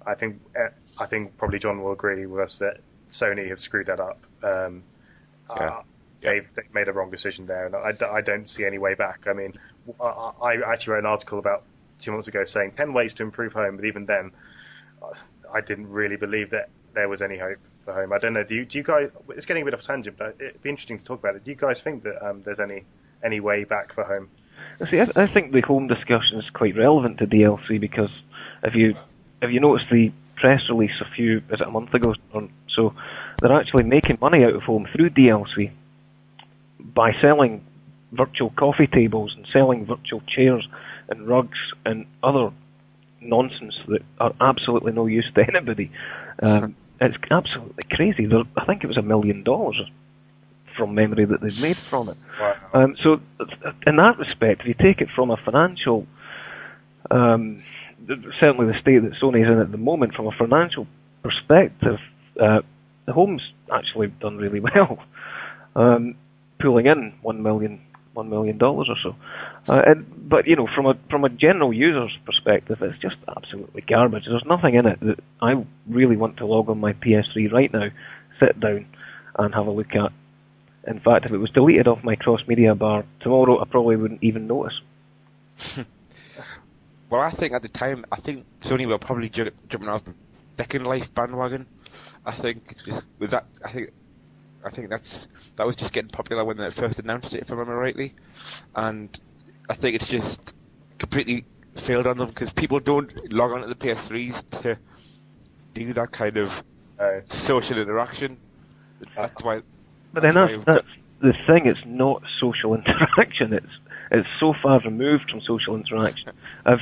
I 0.07 0.15
think 0.15 0.41
uh, 0.59 0.69
I 0.99 1.07
think 1.07 1.37
probably 1.37 1.59
John 1.59 1.83
will 1.83 1.93
agree 1.93 2.27
with 2.27 2.41
us 2.43 2.59
that 2.59 2.81
Sony 3.11 3.49
have 3.49 3.61
screwed 3.61 3.87
that 3.87 4.01
up. 4.01 4.19
Um, 4.43 4.83
Yeah. 5.49 5.67
uh, 5.67 5.83
they've, 6.23 6.49
they've 6.55 6.75
made 6.75 6.89
a 6.89 6.93
wrong 6.93 7.11
decision 7.11 7.47
there, 7.47 7.67
and 7.67 7.77
I, 7.77 8.17
I 8.17 8.21
don't 8.21 8.51
see 8.51 8.65
any 8.65 8.79
way 8.79 8.95
back. 8.95 9.27
I 9.27 9.33
mean, 9.33 9.55
I, 10.01 10.33
I 10.43 10.73
actually 10.73 10.95
wrote 10.95 11.05
an 11.05 11.07
article 11.07 11.39
about 11.39 11.63
two 12.01 12.13
months 12.13 12.29
ago 12.29 12.45
saying 12.45 12.73
10 12.77 12.93
ways 12.93 13.15
to 13.15 13.23
improve 13.23 13.53
home, 13.53 13.77
but 13.77 13.85
even 13.85 14.07
then, 14.07 14.33
I 15.53 15.61
didn't 15.61 15.89
really 15.89 16.17
believe 16.17 16.51
that 16.51 16.69
there 16.95 17.09
was 17.09 17.23
any 17.23 17.39
hope 17.39 17.59
for 17.85 17.95
home. 17.95 18.13
I 18.13 18.19
don't 18.19 18.33
know. 18.33 18.45
Do 18.45 18.55
you, 18.55 18.65
do 18.65 18.79
you 18.79 18.85
guys? 18.85 19.11
It's 19.31 19.47
getting 19.47 19.63
a 19.63 19.65
bit 19.65 19.75
off 19.75 19.83
tangent, 19.83 20.17
but 20.19 20.37
it'd 20.41 20.63
be 20.63 20.71
interesting 20.71 20.99
to 20.99 21.05
talk 21.05 21.21
about 21.21 21.37
it. 21.37 21.45
Do 21.45 21.51
you 21.51 21.57
guys 21.57 21.81
think 21.81 22.03
that 22.05 22.27
um, 22.27 22.43
there's 22.45 22.61
any 22.61 22.85
any 23.25 23.41
way 23.41 23.65
back 23.65 23.95
for 23.95 24.05
home? 24.05 24.29
See, 24.91 25.01
I, 25.01 25.09
I 25.15 25.27
think 25.27 25.53
the 25.53 25.61
home 25.63 25.87
discussion 25.87 26.39
is 26.39 26.51
quite 26.53 26.77
relevant 26.77 27.19
to 27.19 27.27
DLC 27.27 27.81
because 27.81 28.11
if 28.63 28.75
you 28.75 28.95
if 29.41 29.51
you 29.51 29.61
notice 29.61 29.87
the 29.91 30.13
press 30.37 30.61
release 30.69 30.93
a 31.01 31.15
few 31.15 31.39
is 31.39 31.61
it 31.61 31.67
a 31.67 31.71
month 31.71 31.95
ago 31.95 32.15
so, 32.75 32.93
they're 33.41 33.59
actually 33.59 33.85
making 33.85 34.19
money 34.21 34.45
out 34.45 34.55
of 34.55 34.63
home 34.63 34.87
through 34.95 35.09
DLC 35.09 35.71
by 36.79 37.13
selling 37.23 37.65
virtual 38.13 38.51
coffee 38.51 38.87
tables 38.87 39.33
and 39.35 39.47
selling 39.51 39.87
virtual 39.87 40.21
chairs 40.27 40.67
and 41.09 41.27
rugs 41.27 41.59
and 41.85 42.07
other 42.23 42.51
nonsense 43.21 43.75
that 43.89 44.03
are 44.19 44.33
absolutely 44.41 44.93
no 44.93 45.07
use 45.07 45.31
to 45.35 45.45
anybody. 45.49 45.91
Um, 46.43 46.77
it's 47.01 47.17
absolutely 47.31 47.85
crazy. 47.91 48.27
There, 48.27 48.45
I 48.57 48.65
think 48.65 48.85
it 48.85 48.87
was 48.87 48.97
a 48.97 49.03
million 49.03 49.43
dollars 49.43 49.77
from 50.77 50.95
memory 50.95 51.25
that 51.25 51.41
they've 51.41 51.61
made 51.61 51.77
from 51.89 52.09
it. 52.11 52.17
Wow. 52.39 52.55
Um, 52.75 52.97
so, 53.03 53.21
in 53.87 53.97
that 53.97 54.19
respect, 54.19 54.63
if 54.63 54.67
you 54.67 54.75
take 54.75 55.01
it 55.01 55.09
from 55.15 55.31
a 55.31 55.37
financial, 55.37 56.07
um, 57.11 57.63
certainly 58.41 58.67
the 58.67 58.79
state 58.81 59.03
that 59.03 59.13
Sony's 59.23 59.47
in 59.47 59.59
at 59.59 59.73
the 59.73 59.79
moment, 59.79 60.15
from 60.15 60.27
a 60.27 60.33
financial 60.33 60.87
perspective, 61.23 61.99
uh, 62.41 62.61
the 63.07 63.13
home's 63.13 63.43
actually 63.73 64.09
done 64.21 64.37
really 64.37 64.61
well, 64.75 64.99
um, 65.75 66.15
pulling 66.61 66.87
in 66.87 67.15
one 67.23 67.43
million 67.43 67.81
one 68.17 68.31
million 68.31 68.59
dollars 68.59 68.89
or 68.89 68.97
so. 69.03 69.17
Uh, 69.73 69.83
and, 69.87 70.29
but 70.29 70.47
you 70.47 70.57
know, 70.57 70.69
from 70.75 70.87
a 70.87 70.95
from 71.11 71.25
a 71.25 71.29
general 71.29 71.73
user's 71.73 72.17
perspective, 72.25 72.79
it's 72.81 72.99
just 72.99 73.17
absolutely 73.29 73.83
garbage. 73.83 74.25
There's 74.27 74.45
nothing 74.47 74.75
in 74.75 74.87
it 74.87 74.99
that 75.01 75.21
I 75.41 75.65
really 75.89 76.17
want 76.17 76.39
to 76.39 76.47
log 76.47 76.69
on 76.69 76.79
my 76.79 76.93
PS3 76.95 77.53
right 77.53 77.73
now, 77.73 77.89
sit 78.41 78.59
down, 78.59 78.87
and 79.39 79.55
have 79.55 79.67
a 79.67 79.71
look 79.71 79.95
at. 79.95 80.13
In 80.89 81.01
fact, 81.01 81.27
if 81.27 81.33
it 81.33 81.39
was 81.39 81.51
deleted 81.51 81.89
off 81.89 82.05
my 82.05 82.17
cross 82.17 82.41
media 82.47 82.75
bar 82.75 83.05
tomorrow, 83.21 83.61
I 83.61 83.65
probably 83.69 83.97
wouldn't 83.97 84.23
even 84.23 84.47
notice. 84.47 84.81
Well, 87.09 87.21
I 87.21 87.31
think 87.31 87.53
at 87.53 87.63
the 87.63 87.69
time, 87.69 88.05
I 88.11 88.21
think 88.21 88.45
Sony 88.63 88.87
were 88.87 88.99
probably 88.99 89.29
jumping 89.29 89.89
off 89.89 90.05
the 90.05 90.15
Second 90.59 90.87
Life 90.87 91.15
bandwagon. 91.15 91.67
I 92.25 92.37
think 92.37 92.65
with 93.19 93.31
that, 93.31 93.47
I 93.65 93.73
think, 93.73 93.91
I 94.67 94.71
think 94.71 94.91
that's 94.91 95.29
that 95.57 95.67
was 95.67 95.77
just 95.77 95.93
getting 95.93 96.11
popular 96.11 96.45
when 96.45 96.57
they 96.57 96.71
first 96.71 96.99
announced 96.99 97.33
it, 97.35 97.43
if 97.43 97.51
I 97.51 97.55
remember 97.55 97.77
rightly, 97.77 98.15
and 98.75 99.09
I 99.71 99.75
think 99.75 99.95
it's 99.97 100.09
just 100.09 100.53
completely 100.99 101.45
failed 101.87 102.07
on 102.07 102.19
them 102.19 102.29
because 102.29 102.53
people 102.53 102.81
don't 102.81 103.13
log 103.33 103.53
on 103.53 103.61
to 103.61 103.69
the 103.69 103.75
PS3s 103.75 104.63
to 104.63 104.79
do 105.75 105.93
that 105.93 106.11
kind 106.13 106.37
of 106.37 106.51
Oh. 106.99 107.21
social 107.29 107.79
interaction. 107.79 108.39
That's 109.15 109.43
why. 109.45 109.61
But 110.15 110.23
then 110.23 110.33
That's 110.35 110.53
that's, 110.53 110.65
that's 110.65 110.87
the 111.21 111.35
thing. 111.47 111.67
It's 111.67 111.79
not 111.85 112.23
social 112.41 112.75
interaction. 112.79 113.53
It's 113.53 113.67
it's 114.11 114.29
so 114.41 114.55
far 114.63 114.81
removed 114.81 115.31
from 115.31 115.43
social 115.43 115.77
interaction. 115.77 116.33
If 116.65 116.81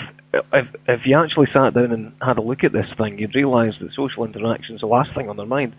if 0.53 0.67
if 0.87 1.01
you 1.05 1.19
actually 1.19 1.49
sat 1.53 1.75
down 1.75 1.91
and 1.91 2.13
had 2.23 2.39
a 2.39 2.43
look 2.43 2.63
at 2.63 2.71
this 2.73 2.87
thing, 2.97 3.19
you'd 3.19 3.35
realise 3.35 3.75
that 3.81 3.93
social 3.95 4.25
interaction 4.25 4.77
is 4.77 4.83
the 4.83 4.87
last 4.87 5.13
thing 5.15 5.29
on 5.29 5.37
their 5.37 5.47
mind. 5.47 5.75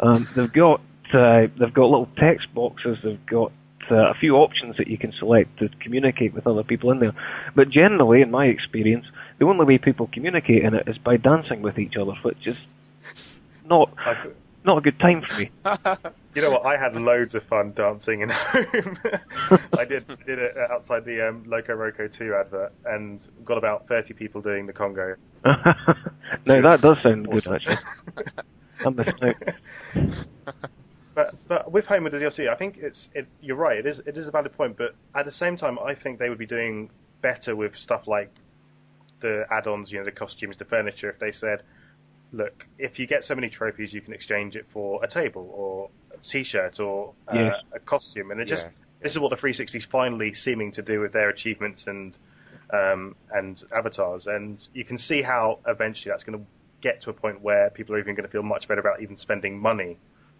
Um, 0.00 0.28
they've 0.36 0.52
got 0.52 0.82
uh, 1.14 1.48
they've 1.58 1.74
got 1.74 1.84
little 1.84 2.08
text 2.18 2.52
boxes. 2.54 2.98
They've 3.02 3.26
got 3.26 3.52
uh, 3.90 4.10
a 4.10 4.14
few 4.14 4.36
options 4.36 4.76
that 4.76 4.88
you 4.88 4.98
can 4.98 5.12
select 5.18 5.58
to 5.58 5.68
communicate 5.80 6.34
with 6.34 6.46
other 6.46 6.62
people 6.62 6.90
in 6.90 7.00
there. 7.00 7.12
But 7.54 7.70
generally, 7.70 8.22
in 8.22 8.30
my 8.30 8.46
experience, 8.46 9.06
the 9.38 9.46
only 9.46 9.64
way 9.64 9.78
people 9.78 10.08
communicate 10.12 10.64
in 10.64 10.74
it 10.74 10.88
is 10.88 10.98
by 10.98 11.16
dancing 11.16 11.62
with 11.62 11.78
each 11.78 11.96
other, 12.00 12.12
which 12.22 12.46
is 12.46 12.58
not 13.64 13.90
not 14.64 14.78
a 14.78 14.80
good 14.80 14.98
time 14.98 15.22
for 15.26 15.38
me. 15.38 15.50
You 16.34 16.42
know 16.42 16.50
what? 16.52 16.66
I 16.66 16.76
had 16.76 16.94
loads 16.94 17.34
of 17.34 17.42
fun 17.44 17.72
dancing 17.74 18.20
in 18.20 18.28
home. 18.30 18.96
I 19.76 19.84
did 19.84 20.06
did 20.24 20.38
it 20.38 20.56
outside 20.70 21.04
the 21.04 21.28
um, 21.28 21.42
Loco 21.48 21.74
Roco 21.74 22.06
2 22.06 22.32
advert 22.32 22.72
and 22.84 23.20
got 23.44 23.58
about 23.58 23.88
30 23.88 24.14
people 24.14 24.40
doing 24.40 24.64
the 24.64 24.72
Congo. 24.72 25.16
no, 26.46 26.62
that 26.62 26.80
does 26.80 27.02
sound 27.02 27.28
good 27.28 27.48
actually. 27.48 27.78
I'm. 28.84 28.96
But 31.18 31.34
but 31.48 31.72
with 31.72 31.84
home 31.84 32.04
with 32.04 32.12
the 32.12 32.20
DLC, 32.20 32.48
I 32.48 32.54
think 32.54 32.78
it's 32.78 33.10
it, 33.12 33.26
you're 33.40 33.56
right. 33.56 33.76
It 33.76 33.86
is 33.86 33.98
it 34.06 34.16
is 34.16 34.28
a 34.28 34.30
valid 34.30 34.52
point, 34.52 34.76
but 34.76 34.94
at 35.16 35.24
the 35.24 35.32
same 35.32 35.56
time, 35.56 35.76
I 35.76 35.96
think 35.96 36.20
they 36.20 36.28
would 36.28 36.38
be 36.38 36.46
doing 36.46 36.90
better 37.22 37.56
with 37.56 37.76
stuff 37.76 38.06
like 38.06 38.30
the 39.18 39.44
add-ons, 39.50 39.90
you 39.90 39.98
know, 39.98 40.04
the 40.04 40.12
costumes, 40.12 40.56
the 40.58 40.64
furniture. 40.64 41.10
If 41.10 41.18
they 41.18 41.32
said, 41.32 41.62
look, 42.30 42.64
if 42.78 43.00
you 43.00 43.08
get 43.08 43.24
so 43.24 43.34
many 43.34 43.48
trophies, 43.48 43.92
you 43.92 44.00
can 44.00 44.12
exchange 44.12 44.54
it 44.54 44.66
for 44.70 45.02
a 45.02 45.08
table 45.08 45.50
or 45.52 45.90
a 46.14 46.18
T-shirt 46.22 46.78
or 46.78 47.14
uh, 47.26 47.34
Yes. 47.34 47.62
a 47.72 47.80
costume, 47.80 48.30
and 48.30 48.40
it 48.40 48.44
just 48.44 48.66
Yeah. 48.66 48.72
this 49.02 49.10
is 49.10 49.18
what 49.18 49.30
the 49.30 49.36
360 49.36 49.76
is 49.76 49.84
finally 49.84 50.34
seeming 50.34 50.70
to 50.70 50.82
do 50.82 51.00
with 51.00 51.12
their 51.12 51.30
achievements 51.30 51.88
and 51.88 52.16
um, 52.72 53.16
and 53.32 53.60
avatars, 53.72 54.28
and 54.28 54.64
you 54.72 54.84
can 54.84 54.98
see 54.98 55.20
how 55.22 55.58
eventually 55.66 56.12
that's 56.12 56.22
going 56.22 56.38
to 56.38 56.46
get 56.80 57.00
to 57.00 57.10
a 57.10 57.12
point 57.12 57.40
where 57.40 57.70
people 57.70 57.96
are 57.96 57.98
even 57.98 58.14
going 58.14 58.24
to 58.26 58.30
feel 58.30 58.44
much 58.44 58.68
better 58.68 58.80
about 58.80 59.02
even 59.02 59.16
spending 59.16 59.58
money 59.58 59.96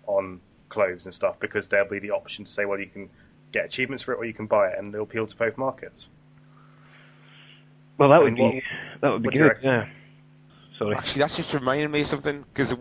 on 0.07 0.41
clothes 0.69 1.05
and 1.05 1.15
stuff 1.15 1.37
because 1.41 1.69
there'll 1.69 1.89
be 1.89 1.99
the 1.99 2.11
option 2.11 2.45
to 2.45 2.51
say, 2.51 2.65
well, 2.65 2.79
you 2.79 2.87
can 2.87 3.09
get 3.53 3.65
achievements 3.65 4.05
for 4.05 4.13
it 4.13 4.19
or 4.19 4.25
you 4.25 4.35
can 4.35 4.47
buy 4.47 4.69
it, 4.69 4.79
and 4.79 4.93
it'll 4.95 5.05
appeal 5.05 5.27
to 5.27 5.37
both 5.37 5.57
markets. 5.57 6.09
Well, 7.99 8.11
that 8.11 8.17
I 8.17 8.19
would 8.19 8.35
mean, 8.35 8.53
be 8.53 8.63
that 9.01 9.11
would 9.11 9.23
be 9.23 9.27
what 9.27 9.35
do 9.35 9.41
you 9.41 9.49
good. 9.49 9.59
Yeah. 9.63 9.89
Sorry. 10.79 10.95
Actually, 10.95 11.21
that's 11.21 11.37
just 11.37 11.53
reminded 11.55 11.91
me 11.91 12.03
of 12.03 12.07
something 12.07 12.45
because 12.53 12.73
uh, 12.73 12.77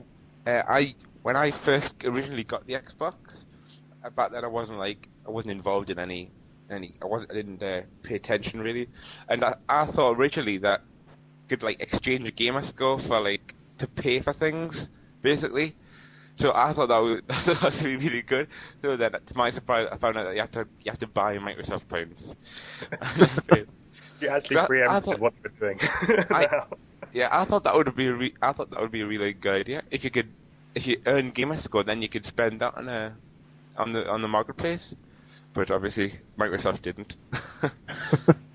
I, 0.45 0.95
when 1.23 1.35
I 1.35 1.51
first 1.51 1.95
originally 2.03 2.43
got 2.43 2.67
the 2.67 2.73
Xbox, 2.73 3.15
uh, 4.03 4.09
back 4.11 4.31
then 4.31 4.45
I 4.45 4.47
wasn't 4.47 4.77
like 4.77 5.07
I 5.25 5.31
wasn't 5.31 5.53
involved 5.53 5.89
in 5.89 5.97
any, 5.97 6.29
any 6.69 6.93
I 7.01 7.05
wasn't 7.05 7.31
I 7.31 7.33
didn't 7.33 7.63
uh, 7.63 7.81
pay 8.03 8.15
attention 8.15 8.61
really, 8.61 8.89
and 9.27 9.43
I, 9.43 9.55
I 9.67 9.87
thought 9.87 10.17
originally 10.17 10.59
that 10.59 10.81
you 11.09 11.57
could 11.57 11.63
like 11.63 11.79
exchange 11.79 12.27
a 12.27 12.31
gamer 12.31 12.61
score 12.61 12.99
for 12.99 13.19
like 13.19 13.55
to 13.79 13.87
pay 13.87 14.19
for 14.19 14.33
things 14.33 14.89
basically. 15.23 15.75
So 16.37 16.53
I 16.53 16.73
thought 16.73 16.87
that 16.87 16.97
was 16.99 17.21
that 17.45 17.61
was 17.63 17.83
really 17.83 17.97
really 18.05 18.21
good. 18.21 18.47
So 18.81 18.95
then, 18.95 19.11
to 19.13 19.37
my 19.37 19.49
surprise, 19.49 19.87
I 19.91 19.97
found 19.97 20.17
out 20.17 20.25
that 20.25 20.35
you 20.35 20.41
have 20.41 20.51
to 20.51 20.67
you 20.83 20.91
have 20.91 20.99
to 20.99 21.07
buy 21.07 21.37
Microsoft 21.37 21.87
points. 21.87 22.33
You 24.19 24.29
actually 24.29 24.57
preempted 24.67 25.19
what 25.19 25.33
you're 25.43 25.53
doing. 25.59 25.79
I- 26.31 26.47
Yeah, 27.13 27.29
I 27.31 27.45
thought 27.45 27.63
that 27.63 27.75
would 27.75 27.95
be 27.95 28.07
a 28.07 28.13
re- 28.13 28.33
I 28.41 28.51
thought 28.53 28.69
that 28.71 28.81
would 28.81 28.91
be 28.91 29.01
a 29.01 29.07
really 29.07 29.33
good 29.33 29.61
idea. 29.61 29.83
If 29.91 30.03
you 30.03 30.11
could, 30.11 30.29
if 30.75 30.85
you 30.87 30.97
earn 31.05 31.31
gamer 31.31 31.57
score, 31.57 31.83
then 31.83 32.01
you 32.01 32.09
could 32.09 32.25
spend 32.25 32.59
that 32.61 32.75
on 32.75 32.87
a, 32.89 33.15
on 33.77 33.93
the 33.93 34.07
on 34.09 34.21
the 34.21 34.27
marketplace. 34.27 34.93
But 35.53 35.71
obviously, 35.71 36.19
Microsoft 36.37 36.81
didn't. 36.81 37.15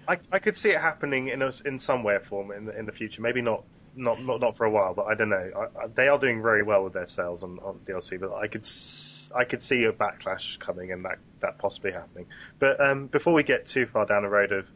I, 0.08 0.18
I 0.30 0.38
could 0.38 0.56
see 0.56 0.70
it 0.70 0.80
happening 0.80 1.28
in 1.28 1.42
a, 1.42 1.52
in 1.64 1.78
some 1.78 2.02
way 2.04 2.14
or 2.14 2.20
form 2.20 2.50
in 2.52 2.66
the, 2.66 2.78
in 2.78 2.86
the 2.86 2.92
future. 2.92 3.22
Maybe 3.22 3.40
not 3.40 3.64
not 3.94 4.20
not, 4.22 4.40
not 4.40 4.56
for 4.56 4.64
a 4.64 4.70
while, 4.70 4.94
but 4.94 5.06
I 5.06 5.14
don't 5.14 5.28
know. 5.28 5.50
I, 5.56 5.84
I, 5.84 5.86
they 5.94 6.08
are 6.08 6.18
doing 6.18 6.42
very 6.42 6.62
well 6.62 6.84
with 6.84 6.92
their 6.92 7.06
sales 7.06 7.42
on, 7.42 7.58
on 7.60 7.80
DLC, 7.86 8.20
but 8.20 8.34
I 8.34 8.46
could 8.46 8.66
I 9.34 9.44
could 9.44 9.62
see 9.62 9.84
a 9.84 9.92
backlash 9.92 10.58
coming 10.58 10.92
and 10.92 11.04
that 11.04 11.18
that 11.40 11.58
possibly 11.58 11.92
happening. 11.92 12.26
But 12.58 12.80
um, 12.80 13.06
before 13.06 13.32
we 13.32 13.42
get 13.42 13.66
too 13.66 13.86
far 13.86 14.06
down 14.06 14.22
the 14.22 14.28
road 14.28 14.52
of 14.52 14.66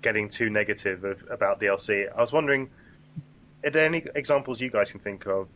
getting 0.00 0.28
too 0.28 0.50
negative 0.50 1.04
of, 1.04 1.24
about 1.30 1.60
DLC, 1.60 2.06
I 2.14 2.20
was 2.20 2.32
wondering, 2.32 2.70
are 3.64 3.70
there 3.70 3.86
any 3.86 4.04
examples 4.14 4.60
you 4.60 4.70
guys 4.70 4.90
can 4.90 5.00
think 5.00 5.26
of 5.26 5.48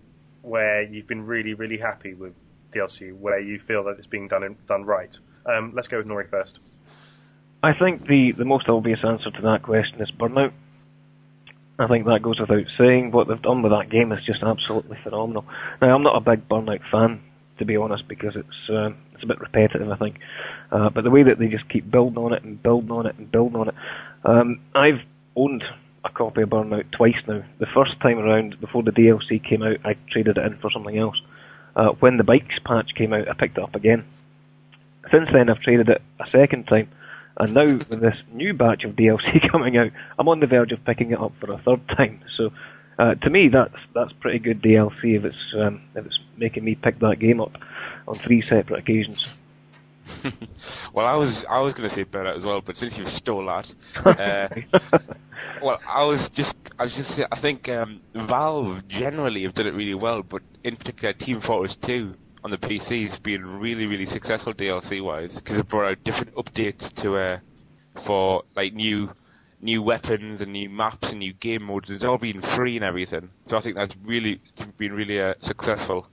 where 0.42 0.82
you've 0.82 1.08
been 1.08 1.26
really 1.26 1.54
really 1.54 1.78
happy 1.78 2.14
with 2.14 2.34
DLC, 2.72 3.16
where 3.16 3.40
you 3.40 3.58
feel 3.58 3.84
that 3.84 3.98
it's 3.98 4.06
being 4.06 4.28
done 4.28 4.42
in, 4.42 4.56
done 4.68 4.84
right? 4.84 5.16
Um, 5.46 5.72
let's 5.74 5.88
go 5.88 5.98
with 5.98 6.06
Nory 6.06 6.28
first. 6.28 6.58
I 7.62 7.72
think 7.72 8.06
the, 8.06 8.32
the 8.36 8.44
most 8.44 8.68
obvious 8.68 9.00
answer 9.02 9.30
to 9.30 9.42
that 9.42 9.62
question 9.62 10.00
is 10.00 10.10
Burnout. 10.10 10.52
I 11.78 11.88
think 11.88 12.06
that 12.06 12.22
goes 12.22 12.40
without 12.40 12.64
saying. 12.78 13.10
What 13.10 13.28
they've 13.28 13.40
done 13.40 13.62
with 13.62 13.72
that 13.72 13.90
game 13.90 14.12
is 14.12 14.24
just 14.24 14.42
absolutely 14.42 14.98
phenomenal. 15.02 15.44
Now, 15.80 15.94
I'm 15.94 16.02
not 16.02 16.16
a 16.16 16.20
big 16.20 16.48
Burnout 16.48 16.80
fan, 16.90 17.20
to 17.58 17.64
be 17.64 17.76
honest, 17.76 18.08
because 18.08 18.34
it's 18.34 18.70
uh, 18.70 18.90
it's 19.14 19.24
a 19.24 19.26
bit 19.26 19.40
repetitive, 19.40 19.90
I 19.90 19.96
think. 19.96 20.16
Uh, 20.72 20.88
but 20.90 21.04
the 21.04 21.10
way 21.10 21.22
that 21.22 21.38
they 21.38 21.48
just 21.48 21.68
keep 21.68 21.90
building 21.90 22.18
on 22.18 22.32
it 22.32 22.44
and 22.44 22.62
building 22.62 22.90
on 22.90 23.06
it 23.06 23.16
and 23.18 23.30
building 23.30 23.60
on 23.60 23.68
it, 23.68 23.74
um, 24.24 24.60
I've 24.74 25.00
owned 25.34 25.64
a 26.04 26.10
copy 26.10 26.42
of 26.42 26.48
Burnout 26.48 26.90
twice 26.92 27.20
now. 27.26 27.44
The 27.58 27.66
first 27.74 28.00
time 28.00 28.18
around, 28.18 28.58
before 28.60 28.82
the 28.82 28.90
DLC 28.90 29.42
came 29.46 29.62
out, 29.62 29.76
I 29.84 29.96
traded 30.10 30.38
it 30.38 30.46
in 30.46 30.58
for 30.58 30.70
something 30.70 30.96
else. 30.96 31.20
Uh, 31.74 31.90
when 32.00 32.16
the 32.16 32.24
bikes 32.24 32.58
patch 32.64 32.94
came 32.96 33.12
out, 33.12 33.28
I 33.28 33.34
picked 33.34 33.58
it 33.58 33.64
up 33.64 33.74
again. 33.74 34.04
Since 35.10 35.28
then, 35.32 35.50
I've 35.50 35.60
traded 35.60 35.90
it 35.90 36.00
a 36.18 36.30
second 36.30 36.64
time. 36.64 36.88
And 37.38 37.54
now 37.54 37.66
with 37.66 38.00
this 38.00 38.16
new 38.32 38.54
batch 38.54 38.84
of 38.84 38.92
DLC 38.92 39.50
coming 39.52 39.76
out, 39.76 39.90
I'm 40.18 40.28
on 40.28 40.40
the 40.40 40.46
verge 40.46 40.72
of 40.72 40.84
picking 40.84 41.12
it 41.12 41.20
up 41.20 41.32
for 41.40 41.52
a 41.52 41.58
third 41.58 41.86
time. 41.88 42.22
So 42.36 42.50
uh, 42.98 43.14
to 43.14 43.30
me, 43.30 43.48
that's 43.48 43.76
that's 43.94 44.12
pretty 44.20 44.38
good 44.38 44.62
DLC 44.62 45.16
if 45.16 45.24
it's 45.24 45.54
um, 45.58 45.82
if 45.94 46.06
it's 46.06 46.18
making 46.36 46.64
me 46.64 46.74
pick 46.74 46.98
that 47.00 47.18
game 47.18 47.40
up 47.40 47.52
on 48.08 48.14
three 48.14 48.42
separate 48.48 48.80
occasions. 48.80 49.26
well, 50.94 51.06
I 51.06 51.14
was 51.16 51.44
I 51.44 51.60
was 51.60 51.74
going 51.74 51.88
to 51.88 51.94
say 51.94 52.04
Burnout 52.04 52.36
as 52.36 52.44
well, 52.44 52.60
but 52.60 52.76
since 52.76 52.96
you 52.96 53.06
stole 53.06 53.46
that, 53.46 53.72
uh, 54.06 54.98
well, 55.62 55.80
I 55.86 56.04
was 56.04 56.30
just 56.30 56.56
I 56.78 56.84
was 56.84 56.94
just 56.94 57.20
I 57.30 57.40
think 57.40 57.68
um, 57.68 58.00
Valve 58.14 58.86
generally 58.88 59.42
have 59.42 59.54
done 59.54 59.66
it 59.66 59.74
really 59.74 59.94
well, 59.94 60.22
but 60.22 60.42
in 60.64 60.76
particular 60.76 61.12
Team 61.12 61.40
Fortress 61.40 61.76
2 61.76 62.14
on 62.46 62.52
the 62.52 62.58
PC 62.58 63.02
has 63.02 63.18
been 63.18 63.44
really 63.58 63.86
really 63.86 64.06
successful 64.06 64.54
DLC 64.54 65.02
wise 65.02 65.34
because 65.34 65.58
it 65.58 65.66
brought 65.66 65.90
out 65.90 66.04
different 66.04 66.32
updates 66.36 66.94
to 66.94 67.16
uh, 67.16 67.38
for 68.04 68.44
like 68.54 68.72
new 68.72 69.10
new 69.60 69.82
weapons 69.82 70.40
and 70.40 70.52
new 70.52 70.70
maps 70.70 71.10
and 71.10 71.18
new 71.18 71.32
game 71.32 71.64
modes. 71.64 71.90
It's 71.90 72.04
all 72.04 72.18
been 72.18 72.40
free 72.40 72.76
and 72.76 72.84
everything, 72.84 73.30
so 73.46 73.56
I 73.56 73.60
think 73.60 73.74
that's 73.74 73.96
really 74.04 74.40
it's 74.52 74.62
been 74.76 74.92
really 74.92 75.20
uh, 75.20 75.34
successful. 75.40 76.06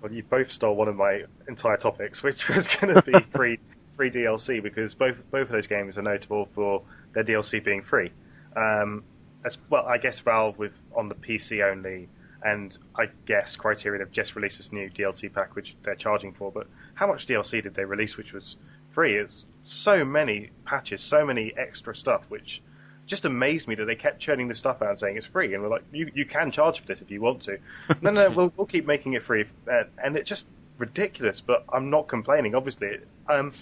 Well, 0.00 0.10
you 0.10 0.24
both 0.24 0.50
stole 0.50 0.74
one 0.74 0.88
of 0.88 0.96
my 0.96 1.22
entire 1.46 1.76
topics, 1.76 2.24
which 2.24 2.48
was 2.48 2.66
going 2.66 2.92
to 2.92 3.02
be 3.02 3.12
free 3.32 3.60
free 3.96 4.10
DLC 4.10 4.60
because 4.60 4.92
both 4.92 5.14
both 5.30 5.42
of 5.42 5.52
those 5.52 5.68
games 5.68 5.96
are 5.98 6.02
notable 6.02 6.48
for 6.52 6.82
their 7.14 7.22
DLC 7.22 7.64
being 7.64 7.82
free. 7.82 8.10
Um, 8.56 9.04
as 9.44 9.56
well, 9.70 9.86
I 9.86 9.98
guess 9.98 10.18
Valve 10.18 10.58
with 10.58 10.72
on 10.96 11.08
the 11.08 11.14
PC 11.14 11.62
only, 11.62 12.08
and 12.44 12.76
I 12.96 13.08
guess 13.26 13.56
Criterion 13.56 14.00
have 14.00 14.10
just 14.10 14.34
released 14.34 14.58
this 14.58 14.72
new 14.72 14.90
DLC 14.90 15.32
pack 15.32 15.54
which 15.54 15.76
they're 15.82 15.94
charging 15.94 16.32
for. 16.32 16.50
But 16.50 16.66
how 16.94 17.06
much 17.06 17.26
DLC 17.26 17.62
did 17.62 17.74
they 17.74 17.84
release 17.84 18.16
which 18.16 18.32
was 18.32 18.56
free? 18.92 19.16
It's 19.16 19.44
so 19.62 20.04
many 20.04 20.50
patches, 20.64 21.02
so 21.02 21.24
many 21.24 21.52
extra 21.56 21.94
stuff, 21.94 22.22
which 22.28 22.62
just 23.06 23.24
amazed 23.24 23.68
me 23.68 23.74
that 23.74 23.84
they 23.84 23.94
kept 23.94 24.20
churning 24.20 24.48
this 24.48 24.58
stuff 24.58 24.80
out 24.82 24.90
and 24.90 24.98
saying 24.98 25.16
it's 25.16 25.26
free, 25.26 25.54
and 25.54 25.62
we're 25.62 25.68
like, 25.68 25.84
you 25.92 26.10
you 26.14 26.24
can 26.24 26.50
charge 26.50 26.80
for 26.80 26.86
this 26.86 27.00
if 27.00 27.10
you 27.10 27.20
want 27.20 27.42
to. 27.42 27.58
no, 28.00 28.10
no, 28.10 28.30
we'll 28.30 28.52
we'll 28.56 28.66
keep 28.66 28.86
making 28.86 29.14
it 29.14 29.24
free, 29.24 29.44
uh, 29.70 29.84
and 30.02 30.16
it's 30.16 30.28
just 30.28 30.46
ridiculous. 30.78 31.40
But 31.40 31.64
I'm 31.72 31.90
not 31.90 32.08
complaining, 32.08 32.54
obviously. 32.54 32.98
Um, 33.28 33.52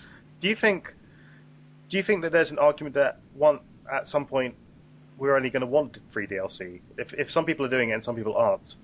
do 0.41 0.49
you 0.49 0.57
think 0.57 0.95
do 1.91 1.97
you 1.97 2.03
think 2.03 2.23
that 2.23 2.33
there's 2.33 2.51
an 2.51 2.59
argument 2.59 2.95
that 2.95 3.19
one 3.35 3.61
at 3.93 4.09
some 4.09 4.27
point 4.27 4.55
we're 5.21 5.37
only 5.37 5.51
going 5.51 5.61
to 5.61 5.67
want 5.67 5.99
free 6.11 6.27
DLC? 6.27 6.81
If 6.99 7.13
if 7.13 7.31
some 7.31 7.45
people 7.45 7.65
are 7.65 7.69
doing 7.69 7.91
it 7.91 7.93
and 7.93 8.03
some 8.03 8.17
people 8.17 8.35
aren't, 8.35 8.75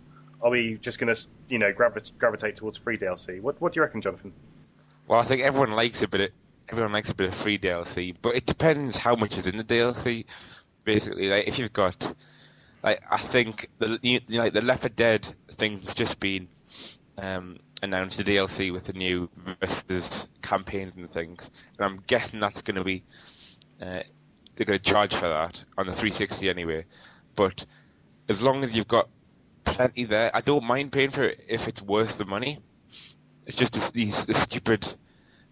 are 0.41 0.51
we 0.51 0.79
just 0.81 1.01
going 1.01 1.13
to 1.13 1.21
you 1.49 1.59
know 1.59 1.73
gravi- 1.73 2.13
gravitate 2.19 2.57
towards 2.57 2.79
free 2.79 2.99
DLC? 2.99 3.41
What 3.41 3.61
what 3.61 3.73
do 3.73 3.79
you 3.79 3.83
reckon, 3.83 4.03
Jonathan? 4.03 4.33
Well, 5.09 5.19
I 5.19 5.27
think 5.27 5.43
everyone 5.43 5.73
likes 5.73 6.03
a 6.03 6.09
bit 6.09 6.21
of 6.21 6.31
everyone 6.69 6.93
likes 6.93 7.09
a 7.09 7.15
bit 7.15 7.33
of 7.33 7.35
free 7.35 7.59
DLC, 7.59 8.15
but 8.21 8.37
it 8.37 8.47
depends 8.47 8.97
how 8.97 9.17
much 9.17 9.37
is 9.37 9.47
in 9.47 9.57
the 9.57 9.65
DLC. 9.65 10.27
Basically, 10.85 11.29
like 11.29 11.49
if 11.49 11.59
you've 11.59 11.73
got, 11.73 12.15
like 12.85 13.03
I 13.11 13.19
think 13.19 13.71
the 13.79 13.99
you 14.03 14.21
know, 14.29 14.45
like 14.45 14.53
the 14.53 14.61
Left 14.61 14.83
4 14.83 14.91
Dead 14.91 15.27
thing's 15.55 15.95
just 15.95 16.21
been 16.21 16.49
um, 17.19 17.59
announced 17.83 18.19
the 18.19 18.25
DLC 18.25 18.73
with 18.73 18.85
the 18.85 18.93
new 18.93 19.29
versus 19.61 20.29
campaigns 20.43 20.97
and 20.97 21.11
things, 21.11 21.51
and 21.79 21.87
I'm 21.87 22.05
guessing 22.07 22.41
that's 22.41 22.63
going 22.63 22.77
to 22.77 22.85
be 22.85 23.03
uh, 23.81 24.01
they're 24.57 24.67
going 24.67 24.81
to 24.81 24.91
charge 24.93 25.15
for 25.15 25.29
that 25.29 25.65
on 25.79 25.87
the 25.87 25.93
360 25.95 26.49
anyway. 26.51 26.87
But 27.37 27.67
as 28.29 28.43
long 28.43 28.65
as 28.65 28.75
you've 28.75 28.89
got 28.89 29.09
plenty 29.65 30.05
there, 30.05 30.31
I 30.35 30.41
don't 30.41 30.65
mind 30.65 30.93
paying 30.93 31.11
for 31.11 31.25
it 31.25 31.41
if 31.49 31.69
it's 31.69 31.83
worth 31.83 32.19
the 32.19 32.25
money. 32.27 32.59
It's 33.47 33.57
just 33.57 33.75
this, 33.75 33.91
these 33.91 34.25
the 34.27 34.35
stupid, 34.35 34.95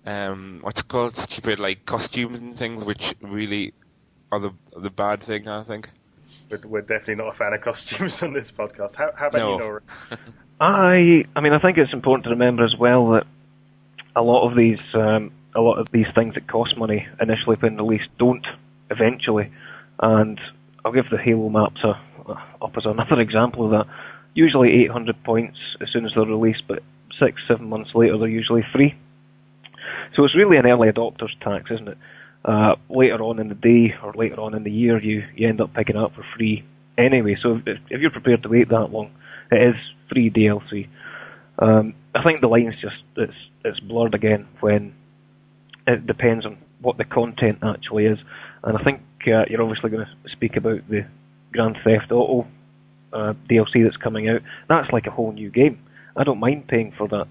um, 0.05 0.61
what's 0.63 0.81
it 0.81 0.89
called, 0.89 1.17
stupid 1.17 1.61
like 1.61 1.85
costumes 1.87 2.41
and 2.41 2.57
things, 2.59 2.85
which 2.85 3.15
really 3.23 3.75
are 4.33 4.41
the 4.41 4.53
the 4.77 4.91
bad 4.91 5.23
thing, 5.23 5.49
I 5.49 5.63
think. 5.65 5.91
But 6.51 6.65
we're 6.65 6.83
definitely 6.83 7.17
not 7.17 7.35
a 7.35 7.37
fan 7.37 7.53
of 7.55 7.61
costumes 7.63 8.23
on 8.23 8.33
this 8.33 8.51
podcast. 8.53 8.97
How, 8.97 9.13
how 9.17 9.29
about 9.29 9.39
No. 9.39 9.47
you, 9.47 9.55
Nory? 9.57 9.81
I 10.61 11.25
I 11.37 11.41
mean 11.41 11.53
I 11.53 11.59
think 11.59 11.79
it's 11.79 11.93
important 11.93 12.25
to 12.25 12.31
remember 12.31 12.65
as 12.65 12.77
well 12.79 13.11
that 13.11 13.25
a 14.17 14.23
lot 14.23 14.49
of 14.49 14.57
these 14.57 14.79
um, 14.95 15.33
a 15.55 15.61
lot 15.61 15.79
of 15.79 15.87
these 15.93 16.07
things 16.15 16.35
that 16.35 16.47
cost 16.49 16.77
money 16.77 17.07
initially 17.21 17.57
when 17.61 17.77
released 17.77 18.09
don't 18.19 18.47
eventually, 18.95 19.51
and 20.01 20.41
I'll 20.85 20.93
give 20.93 21.11
the 21.11 21.19
Halo 21.19 21.49
maps 21.49 21.81
a, 21.85 22.33
up 22.63 22.73
as 22.77 22.85
another 22.85 23.21
example 23.21 23.65
of 23.65 23.71
that. 23.73 23.93
Usually 24.35 24.85
800 24.85 25.23
points 25.25 25.59
as 25.81 25.89
soon 25.93 26.05
as 26.05 26.13
they're 26.15 26.25
released, 26.25 26.63
but 26.67 26.81
six 27.21 27.41
seven 27.47 27.69
months 27.69 27.91
later 27.95 28.19
they're 28.19 28.29
usually 28.29 28.65
free. 28.73 28.95
So 30.17 30.25
it's 30.25 30.37
really 30.37 30.57
an 30.57 30.67
early 30.67 30.89
adopter's 30.89 31.35
tax, 31.43 31.71
isn't 31.71 31.89
it? 31.89 31.99
Uh, 32.45 32.75
later 32.91 33.23
on 33.23 33.39
in 33.39 33.49
the 33.49 33.55
day 33.55 33.95
or 34.03 34.13
later 34.15 34.41
on 34.41 34.55
in 34.55 34.65
the 34.65 34.71
year, 34.71 35.01
you, 35.03 35.23
you 35.35 35.49
end 35.49 35.61
up 35.61 35.73
picking 35.73 35.97
up 35.97 36.15
for 36.15 36.25
free 36.37 36.65
anyway. 36.99 37.37
So 37.43 37.61
if, 37.67 37.79
if 37.91 38.01
you're 38.01 38.11
prepared 38.11 38.43
to 38.43 38.49
wait 38.49 38.69
that 38.69 38.91
long, 38.91 39.11
it 39.51 39.57
is 39.57 39.75
free 40.11 40.31
DLC. 40.31 40.89
Um, 41.59 41.95
I 42.15 42.23
think 42.23 42.41
the 42.41 42.49
line's 42.49 42.75
just 42.81 42.97
it's 43.17 43.33
it's 43.65 43.81
blurred 43.81 44.15
again 44.15 44.47
when 44.61 44.95
it 45.87 46.07
depends 46.07 46.45
on 46.45 46.59
what 46.81 46.99
the 46.99 47.05
content 47.05 47.59
actually 47.63 48.07
is, 48.07 48.19
and 48.65 48.77
I 48.77 48.83
think 48.83 49.01
uh, 49.27 49.45
you're 49.49 49.63
obviously 49.63 49.91
going 49.91 50.07
to 50.07 50.31
speak 50.31 50.57
about 50.57 50.89
the 50.89 51.07
Grand 51.53 51.77
Theft 51.85 52.11
Auto 52.11 52.47
uh, 53.13 53.35
DLC 53.49 53.85
that's 53.85 53.97
coming 53.97 54.29
out. 54.29 54.41
That's 54.69 54.91
like 54.93 55.07
a 55.07 55.11
whole 55.11 55.33
new 55.33 55.51
game. 55.51 55.79
I 56.17 56.25
don't 56.25 56.41
mind 56.41 56.69
paying 56.69 56.93
for 56.93 57.09
that, 57.09 57.29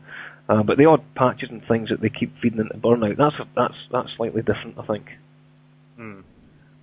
uh, 0.50 0.64
but 0.64 0.78
the 0.78 0.86
odd 0.86 1.04
patches 1.16 1.50
and 1.50 1.66
things 1.68 1.90
that 1.90 2.02
they 2.02 2.10
keep 2.10 2.38
feeding 2.40 2.60
into 2.60 2.78
Burnout, 2.78 3.18
that's 3.18 3.36
that's 3.56 3.76
that's 3.92 4.10
slightly 4.16 4.42
different. 4.42 4.78
I 4.78 4.86
think. 4.86 5.10
Hmm. 5.96 6.22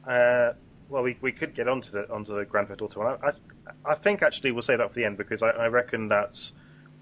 Uh, 0.06 0.52
well, 0.88 1.02
we, 1.02 1.16
we 1.20 1.30
could 1.30 1.54
get 1.54 1.68
onto 1.68 1.90
the 1.90 2.10
onto 2.10 2.36
the 2.36 2.44
Grand 2.44 2.68
Theft 2.68 2.82
Auto 2.82 3.00
one. 3.00 3.18
I, 3.22 3.28
I, 3.28 3.92
I 3.92 3.94
think 3.94 4.22
actually 4.22 4.52
we'll 4.52 4.62
say 4.62 4.76
that 4.76 4.88
for 4.88 4.94
the 4.94 5.04
end 5.04 5.16
because 5.16 5.42
I, 5.42 5.50
I 5.50 5.66
reckon 5.68 6.08
that's 6.08 6.52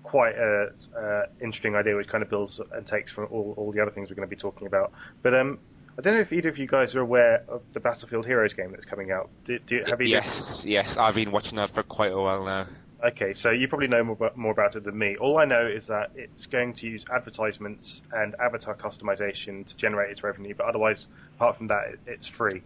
quite 0.03 0.37
a 0.37 0.71
uh, 0.97 1.27
interesting 1.41 1.75
idea, 1.75 1.97
which 1.97 2.09
kind 2.09 2.23
of 2.23 2.31
builds 2.31 2.61
and 2.73 2.87
takes 2.87 3.13
from 3.13 3.29
all, 3.31 3.55
all 3.57 3.73
the 3.73 3.81
other 3.81 3.91
things 3.91 4.09
we're 4.11 4.17
going 4.17 4.29
to 4.29 4.35
be 4.35 4.41
talking 4.41 4.67
about. 4.67 4.93
But 5.23 5.35
um, 5.35 5.59
I 5.99 6.01
don't 6.01 6.15
know 6.15 6.21
if 6.21 6.33
either 6.33 6.49
of 6.49 6.59
you 6.59 6.69
guys 6.69 6.95
are 6.95 7.01
aware 7.01 7.43
of 7.49 7.61
the 7.73 7.81
Battlefield 7.81 8.25
Heroes 8.25 8.55
game 8.55 8.71
that's 8.71 8.85
coming 8.85 9.11
out. 9.11 9.29
Do, 9.47 9.59
do, 9.59 9.83
have 9.89 10.01
you? 10.01 10.07
yes, 10.07 10.65
yes, 10.65 10.97
I've 10.97 11.17
been 11.17 11.33
watching 11.33 11.57
that 11.57 11.71
for 11.71 11.83
quite 11.83 12.13
a 12.13 12.17
while 12.17 12.45
now. 12.45 12.67
Okay, 13.05 13.33
so 13.33 13.51
you 13.51 13.67
probably 13.67 13.89
know 13.89 14.05
more, 14.05 14.15
about- 14.15 14.37
more 14.37 14.53
about 14.53 14.77
it 14.77 14.85
than 14.85 14.97
me. 14.97 15.17
All 15.17 15.39
I 15.39 15.45
know 15.45 15.67
is 15.67 15.89
that 15.89 16.11
it's 16.15 16.47
going 16.47 16.75
to 16.75 16.87
use 16.87 17.05
advertisements 17.13 18.03
and 18.13 18.37
avatar 18.41 18.77
customization 18.77 19.67
to 19.67 19.77
generate 19.77 20.11
its 20.13 20.23
revenue, 20.23 20.55
but 20.57 20.67
otherwise, 20.67 21.09
apart 21.37 21.57
from 21.57 21.67
that, 21.69 21.97
it's 22.07 22.29
free. 22.29 22.63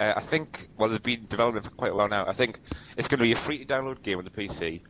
Uh, 0.00 0.14
I 0.16 0.22
think, 0.22 0.68
well, 0.78 0.90
it's 0.90 1.02
been 1.02 1.26
developing 1.28 1.62
for 1.62 1.70
quite 1.70 1.92
a 1.92 1.94
while 1.94 2.08
now. 2.08 2.26
I 2.26 2.32
think 2.32 2.60
it's 2.96 3.08
going 3.08 3.18
to 3.18 3.24
be 3.24 3.32
a 3.32 3.36
free 3.36 3.58
to 3.58 3.64
download 3.66 4.02
game 4.02 4.18
on 4.18 4.24
the 4.24 4.30
PC, 4.30 4.80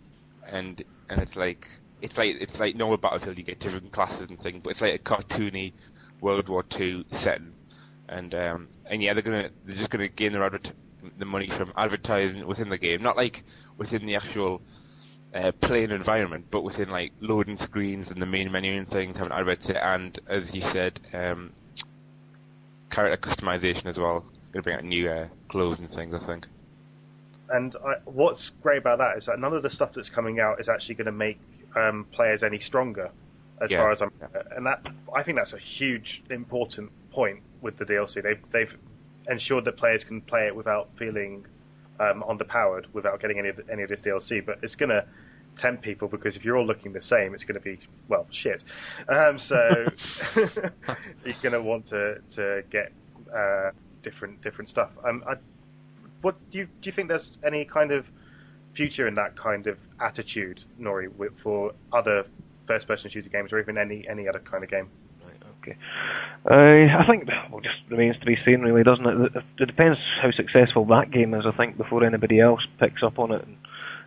and 0.46 0.82
and 1.10 1.20
it's 1.20 1.36
like 1.36 1.68
it's 2.00 2.16
like 2.16 2.36
it's 2.40 2.58
like 2.58 2.74
normal 2.76 2.96
Battlefield. 2.98 3.36
You 3.36 3.44
get 3.44 3.58
different 3.60 3.92
classes 3.92 4.30
and 4.30 4.40
things, 4.40 4.60
but 4.62 4.70
it's 4.70 4.80
like 4.80 4.94
a 4.94 4.98
cartoony 4.98 5.72
World 6.20 6.48
War 6.48 6.62
Two 6.62 7.04
setting, 7.12 7.52
and 8.08 8.34
um, 8.34 8.68
and 8.86 9.02
yeah, 9.02 9.12
they're 9.14 9.22
gonna 9.22 9.50
they're 9.64 9.76
just 9.76 9.90
gonna 9.90 10.08
gain 10.08 10.32
their 10.32 10.44
advert- 10.44 10.72
the 11.18 11.24
money 11.24 11.48
from 11.50 11.72
advertising 11.76 12.46
within 12.46 12.68
the 12.68 12.78
game, 12.78 13.02
not 13.02 13.16
like 13.16 13.44
within 13.76 14.06
the 14.06 14.16
actual 14.16 14.62
uh, 15.34 15.52
playing 15.60 15.90
environment, 15.90 16.46
but 16.50 16.62
within 16.62 16.90
like 16.90 17.12
loading 17.20 17.56
screens 17.56 18.10
and 18.10 18.20
the 18.20 18.26
main 18.26 18.50
menu 18.50 18.72
and 18.76 18.88
things, 18.88 19.16
having 19.16 19.32
adverts 19.32 19.68
it, 19.70 19.76
and 19.76 20.18
as 20.28 20.54
you 20.54 20.62
said, 20.62 21.00
um, 21.12 21.52
character 22.90 23.30
customization 23.30 23.86
as 23.86 23.98
well. 23.98 24.24
Gonna 24.52 24.62
bring 24.62 24.76
out 24.76 24.84
new 24.84 25.08
uh, 25.10 25.28
clothes 25.48 25.78
and 25.80 25.90
things, 25.90 26.14
I 26.14 26.18
think. 26.24 26.46
And 27.50 27.74
I, 27.84 27.96
what's 28.04 28.50
great 28.62 28.78
about 28.78 28.98
that 28.98 29.18
is 29.18 29.26
that 29.26 29.38
none 29.38 29.52
of 29.52 29.62
the 29.62 29.70
stuff 29.70 29.92
that's 29.92 30.08
coming 30.08 30.40
out 30.40 30.60
is 30.60 30.68
actually 30.68 30.94
going 30.96 31.06
to 31.06 31.12
make 31.12 31.38
um, 31.76 32.06
players 32.12 32.42
any 32.42 32.58
stronger, 32.58 33.10
as 33.60 33.70
Yeah. 33.70 33.78
far 33.78 33.90
as 33.92 34.00
I'm. 34.00 34.10
And 34.56 34.66
that 34.66 34.80
I 35.14 35.22
think 35.22 35.36
that's 35.36 35.52
a 35.52 35.58
huge 35.58 36.22
important 36.30 36.90
point 37.10 37.40
with 37.64 37.78
the 37.78 37.84
DLC. 37.84 38.22
They've 38.22 38.38
they've 38.52 38.76
ensured 39.28 39.64
that 39.64 39.76
players 39.76 40.04
can 40.04 40.20
play 40.20 40.46
it 40.46 40.54
without 40.54 40.90
feeling 40.96 41.46
um, 41.98 42.22
underpowered, 42.28 42.84
without 42.92 43.20
getting 43.20 43.38
any 43.38 43.48
of 43.48 43.60
any 43.72 43.82
of 43.82 43.88
this 43.88 44.02
DLC. 44.02 44.44
But 44.44 44.58
it's 44.62 44.76
going 44.76 44.90
to 44.90 45.04
tempt 45.56 45.82
people 45.82 46.08
because 46.08 46.36
if 46.36 46.44
you're 46.44 46.56
all 46.56 46.66
looking 46.66 46.92
the 46.92 47.02
same, 47.02 47.34
it's 47.34 47.44
going 47.44 47.54
to 47.54 47.60
be 47.60 47.80
well 48.06 48.26
shit. 48.30 48.62
Um, 49.08 49.38
so 49.38 49.56
you're 50.36 51.34
going 51.42 51.52
to 51.52 51.62
want 51.62 51.86
to 51.86 52.18
to 52.32 52.62
get 52.70 52.92
uh, 53.34 53.70
different 54.02 54.42
different 54.42 54.68
stuff. 54.68 54.90
Um, 55.02 55.24
I, 55.26 55.36
what 56.20 56.36
do 56.50 56.58
you 56.58 56.66
do 56.66 56.88
you 56.88 56.92
think 56.92 57.08
there's 57.08 57.32
any 57.44 57.64
kind 57.64 57.90
of 57.90 58.06
future 58.74 59.08
in 59.08 59.14
that 59.14 59.36
kind 59.36 59.66
of 59.66 59.78
attitude, 60.00 60.62
Nory, 60.78 61.08
for 61.42 61.72
other 61.92 62.26
first-person 62.66 63.10
shooter 63.10 63.28
games 63.28 63.52
or 63.52 63.60
even 63.60 63.78
any 63.78 64.06
any 64.08 64.28
other 64.28 64.40
kind 64.40 64.62
of 64.62 64.70
game? 64.70 64.90
Okay. 65.64 65.76
Uh, 66.44 66.98
I 67.00 67.06
think 67.08 67.26
well, 67.50 67.60
just 67.60 67.76
remains 67.88 68.18
to 68.18 68.26
be 68.26 68.36
seen, 68.44 68.60
really, 68.60 68.82
doesn't 68.82 69.06
it? 69.06 69.32
It- 69.36 69.66
depends 69.66 69.98
how 70.20 70.30
successful 70.30 70.84
that 70.86 71.10
game 71.10 71.32
is. 71.32 71.44
I 71.46 71.56
think 71.56 71.78
before 71.78 72.04
anybody 72.04 72.38
else 72.38 72.60
picks 72.78 73.02
up 73.02 73.18
on 73.18 73.32
it 73.32 73.42
and, 73.46 73.56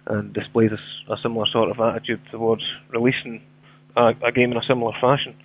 and 0.05 0.34
displays 0.34 0.72
a 1.10 1.16
similar 1.24 1.47
sort 1.51 1.72
of 1.72 1.80
attitude 1.80 2.22
towards 2.30 2.62
releasing 2.89 3.41
a, 3.95 4.14
a 4.24 4.32
game 4.32 4.51
in 4.51 4.58
a 4.58 4.64
similar 4.68 4.93
fashion. 5.01 5.36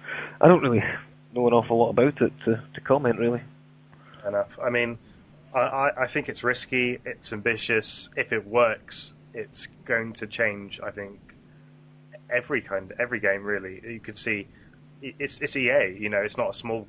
I 0.40 0.48
don't 0.48 0.60
really 0.60 0.82
know 1.34 1.46
an 1.46 1.54
awful 1.54 1.78
lot 1.78 1.90
about 1.90 2.20
it 2.20 2.32
to, 2.44 2.62
to 2.74 2.80
comment, 2.82 3.18
really. 3.18 3.40
enough. 4.28 4.50
I 4.62 4.68
mean, 4.68 4.98
I, 5.54 5.90
I, 5.96 6.06
think 6.08 6.28
it's 6.28 6.44
risky. 6.44 6.98
It's 7.06 7.32
ambitious. 7.32 8.10
If 8.16 8.32
it 8.32 8.46
works, 8.46 9.14
it's 9.32 9.66
going 9.86 10.12
to 10.14 10.26
change. 10.26 10.78
I 10.84 10.90
think 10.90 11.18
every 12.28 12.60
kind, 12.60 12.92
every 12.98 13.20
game 13.20 13.44
really. 13.44 13.80
You 13.82 14.00
could 14.00 14.18
see 14.18 14.46
it's 15.02 15.40
it's 15.40 15.56
EA. 15.56 15.96
You 15.98 16.08
know, 16.08 16.20
it's 16.22 16.36
not 16.36 16.50
a 16.50 16.54
small 16.54 16.86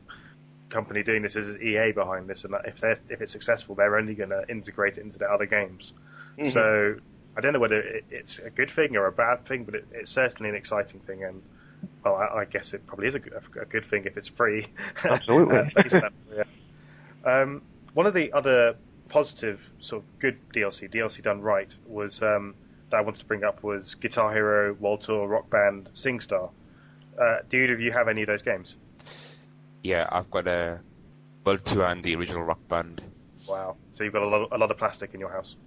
company 0.69 1.03
doing 1.03 1.21
this. 1.23 1.35
It's 1.35 1.61
EA 1.61 1.91
behind 1.91 2.27
this, 2.29 2.43
and 2.45 2.53
if 2.65 2.79
they're 2.79 2.97
if 3.09 3.21
it's 3.21 3.31
successful, 3.31 3.75
they're 3.75 3.97
only 3.97 4.13
going 4.15 4.29
to 4.29 4.43
integrate 4.49 4.97
it 4.97 5.01
into 5.03 5.17
their 5.19 5.31
other 5.31 5.45
games. 5.45 5.93
So 6.51 6.95
I 7.37 7.41
don't 7.41 7.53
know 7.53 7.59
whether 7.59 7.79
it, 7.79 8.05
it's 8.09 8.39
a 8.39 8.49
good 8.49 8.71
thing 8.71 8.95
or 8.95 9.05
a 9.07 9.11
bad 9.11 9.45
thing, 9.47 9.63
but 9.65 9.75
it, 9.75 9.85
it's 9.91 10.11
certainly 10.11 10.49
an 10.49 10.55
exciting 10.55 10.99
thing. 11.01 11.23
And 11.23 11.41
well, 12.03 12.15
I, 12.15 12.39
I 12.41 12.45
guess 12.45 12.73
it 12.73 12.85
probably 12.87 13.07
is 13.07 13.15
a, 13.15 13.19
good- 13.19 13.33
a 13.61 13.65
good 13.65 13.85
thing 13.89 14.05
if 14.05 14.17
it's 14.17 14.29
free. 14.29 14.67
Absolutely. 15.03 15.55
Level, 15.91 16.09
yeah. 16.35 16.43
Um, 17.25 17.61
one 17.93 18.05
of 18.07 18.13
the 18.13 18.31
other 18.33 18.75
positive 19.09 19.59
sort 19.79 20.01
of 20.03 20.19
good 20.19 20.37
DLC, 20.53 20.89
DLC 20.91 21.21
done 21.21 21.41
right, 21.41 21.73
was 21.87 22.21
um, 22.23 22.55
that 22.89 22.97
I 22.97 23.01
wanted 23.01 23.19
to 23.19 23.25
bring 23.25 23.43
up 23.43 23.61
was 23.63 23.93
Guitar 23.95 24.33
Hero, 24.33 24.73
World 24.73 25.01
Tour, 25.01 25.27
Rock 25.27 25.49
Band, 25.49 25.89
SingStar. 25.93 26.49
Uh, 27.19 27.37
do 27.49 27.57
either 27.57 27.73
of 27.73 27.81
you 27.81 27.91
have 27.91 28.07
any 28.07 28.21
of 28.21 28.27
those 28.27 28.41
games? 28.41 28.75
Yeah, 29.83 30.07
I've 30.11 30.29
got 30.31 30.47
a 30.47 30.79
World 31.45 31.65
Tour 31.65 31.85
and 31.85 32.03
the 32.03 32.15
original 32.15 32.43
Rock 32.43 32.59
Band. 32.67 33.03
Wow. 33.47 33.75
So 33.93 34.03
you've 34.03 34.13
got 34.13 34.23
a 34.23 34.27
lot, 34.27 34.49
a 34.51 34.57
lot 34.57 34.71
of 34.71 34.77
plastic 34.77 35.13
in 35.13 35.19
your 35.19 35.29
house. 35.29 35.55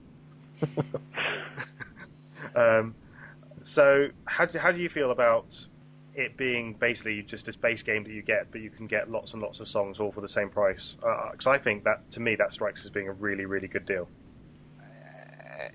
Um, 2.55 2.95
so 3.63 4.09
how 4.25 4.47
do, 4.47 4.59
how 4.59 4.73
do 4.73 4.79
you 4.79 4.89
feel 4.89 5.11
about 5.11 5.47
it 6.15 6.37
being 6.37 6.73
basically 6.75 7.23
just 7.23 7.45
this 7.45 7.57
base 7.57 7.83
game 7.83 8.05
that 8.05 8.13
you 8.13 8.23
get, 8.23 8.51
but 8.51 8.61
you 8.61 8.71
can 8.71 8.87
get 8.87 9.11
lots 9.11 9.35
and 9.35 9.43
lots 9.43 9.61
of 9.61 9.69
songs 9.69 10.01
all 10.01 10.11
for 10.11 10.23
the 10.23 10.29
same 10.29 10.49
price? 10.49 10.97
Because 11.33 11.47
I 11.47 11.59
think 11.59 11.85
that 11.85 12.11
to 12.13 12.21
me 12.21 12.37
that 12.37 12.53
strikes 12.53 12.85
as 12.85 12.91
being 12.91 13.09
a 13.09 13.13
really 13.13 13.45
really 13.45 13.69
good 13.69 13.87
deal. 13.87 14.09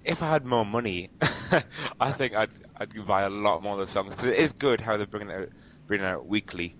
If 0.03 0.21
I 0.21 0.29
had 0.29 0.45
more 0.45 0.65
money, 0.65 1.09
I 1.99 2.11
think 2.11 2.33
I'd 2.35 2.49
I'd 2.77 3.07
buy 3.07 3.23
a 3.23 3.29
lot 3.29 3.63
more 3.63 3.79
of 3.79 3.87
the 3.87 3.91
songs 3.91 4.15
because 4.15 4.31
it 4.31 4.39
is 4.39 4.51
good 4.53 4.81
how 4.81 4.97
they're 4.97 5.07
bringing 5.07 5.29
it 5.29 5.41
out 5.41 5.49
bringing 5.87 6.05
it 6.05 6.09
out 6.09 6.25
weekly, 6.25 6.75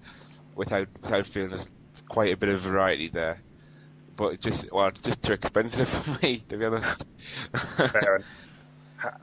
without 0.55 0.87
without 1.01 1.25
feeling 1.27 1.49
there's 1.49 1.67
quite 2.09 2.31
a 2.31 2.37
bit 2.37 2.49
of 2.49 2.61
variety 2.61 3.09
there. 3.09 3.41
But 4.15 4.33
it 4.33 4.41
just 4.41 4.71
well, 4.71 4.87
it's 4.87 5.01
just 5.01 5.23
too 5.23 5.33
expensive 5.33 5.87
for 6.05 6.17
me 6.21 6.43
to 6.49 6.57
be 6.57 6.65
honest. 6.65 7.05
Fair 7.77 8.15
enough. 8.17 8.27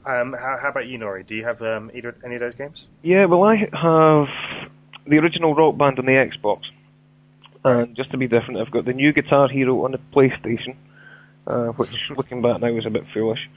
Um, 0.05 0.33
how, 0.33 0.59
how 0.61 0.71
about 0.71 0.87
you, 0.89 0.99
Nory? 0.99 1.25
Do 1.27 1.37
you 1.37 1.45
have 1.45 1.63
um, 1.63 1.91
either 1.95 2.17
any 2.25 2.35
of 2.35 2.41
those 2.41 2.55
games? 2.55 2.87
Yeah, 3.03 3.27
well, 3.27 3.45
I 3.45 3.57
have 3.57 4.29
the 5.07 5.19
original 5.19 5.55
Rock 5.55 5.77
Band 5.79 6.01
on 6.01 6.07
the 6.07 6.13
Xbox, 6.13 6.63
and 7.65 7.95
just 7.95 8.11
to 8.11 8.17
be 8.17 8.27
different, 8.27 8.59
I've 8.59 8.73
got 8.73 8.87
the 8.87 8.93
new 8.93 9.13
Guitar 9.13 9.49
Hero 9.49 9.85
on 9.85 9.93
the 9.93 9.99
PlayStation, 9.99 10.75
uh, 11.49 11.69
which, 11.73 11.91
looking 12.17 12.43
back 12.43 12.61
now, 12.61 12.71
was 12.73 12.87
a 12.87 12.91
bit 12.91 13.05
foolish, 13.13 13.49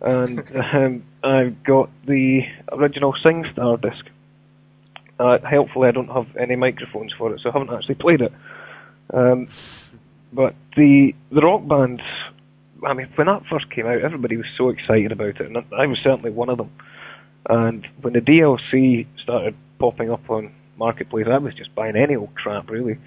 and 0.00 0.40
um, 0.74 1.04
I've 1.22 1.62
got 1.62 1.90
the 2.06 2.40
original 2.72 3.14
SingStar 3.24 3.80
disc. 3.80 4.04
Uh, 5.18 5.38
helpfully, 5.48 5.88
I 5.88 5.92
don't 5.92 6.08
have 6.08 6.26
any 6.36 6.56
microphones 6.56 7.12
for 7.16 7.32
it, 7.34 7.40
so 7.42 7.50
I 7.50 7.52
haven't 7.52 7.74
actually 7.74 7.96
played 7.96 8.20
it. 8.20 8.32
Um, 9.12 9.48
but 10.32 10.54
the 10.76 11.14
the 11.30 11.40
rock 11.40 11.66
band, 11.66 12.02
I 12.86 12.92
mean, 12.92 13.08
when 13.14 13.26
that 13.26 13.42
first 13.50 13.70
came 13.70 13.86
out, 13.86 14.02
everybody 14.02 14.36
was 14.36 14.46
so 14.56 14.68
excited 14.68 15.12
about 15.12 15.40
it, 15.40 15.46
and 15.46 15.56
I 15.56 15.86
was 15.86 15.98
certainly 16.02 16.30
one 16.30 16.50
of 16.50 16.58
them. 16.58 16.70
And 17.48 17.86
when 18.02 18.12
the 18.12 18.20
DLC 18.20 19.06
started 19.22 19.54
popping 19.78 20.10
up 20.10 20.28
on 20.28 20.52
Marketplace, 20.76 21.26
I 21.30 21.38
was 21.38 21.54
just 21.54 21.74
buying 21.74 21.96
any 21.96 22.14
old 22.14 22.34
crap, 22.34 22.68
really. 22.68 22.98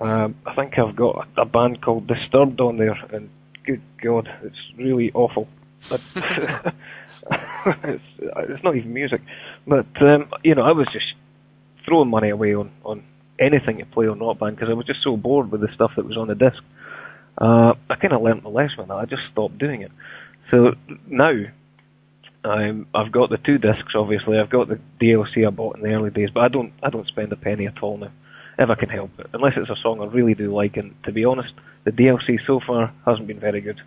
Um, 0.00 0.36
I 0.44 0.54
think 0.54 0.78
I've 0.78 0.96
got 0.96 1.28
a 1.36 1.44
band 1.44 1.80
called 1.82 2.06
Disturbed 2.06 2.60
on 2.60 2.76
there, 2.76 2.98
and 3.12 3.30
good 3.64 3.82
God, 4.02 4.28
it's 4.42 4.56
really 4.76 5.10
awful. 5.12 5.48
But 5.88 6.00
it's, 6.14 6.66
it's 7.66 8.64
not 8.64 8.76
even 8.76 8.92
music. 8.92 9.20
But 9.66 9.86
um, 10.00 10.30
you 10.42 10.54
know, 10.54 10.62
I 10.62 10.72
was 10.72 10.88
just 10.92 11.06
throwing 11.86 12.10
money 12.10 12.30
away 12.30 12.54
on 12.54 12.70
on 12.84 13.04
anything 13.38 13.78
to 13.78 13.86
play 13.86 14.06
on 14.06 14.20
Rock 14.20 14.38
Band 14.38 14.56
because 14.56 14.68
I 14.70 14.74
was 14.74 14.86
just 14.86 15.02
so 15.02 15.16
bored 15.16 15.50
with 15.50 15.60
the 15.60 15.68
stuff 15.74 15.92
that 15.96 16.06
was 16.06 16.16
on 16.16 16.28
the 16.28 16.34
disc. 16.34 16.62
Uh, 17.38 17.74
I 17.90 17.96
kind 18.00 18.12
of 18.12 18.22
learnt 18.22 18.44
my 18.44 18.50
lesson 18.50 18.76
with 18.78 18.88
that. 18.88 18.94
I 18.94 19.04
just 19.06 19.22
stopped 19.32 19.58
doing 19.58 19.82
it. 19.82 19.90
So 20.50 20.74
now 21.08 21.32
um, 22.44 22.86
I've 22.94 23.10
got 23.10 23.30
the 23.30 23.38
two 23.38 23.58
discs. 23.58 23.94
Obviously, 23.94 24.38
I've 24.38 24.50
got 24.50 24.68
the 24.68 24.78
DLC 25.00 25.46
I 25.46 25.50
bought 25.50 25.76
in 25.76 25.82
the 25.82 25.88
early 25.88 26.10
days, 26.10 26.28
but 26.32 26.40
I 26.40 26.48
don't 26.48 26.72
I 26.82 26.90
don't 26.90 27.06
spend 27.08 27.32
a 27.32 27.36
penny 27.36 27.66
at 27.66 27.82
all 27.82 27.96
now, 27.98 28.12
if 28.58 28.70
I 28.70 28.74
can 28.74 28.90
help 28.90 29.10
it. 29.18 29.26
Unless 29.32 29.54
it's 29.56 29.70
a 29.70 29.82
song 29.82 30.00
I 30.00 30.06
really 30.06 30.34
do 30.34 30.54
like, 30.54 30.76
and 30.76 30.94
to 31.04 31.12
be 31.12 31.24
honest, 31.24 31.54
the 31.84 31.90
DLC 31.90 32.38
so 32.46 32.60
far 32.66 32.92
hasn't 33.04 33.26
been 33.26 33.40
very 33.40 33.60
good. 33.60 33.80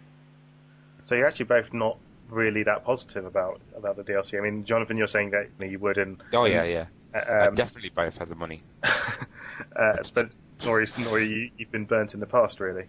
So 1.03 1.15
you're 1.15 1.27
actually 1.27 1.45
both 1.45 1.73
not 1.73 1.97
really 2.29 2.63
that 2.63 2.83
positive 2.83 3.25
about 3.25 3.61
about 3.75 3.95
the 3.95 4.03
DLC. 4.03 4.37
I 4.37 4.41
mean, 4.41 4.65
Jonathan, 4.65 4.97
you're 4.97 5.07
saying 5.07 5.31
that 5.31 5.47
you 5.59 5.79
would, 5.79 5.97
and 5.97 6.21
oh 6.33 6.45
yeah, 6.45 6.63
yeah, 6.63 6.85
um, 7.13 7.47
I'd 7.47 7.55
definitely 7.55 7.89
both 7.89 8.15
it 8.15 8.19
for 8.19 8.25
the 8.25 8.35
money. 8.35 8.61
uh, 8.83 10.03
but 10.13 10.35
Nory, 10.59 10.85
Nory, 11.03 11.29
you, 11.29 11.49
you've 11.57 11.71
been 11.71 11.85
burnt 11.85 12.13
in 12.13 12.19
the 12.19 12.25
past, 12.25 12.59
really. 12.59 12.85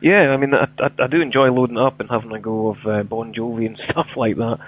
Yeah, 0.00 0.30
I 0.30 0.36
mean, 0.36 0.54
I, 0.54 0.68
I, 0.78 1.04
I 1.04 1.06
do 1.06 1.20
enjoy 1.20 1.50
loading 1.50 1.78
up 1.78 2.00
and 2.00 2.08
having 2.10 2.32
a 2.32 2.40
go 2.40 2.68
of 2.68 2.86
uh, 2.86 3.02
Bon 3.02 3.32
Jovi 3.32 3.66
and 3.66 3.78
stuff 3.90 4.08
like 4.16 4.36
that. 4.36 4.58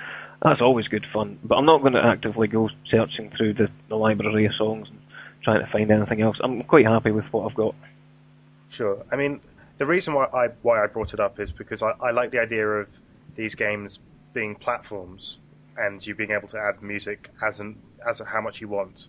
That's 0.42 0.60
always 0.60 0.88
good 0.88 1.06
fun. 1.12 1.38
But 1.44 1.56
I'm 1.56 1.66
not 1.66 1.82
going 1.82 1.92
to 1.92 2.04
actively 2.04 2.48
go 2.48 2.70
searching 2.88 3.30
through 3.36 3.54
the, 3.54 3.68
the 3.88 3.96
library 3.96 4.46
of 4.46 4.54
songs 4.54 4.88
and 4.88 4.98
trying 5.42 5.64
to 5.64 5.70
find 5.70 5.90
anything 5.90 6.22
else. 6.22 6.38
I'm 6.42 6.62
quite 6.62 6.86
happy 6.86 7.10
with 7.10 7.26
what 7.30 7.50
I've 7.50 7.56
got. 7.56 7.74
Sure. 8.70 9.04
I 9.12 9.16
mean, 9.16 9.40
the 9.80 9.86
reason 9.86 10.12
why 10.12 10.26
I 10.26 10.48
why 10.60 10.84
I 10.84 10.86
brought 10.86 11.14
it 11.14 11.20
up 11.20 11.40
is 11.40 11.50
because 11.50 11.82
I, 11.82 11.92
I 12.02 12.10
like 12.10 12.30
the 12.30 12.38
idea 12.38 12.66
of 12.68 12.86
these 13.34 13.54
games 13.54 13.98
being 14.34 14.54
platforms 14.54 15.38
and 15.78 16.06
you 16.06 16.14
being 16.14 16.32
able 16.32 16.48
to 16.48 16.58
add 16.58 16.82
music 16.82 17.30
as 17.42 17.60
an 17.60 17.80
as 18.06 18.20
how 18.20 18.42
much 18.42 18.60
you 18.60 18.68
want 18.68 19.08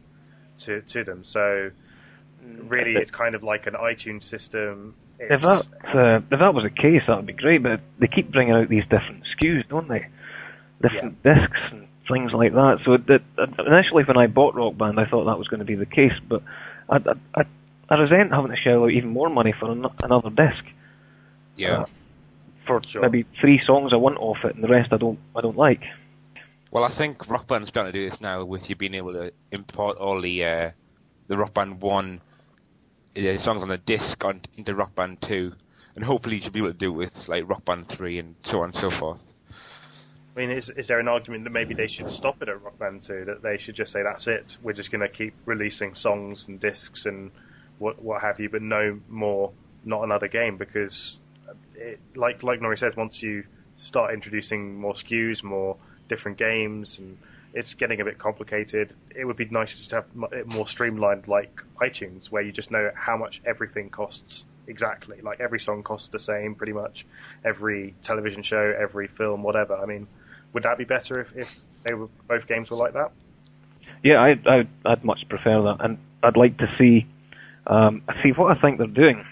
to 0.59 0.81
to 0.81 1.03
them. 1.03 1.25
So 1.25 1.71
really, 2.41 2.93
it's 2.93 3.11
kind 3.11 3.35
of 3.35 3.43
like 3.43 3.67
an 3.67 3.73
iTunes 3.73 4.23
system. 4.23 4.95
It's, 5.19 5.33
If 5.33 5.41
that 5.41 5.65
uh, 5.93 6.21
if 6.31 6.39
that 6.39 6.53
was 6.53 6.63
the 6.63 6.69
case, 6.69 7.01
that 7.05 7.17
would 7.17 7.25
be 7.25 7.33
great. 7.33 7.61
But 7.61 7.81
they 7.99 8.07
keep 8.07 8.31
bringing 8.31 8.53
out 8.53 8.69
these 8.69 8.83
different 8.83 9.25
SKUs, 9.35 9.67
don't 9.67 9.89
they? 9.89 10.07
Different 10.81 11.21
discs 11.21 11.59
and 11.71 11.89
things 12.09 12.31
like 12.33 12.53
that. 12.53 12.79
So 12.85 12.95
that, 12.95 13.21
initially, 13.59 14.05
when 14.05 14.17
I 14.17 14.27
bought 14.27 14.55
Rock 14.55 14.77
Band, 14.77 15.01
I 15.01 15.05
thought 15.05 15.25
that 15.25 15.37
was 15.37 15.49
going 15.49 15.59
to 15.59 15.65
be 15.65 15.75
the 15.75 15.85
case. 15.85 16.17
But 16.29 16.43
I, 16.89 16.95
I, 16.95 17.41
I, 17.41 17.45
I 17.91 17.95
resent 17.99 18.31
having 18.31 18.51
to 18.51 18.57
shell 18.57 18.83
out 18.83 18.91
even 18.91 19.09
more 19.09 19.29
money 19.29 19.53
for 19.59 19.69
an, 19.69 19.85
another 20.01 20.29
disc. 20.29 20.63
Yeah. 21.57 21.81
Uh, 21.81 21.85
for 22.65 22.81
Sure. 22.87 23.01
maybe 23.01 23.25
three 23.39 23.61
songs 23.65 23.91
I 23.91 23.97
want 23.97 24.17
off 24.17 24.45
it, 24.45 24.55
and 24.55 24.63
the 24.63 24.69
rest 24.69 24.93
I 24.93 24.97
don't 24.97 25.19
I 25.35 25.41
don't 25.41 25.57
like. 25.57 25.81
Well, 26.71 26.85
I 26.85 26.89
think 26.89 27.29
Rock 27.29 27.47
Band's 27.47 27.67
starting 27.67 27.91
to 27.91 27.99
do 27.99 28.09
this 28.09 28.21
now 28.21 28.45
with 28.45 28.69
you 28.69 28.77
being 28.77 28.93
able 28.93 29.11
to 29.13 29.33
import 29.51 29.97
all 29.97 30.21
the 30.21 30.45
uh, 30.45 30.71
the 31.27 31.37
Rock 31.37 31.53
Band 31.53 31.81
one 31.81 32.21
uh, 33.17 33.37
songs 33.37 33.61
on 33.61 33.67
the 33.67 33.77
disc 33.77 34.23
on, 34.23 34.41
into 34.55 34.73
Rock 34.73 34.95
Band 34.95 35.21
two, 35.21 35.51
and 35.95 36.05
hopefully 36.05 36.37
you 36.37 36.41
should 36.43 36.53
be 36.53 36.59
able 36.59 36.71
to 36.71 36.77
do 36.77 36.93
it 36.93 36.95
with 36.95 37.27
like 37.27 37.49
Rock 37.49 37.65
Band 37.65 37.89
three 37.89 38.19
and 38.19 38.35
so 38.43 38.59
on 38.59 38.69
and 38.69 38.75
so 38.75 38.89
forth. 38.89 39.19
I 40.33 40.39
mean, 40.39 40.51
is 40.51 40.69
is 40.69 40.87
there 40.87 40.99
an 40.99 41.09
argument 41.09 41.43
that 41.43 41.49
maybe 41.49 41.73
they 41.73 41.87
should 41.87 42.09
stop 42.09 42.41
it 42.41 42.47
at 42.47 42.61
Rock 42.63 42.79
Band 42.79 43.01
2? 43.01 43.25
That 43.25 43.41
they 43.41 43.57
should 43.57 43.75
just 43.75 43.91
say 43.91 44.01
that's 44.01 44.27
it. 44.27 44.57
We're 44.63 44.71
just 44.71 44.89
going 44.91 45.01
to 45.01 45.09
keep 45.09 45.33
releasing 45.45 45.93
songs 45.93 46.47
and 46.47 46.57
discs 46.57 47.05
and 47.05 47.31
what 47.81 48.01
what 48.01 48.21
have 48.21 48.39
you, 48.39 48.47
but 48.49 48.61
no 48.61 48.99
more, 49.09 49.51
not 49.83 50.03
another 50.03 50.27
game 50.27 50.57
because, 50.57 51.19
it, 51.75 51.99
like 52.15 52.43
like 52.43 52.61
Nory 52.61 52.77
says, 52.77 52.95
once 52.95 53.21
you 53.21 53.43
start 53.75 54.13
introducing 54.13 54.79
more 54.79 54.93
SKUs, 54.93 55.43
more 55.43 55.75
different 56.07 56.37
games, 56.37 56.99
and 56.99 57.17
it's 57.53 57.73
getting 57.73 57.99
a 57.99 58.05
bit 58.05 58.19
complicated. 58.19 58.93
It 59.15 59.25
would 59.25 59.35
be 59.35 59.45
nice 59.45 59.87
to 59.87 59.95
have 59.95 60.05
it 60.31 60.47
more 60.47 60.67
streamlined, 60.67 61.27
like 61.27 61.61
iTunes, 61.81 62.29
where 62.29 62.43
you 62.43 62.51
just 62.51 62.69
know 62.69 62.91
how 62.95 63.17
much 63.17 63.41
everything 63.45 63.89
costs 63.89 64.45
exactly. 64.67 65.19
Like 65.21 65.39
every 65.39 65.59
song 65.59 65.81
costs 65.81 66.09
the 66.09 66.19
same, 66.19 66.53
pretty 66.53 66.73
much. 66.73 67.05
Every 67.43 67.95
television 68.03 68.43
show, 68.43 68.75
every 68.79 69.07
film, 69.07 69.41
whatever. 69.41 69.75
I 69.75 69.85
mean, 69.85 70.07
would 70.53 70.63
that 70.63 70.77
be 70.77 70.85
better 70.85 71.19
if, 71.19 71.35
if 71.35 71.57
they 71.83 71.95
were 71.95 72.09
both 72.27 72.47
games 72.47 72.69
were 72.69 72.77
like 72.77 72.93
that? 72.93 73.11
Yeah, 74.03 74.19
I, 74.19 74.29
I 74.47 74.67
I'd 74.85 75.03
much 75.03 75.27
prefer 75.29 75.63
that, 75.63 75.77
and 75.83 75.97
I'd 76.21 76.37
like 76.37 76.57
to 76.57 76.67
see 76.77 77.07
um, 77.67 78.01
see 78.23 78.31
what 78.31 78.55
I 78.55 78.61
think 78.61 78.77
they're 78.77 78.87
doing. 78.87 79.25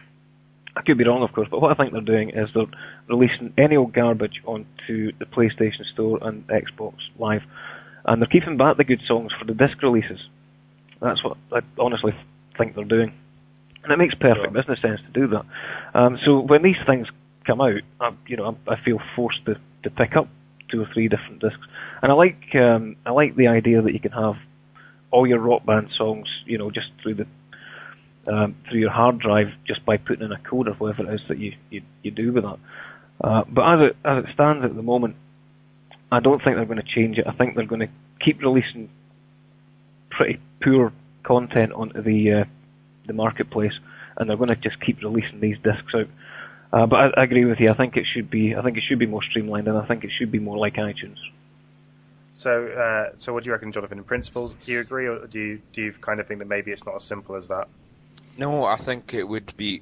I 0.76 0.82
could 0.82 0.98
be 0.98 1.04
wrong, 1.04 1.24
of 1.24 1.34
course, 1.34 1.48
but 1.50 1.62
what 1.62 1.72
I 1.72 1.76
think 1.82 1.94
they're 1.94 2.02
doing 2.02 2.30
is 2.30 2.50
they're 2.54 2.66
releasing 3.08 3.54
any 3.58 3.76
old 3.76 3.94
garbage 3.94 4.42
onto 4.46 5.12
the 5.18 5.26
PlayStation 5.26 5.84
Store 5.94 6.20
and 6.22 6.48
Xbox 6.48 6.94
Live, 7.18 7.42
and 8.06 8.22
they're 8.22 8.30
keeping 8.30 8.56
back 8.56 8.78
the 8.78 8.84
good 8.84 9.02
songs 9.06 9.32
for 9.38 9.46
the 9.46 9.54
disc 9.54 9.82
releases. 9.82 10.20
That's 11.02 11.24
what 11.24 11.38
I 11.52 11.62
honestly 11.78 12.14
think 12.58 12.76
they're 12.76 12.86
doing, 12.86 13.14
and 13.84 13.92
it 13.92 13.98
makes 13.98 14.16
perfect 14.16 14.46
Sure. 14.46 14.52
business 14.52 14.82
sense 14.82 15.02
to 15.02 15.20
do 15.20 15.28
that. 15.28 15.46
Um, 15.94 16.20
so 16.24 16.40
when 16.40 16.62
these 16.62 16.78
things 16.86 17.08
come 17.46 17.62
out, 17.62 17.82
I, 18.00 18.12
you 18.28 18.38
know, 18.38 18.56
I, 18.68 18.74
I 18.74 18.82
feel 18.82 19.00
forced 19.16 19.44
to, 19.46 19.56
to 19.84 19.90
pick 19.90 20.16
up 20.16 20.28
two 20.70 20.82
or 20.82 20.88
three 20.94 21.08
different 21.08 21.40
discs, 21.40 21.66
and 22.02 22.12
I 22.12 22.16
like 22.16 22.56
um, 22.56 22.96
I 23.06 23.12
like 23.12 23.36
the 23.36 23.48
idea 23.48 23.82
that 23.82 23.94
you 23.94 24.00
can 24.00 24.12
have 24.12 24.36
all 25.12 25.26
your 25.26 25.40
rock 25.40 25.66
band 25.66 25.90
songs, 25.98 26.28
you 26.46 26.58
know, 26.58 26.70
just 26.70 26.88
through 27.02 27.16
the 27.16 27.28
um, 28.30 28.56
through 28.70 28.80
your 28.80 28.92
hard 28.92 29.20
drive, 29.20 29.48
just 29.68 29.86
by 29.86 29.98
putting 29.98 30.26
in 30.26 30.32
a 30.32 30.40
code 30.50 30.68
or 30.68 30.74
whatever 30.74 31.12
it 31.12 31.16
is 31.16 31.22
that 31.28 31.40
you 31.40 31.54
you, 31.70 31.82
you 32.04 32.12
do 32.12 32.32
with 32.34 32.44
that. 32.44 32.60
Uh, 33.22 33.44
but 33.50 33.62
as 33.62 33.80
it 33.90 33.98
as 34.06 34.24
it 34.24 34.30
stands 34.34 34.64
at 34.64 34.76
the 34.76 34.82
moment, 34.82 35.16
I 36.12 36.20
don't 36.20 36.42
think 36.44 36.56
they're 36.56 36.66
going 36.66 36.82
to 36.82 36.96
change 36.96 37.18
it. 37.18 37.28
I 37.28 37.34
think 37.34 37.56
they're 37.56 37.66
going 37.66 37.82
to 37.82 37.90
keep 38.24 38.42
releasing 38.42 38.90
pretty 40.10 40.40
poor 40.64 40.94
content 41.24 41.74
onto 41.74 42.02
the 42.02 42.42
uh, 42.42 42.44
the 43.08 43.14
marketplace, 43.14 43.74
and 44.18 44.30
they're 44.30 44.38
going 44.38 44.50
to 44.50 44.56
just 44.56 44.80
keep 44.82 45.02
releasing 45.02 45.40
these 45.40 45.58
discs 45.64 45.94
out. 45.96 46.08
Uh, 46.72 46.86
but 46.86 47.00
I, 47.00 47.22
I 47.22 47.24
agree 47.24 47.46
with 47.46 47.60
you. 47.60 47.70
I 47.70 47.76
think 47.76 47.98
it 47.98 48.06
should 48.14 48.30
be. 48.30 48.56
I 48.56 48.62
think 48.62 48.78
it 48.78 48.84
should 48.88 49.00
be 49.00 49.08
more 49.08 49.24
streamlined, 49.24 49.68
and 49.68 49.78
I 49.78 49.86
think 49.86 50.04
it 50.04 50.12
should 50.18 50.32
be 50.32 50.40
more 50.40 50.58
like 50.58 50.76
iTunes. 50.76 51.18
So, 52.36 52.68
uh, 52.68 53.16
so 53.18 53.34
what 53.34 53.44
do 53.44 53.48
you 53.48 53.52
reckon, 53.52 53.72
Jonathan? 53.74 53.98
In 53.98 54.04
principle, 54.06 54.54
do 54.66 54.72
you 54.72 54.80
agree, 54.80 55.08
or 55.08 55.28
do 55.28 55.40
you 55.40 55.62
do 55.74 55.82
you 55.82 55.94
kind 56.00 56.20
of 56.20 56.28
think 56.28 56.40
that 56.40 56.48
maybe 56.48 56.72
it's 56.72 56.86
not 56.86 56.96
as 56.96 57.04
simple 57.04 57.36
as 57.36 57.48
that? 57.50 57.68
No, 58.40 58.64
I 58.64 58.78
think 58.78 59.14
it 59.14 59.26
would 59.26 59.54
be 59.58 59.82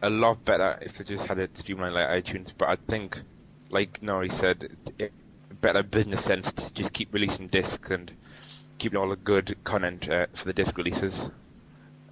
a 0.00 0.08
lot 0.08 0.42
better 0.46 0.78
if 0.80 0.96
they 0.96 1.04
just 1.04 1.26
had 1.26 1.38
it 1.38 1.58
streamlined 1.58 1.94
like 1.94 2.08
iTunes. 2.24 2.50
But 2.56 2.70
I 2.70 2.76
think, 2.76 3.20
like 3.68 4.00
Nory 4.00 4.32
said, 4.32 4.74
it, 4.98 5.12
better 5.60 5.82
business 5.82 6.24
sense 6.24 6.50
to 6.50 6.72
just 6.72 6.94
keep 6.94 7.12
releasing 7.12 7.48
discs 7.48 7.90
and 7.90 8.10
keeping 8.78 8.98
all 8.98 9.10
the 9.10 9.16
good 9.16 9.54
content 9.64 10.08
uh, 10.08 10.28
for 10.34 10.46
the 10.46 10.54
disc 10.54 10.78
releases. 10.78 11.28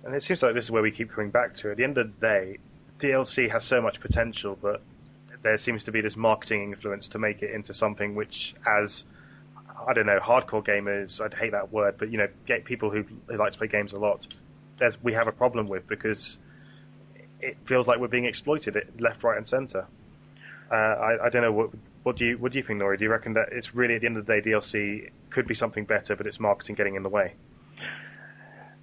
And 0.05 0.14
it 0.14 0.22
seems 0.22 0.43
like 0.43 0.53
this 0.53 0.64
is 0.64 0.70
where 0.70 0.82
we 0.82 0.91
keep 0.91 1.11
coming 1.11 1.30
back 1.30 1.55
to. 1.57 1.70
At 1.70 1.78
the 1.78 1.84
end 1.84 1.97
of 1.97 2.20
the 2.20 2.26
day, 2.26 2.59
DLC 3.01 3.51
has 3.51 3.64
so 3.64 3.80
much 3.80 3.99
potential, 3.99 4.59
but 4.61 4.82
there 5.43 5.57
seems 5.57 5.84
to 5.84 5.91
be 5.91 6.03
this 6.03 6.16
marketing 6.16 6.64
influence 6.64 7.09
to 7.09 7.18
make 7.18 7.41
it 7.41 7.51
into 7.51 7.72
something 7.72 8.14
which, 8.14 8.55
as 8.66 9.07
I 9.86 9.95
don't 9.95 10.05
know, 10.05 10.20
hardcore 10.20 10.62
gamers, 10.62 11.18
I'd 11.18 11.32
hate 11.32 11.53
that 11.53 11.72
word, 11.72 11.95
but 11.97 12.11
you 12.11 12.18
know, 12.18 12.28
get 12.45 12.66
people 12.66 12.91
who, 12.91 13.05
who 13.26 13.39
like 13.39 13.53
to 13.53 13.59
play 13.59 13.68
games 13.68 13.95
a 13.95 13.99
lot, 13.99 14.26
there's 14.79 15.03
we 15.03 15.12
have 15.12 15.29
a 15.29 15.33
problem 15.33 15.66
with 15.66 15.87
because 15.87 16.39
it 17.41 17.57
feels 17.66 17.87
like 17.87 17.99
we're 17.99 18.09
being 18.09 18.24
exploited 18.24 18.76
left, 18.99 19.22
right, 19.22 19.37
and 19.37 19.47
centre. 19.47 19.87
Uh, 20.70 20.74
I, 20.74 21.26
I 21.26 21.29
don't 21.31 21.43
know 21.43 21.53
what 21.53 21.70
what 22.03 22.16
do 22.16 22.26
you 22.26 22.39
what 22.39 22.53
do 22.53 22.59
you 22.59 22.64
think, 22.64 22.81
Nory? 22.81 22.99
Do 22.99 23.05
you 23.05 23.11
reckon 23.11 23.35
that 23.35 23.49
it's 23.53 23.74
really 23.74 23.95
at 23.95 24.01
the 24.01 24.07
end 24.07 24.16
of 24.16 24.26
the 24.26 24.41
day 24.41 24.51
DLC 24.51 25.11
could 25.31 25.47
be 25.47 25.55
something 25.55 25.85
better, 25.85 26.16
but 26.16 26.26
it's 26.26 26.41
marketing 26.41 26.74
getting 26.74 26.95
in 26.95 27.03
the 27.03 27.09
way? 27.09 27.35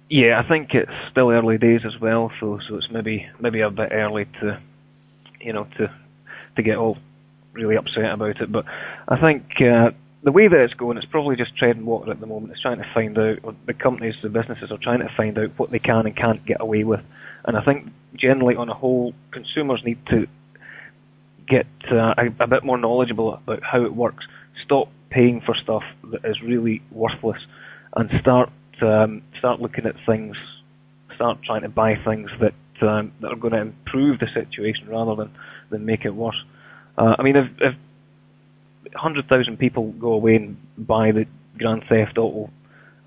Yeah, 0.08 0.40
I 0.44 0.48
think 0.48 0.72
it's 0.72 0.90
still 1.10 1.30
early 1.30 1.58
days 1.58 1.80
as 1.84 2.00
well, 2.00 2.30
so 2.40 2.60
so 2.68 2.76
it's 2.76 2.88
maybe 2.90 3.28
maybe 3.40 3.60
a 3.60 3.70
bit 3.70 3.88
early 3.92 4.26
to, 4.40 4.60
you 5.40 5.52
know, 5.52 5.66
to 5.78 5.92
to 6.56 6.62
get 6.62 6.76
all 6.76 6.98
really 7.52 7.76
upset 7.76 8.12
about 8.12 8.40
it. 8.40 8.52
But 8.52 8.64
I 9.08 9.20
think 9.20 9.44
uh, 9.60 9.90
the 10.26 10.32
way 10.32 10.48
that 10.48 10.58
it's 10.58 10.74
going, 10.74 10.96
it's 10.96 11.06
probably 11.06 11.36
just 11.36 11.56
treading 11.56 11.86
water 11.86 12.10
at 12.10 12.18
the 12.18 12.26
moment. 12.26 12.52
It's 12.52 12.60
trying 12.60 12.78
to 12.78 12.90
find 12.92 13.16
out, 13.16 13.38
or 13.44 13.54
the 13.66 13.72
companies, 13.72 14.16
the 14.24 14.28
businesses 14.28 14.72
are 14.72 14.78
trying 14.78 14.98
to 14.98 15.08
find 15.16 15.38
out 15.38 15.56
what 15.56 15.70
they 15.70 15.78
can 15.78 16.04
and 16.04 16.16
can't 16.16 16.44
get 16.44 16.60
away 16.60 16.82
with. 16.82 17.00
And 17.44 17.56
I 17.56 17.64
think 17.64 17.92
generally, 18.16 18.56
on 18.56 18.68
a 18.68 18.74
whole, 18.74 19.14
consumers 19.30 19.82
need 19.84 20.04
to 20.06 20.26
get 21.46 21.68
uh, 21.92 22.14
a, 22.18 22.26
a 22.40 22.48
bit 22.48 22.64
more 22.64 22.76
knowledgeable 22.76 23.34
about 23.34 23.62
how 23.62 23.84
it 23.84 23.94
works. 23.94 24.26
Stop 24.64 24.88
paying 25.10 25.42
for 25.46 25.54
stuff 25.54 25.84
that 26.10 26.24
is 26.24 26.42
really 26.42 26.82
worthless, 26.90 27.38
and 27.94 28.10
start 28.20 28.50
um, 28.82 29.22
start 29.38 29.60
looking 29.60 29.86
at 29.86 29.94
things. 30.06 30.36
Start 31.14 31.38
trying 31.46 31.62
to 31.62 31.68
buy 31.68 31.94
things 32.04 32.30
that 32.40 32.54
um, 32.82 33.12
that 33.20 33.28
are 33.28 33.36
going 33.36 33.52
to 33.52 33.60
improve 33.60 34.18
the 34.18 34.26
situation 34.34 34.88
rather 34.88 35.14
than, 35.14 35.30
than 35.70 35.86
make 35.86 36.04
it 36.04 36.16
worse. 36.16 36.42
Uh, 36.98 37.14
I 37.16 37.22
mean, 37.22 37.36
if, 37.36 37.46
if 37.60 37.74
100,000 38.92 39.58
people 39.58 39.92
go 39.92 40.12
away 40.12 40.36
and 40.36 40.56
buy 40.76 41.12
the 41.12 41.26
Grand 41.58 41.84
Theft 41.88 42.18
Auto 42.18 42.50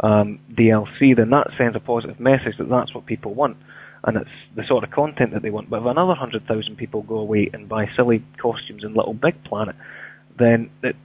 um, 0.01 0.39
DLC, 0.51 1.15
then 1.15 1.29
that 1.31 1.47
sends 1.57 1.75
a 1.75 1.79
positive 1.79 2.19
message 2.19 2.57
that 2.57 2.69
that's 2.69 2.93
what 2.93 3.05
people 3.05 3.33
want, 3.33 3.57
and 4.03 4.17
it's 4.17 4.29
the 4.55 4.63
sort 4.67 4.83
of 4.83 4.91
content 4.91 5.33
that 5.33 5.41
they 5.41 5.49
want. 5.49 5.69
But 5.69 5.81
if 5.81 5.85
another 5.85 6.09
100,000 6.09 6.75
people 6.77 7.03
go 7.03 7.17
away 7.17 7.49
and 7.53 7.67
buy 7.67 7.85
silly 7.95 8.23
costumes 8.41 8.83
in 8.83 8.93
Little 8.93 9.13
Big 9.13 9.43
Planet, 9.43 9.75
then 10.37 10.69
it 10.83 10.95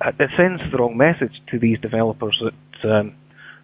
it 0.00 0.30
sends 0.38 0.62
the 0.72 0.78
wrong 0.78 0.96
message 0.96 1.32
to 1.50 1.58
these 1.58 1.78
developers 1.80 2.42
that 2.42 2.90
um, 2.90 3.14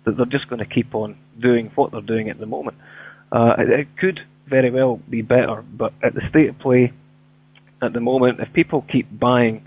that 0.05 0.17
they're 0.17 0.27
just 0.27 0.49
going 0.49 0.59
to 0.59 0.67
keep 0.67 0.95
on 0.95 1.17
doing 1.41 1.71
what 1.75 1.93
they're 1.93 2.01
doing 2.01 2.29
at 2.29 2.39
the 2.39 2.47
moment. 2.47 2.77
Uh, 3.31 3.55
it, 3.59 3.81
it 3.81 3.89
could 3.99 4.21
very 4.49 4.71
well 4.71 5.01
be 5.09 5.23
better, 5.23 5.63
but 5.63 5.93
at 6.03 6.15
the 6.15 6.21
state 6.29 6.49
of 6.49 6.59
play 6.59 6.93
at 7.83 7.93
the 7.93 8.01
moment, 8.01 8.41
if 8.41 8.53
people 8.53 8.85
keep 8.91 9.07
buying 9.19 9.65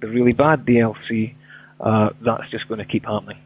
the 0.00 0.08
really 0.08 0.32
bad 0.32 0.64
DLC, 0.64 1.34
uh, 1.80 2.10
that's 2.20 2.50
just 2.50 2.68
going 2.68 2.78
to 2.78 2.84
keep 2.84 3.04
happening. 3.04 3.38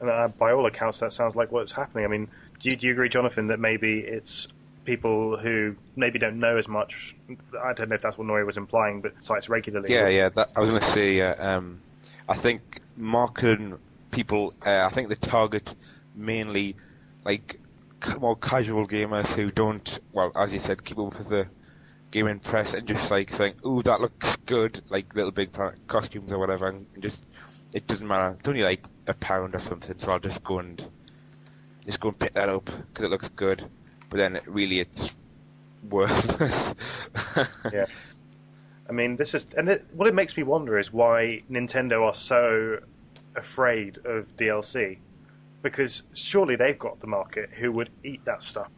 And 0.00 0.10
uh, 0.10 0.28
by 0.28 0.52
all 0.52 0.66
accounts, 0.66 0.98
that 1.00 1.12
sounds 1.12 1.34
like 1.34 1.50
what's 1.50 1.72
happening. 1.72 2.04
I 2.04 2.08
mean, 2.08 2.28
do 2.60 2.70
you, 2.70 2.76
do 2.76 2.86
you 2.86 2.92
agree, 2.92 3.08
Jonathan, 3.08 3.48
that 3.48 3.58
maybe 3.58 4.00
it's 4.00 4.46
people 4.84 5.36
who 5.36 5.74
maybe 5.96 6.18
don't 6.18 6.38
know 6.38 6.56
as 6.56 6.68
much? 6.68 7.16
I 7.62 7.72
don't 7.72 7.88
know 7.88 7.96
if 7.96 8.02
that's 8.02 8.16
what 8.16 8.26
Nory 8.26 8.46
was 8.46 8.56
implying, 8.56 9.00
but 9.00 9.12
sites 9.22 9.48
regularly. 9.48 9.92
Yeah, 9.92 10.08
yeah. 10.08 10.28
That, 10.30 10.50
I 10.56 10.60
was 10.60 10.70
going 10.70 10.82
to 10.82 10.90
say, 10.90 11.20
uh, 11.20 11.56
um, 11.56 11.80
I 12.28 12.38
think 12.38 12.80
marketing 12.96 13.78
people, 14.10 14.54
uh, 14.64 14.86
I 14.86 14.90
think 14.90 15.08
they 15.08 15.14
target 15.14 15.74
mainly 16.14 16.76
like 17.24 17.60
more 18.20 18.36
casual 18.36 18.86
gamers 18.86 19.26
who 19.26 19.50
don't, 19.50 19.98
well, 20.12 20.32
as 20.36 20.52
you 20.52 20.60
said, 20.60 20.84
keep 20.84 20.98
up 20.98 21.18
with 21.18 21.28
the 21.28 21.46
gaming 22.10 22.40
press 22.40 22.74
and 22.74 22.86
just 22.86 23.10
like 23.10 23.30
think, 23.30 23.64
"Ooh, 23.64 23.82
that 23.82 24.00
looks 24.00 24.36
good," 24.46 24.82
like 24.88 25.14
Little 25.14 25.30
Big 25.30 25.50
costumes 25.86 26.32
or 26.32 26.38
whatever, 26.38 26.68
and 26.68 26.86
just 27.00 27.24
it 27.72 27.86
doesn't 27.86 28.06
matter. 28.06 28.34
It's 28.38 28.48
only 28.48 28.62
like 28.62 28.84
a 29.06 29.14
pound 29.14 29.54
or 29.54 29.58
something, 29.58 29.98
so 29.98 30.12
I'll 30.12 30.18
just 30.18 30.42
go 30.42 30.58
and 30.58 30.82
just 31.86 32.00
go 32.00 32.08
and 32.08 32.18
pick 32.18 32.34
that 32.34 32.48
up 32.48 32.64
because 32.66 33.04
it 33.04 33.10
looks 33.10 33.28
good. 33.30 33.64
But 34.10 34.18
then 34.18 34.36
it, 34.36 34.44
really, 34.46 34.80
it's 34.80 35.14
worthless. 35.90 36.74
yeah. 37.72 37.86
I 38.88 38.92
mean, 38.92 39.16
this 39.16 39.34
is, 39.34 39.46
and 39.56 39.68
it, 39.68 39.84
what 39.92 40.08
it 40.08 40.14
makes 40.14 40.34
me 40.36 40.42
wonder 40.42 40.78
is 40.78 40.90
why 40.90 41.42
Nintendo 41.50 42.04
are 42.06 42.14
so 42.14 42.78
afraid 43.36 43.98
of 44.06 44.34
DLC, 44.38 44.96
because 45.60 46.02
surely 46.14 46.56
they've 46.56 46.78
got 46.78 46.98
the 47.00 47.06
market 47.06 47.50
who 47.50 47.70
would 47.72 47.90
eat 48.02 48.24
that 48.24 48.42
stuff 48.42 48.70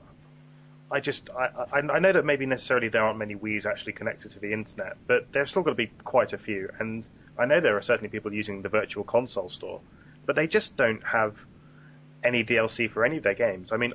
I 0.90 1.00
just 1.00 1.30
I, 1.30 1.66
I, 1.72 1.78
I 1.78 1.98
know 1.98 2.12
that 2.12 2.24
maybe 2.24 2.46
necessarily 2.46 2.88
there 2.88 3.04
aren't 3.04 3.18
many 3.18 3.34
Wii's 3.34 3.66
actually 3.66 3.92
connected 3.92 4.32
to 4.32 4.40
the 4.40 4.52
internet, 4.52 4.96
but 5.06 5.26
there's 5.32 5.50
still 5.50 5.62
got 5.62 5.70
to 5.70 5.76
be 5.76 5.86
quite 6.04 6.32
a 6.32 6.38
few. 6.38 6.68
And 6.78 7.06
I 7.38 7.46
know 7.46 7.60
there 7.60 7.76
are 7.76 7.82
certainly 7.82 8.08
people 8.08 8.32
using 8.32 8.62
the 8.62 8.68
Virtual 8.68 9.04
Console 9.04 9.50
store, 9.50 9.80
but 10.26 10.36
they 10.36 10.46
just 10.46 10.76
don't 10.76 11.02
have 11.04 11.36
any 12.24 12.44
DLC 12.44 12.90
for 12.90 13.04
any 13.04 13.18
of 13.18 13.22
their 13.22 13.34
games. 13.34 13.72
I 13.72 13.76
mean, 13.76 13.94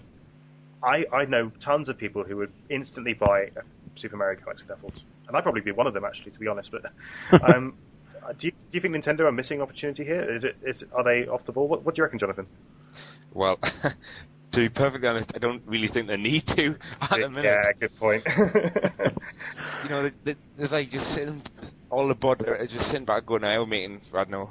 I 0.82 1.06
I 1.12 1.26
know 1.26 1.52
tons 1.60 1.90
of 1.90 1.98
people 1.98 2.24
who 2.24 2.38
would 2.38 2.52
instantly 2.70 3.14
buy 3.14 3.50
Super 3.96 4.16
Mario 4.16 4.40
Galaxy 4.40 4.66
levels, 4.70 5.04
and 5.28 5.36
I'd 5.36 5.44
probably 5.44 5.62
be 5.62 5.72
one 5.72 5.88
of 5.88 5.94
them 5.94 6.06
actually, 6.06 6.32
to 6.32 6.40
be 6.40 6.48
honest. 6.48 6.72
But 6.72 6.92
um, 7.54 7.74
do 8.38 8.48
you 8.48 8.52
do 8.52 8.78
you 8.78 8.82
think 8.82 8.96
Nintendo 8.96 9.22
are 9.22 9.32
missing 9.32 9.62
opportunity 9.62 10.06
here? 10.06 10.24
Is 10.34 10.44
it 10.46 10.56
is 10.64 10.86
are 10.94 11.04
they 11.04 11.28
off 11.28 11.46
the 11.46 11.52
ball? 11.52 11.68
What, 11.68 11.84
what 11.84 11.96
do 11.96 12.00
you 12.00 12.04
reckon, 12.04 12.20
Jonathan? 12.20 12.48
Well, 13.34 13.60
to 14.56 14.62
be 14.62 14.70
perfectly 14.70 15.08
honest, 15.08 15.34
I 15.36 15.40
don't 15.40 15.62
really 15.66 15.90
think 15.90 16.08
they 16.08 16.16
need 16.16 16.48
to 16.48 16.78
at 17.02 17.20
the 17.20 17.30
minute. 17.30 17.44
Yeah, 17.44 17.72
good 17.80 17.96
point. 17.98 18.24
you 19.84 19.90
know, 19.90 20.12
there's 20.58 20.72
like 20.72 20.90
just 20.90 21.14
sitting, 21.14 21.42
all 21.90 22.08
the 22.08 22.16
board 22.16 22.42
are 22.48 22.66
just 22.66 22.88
sitting 22.88 23.06
back 23.06 23.26
going, 23.26 23.44
"I'm 23.44 23.68
making, 23.68 24.02
I 24.14 24.18
don't 24.18 24.30
know, 24.30 24.50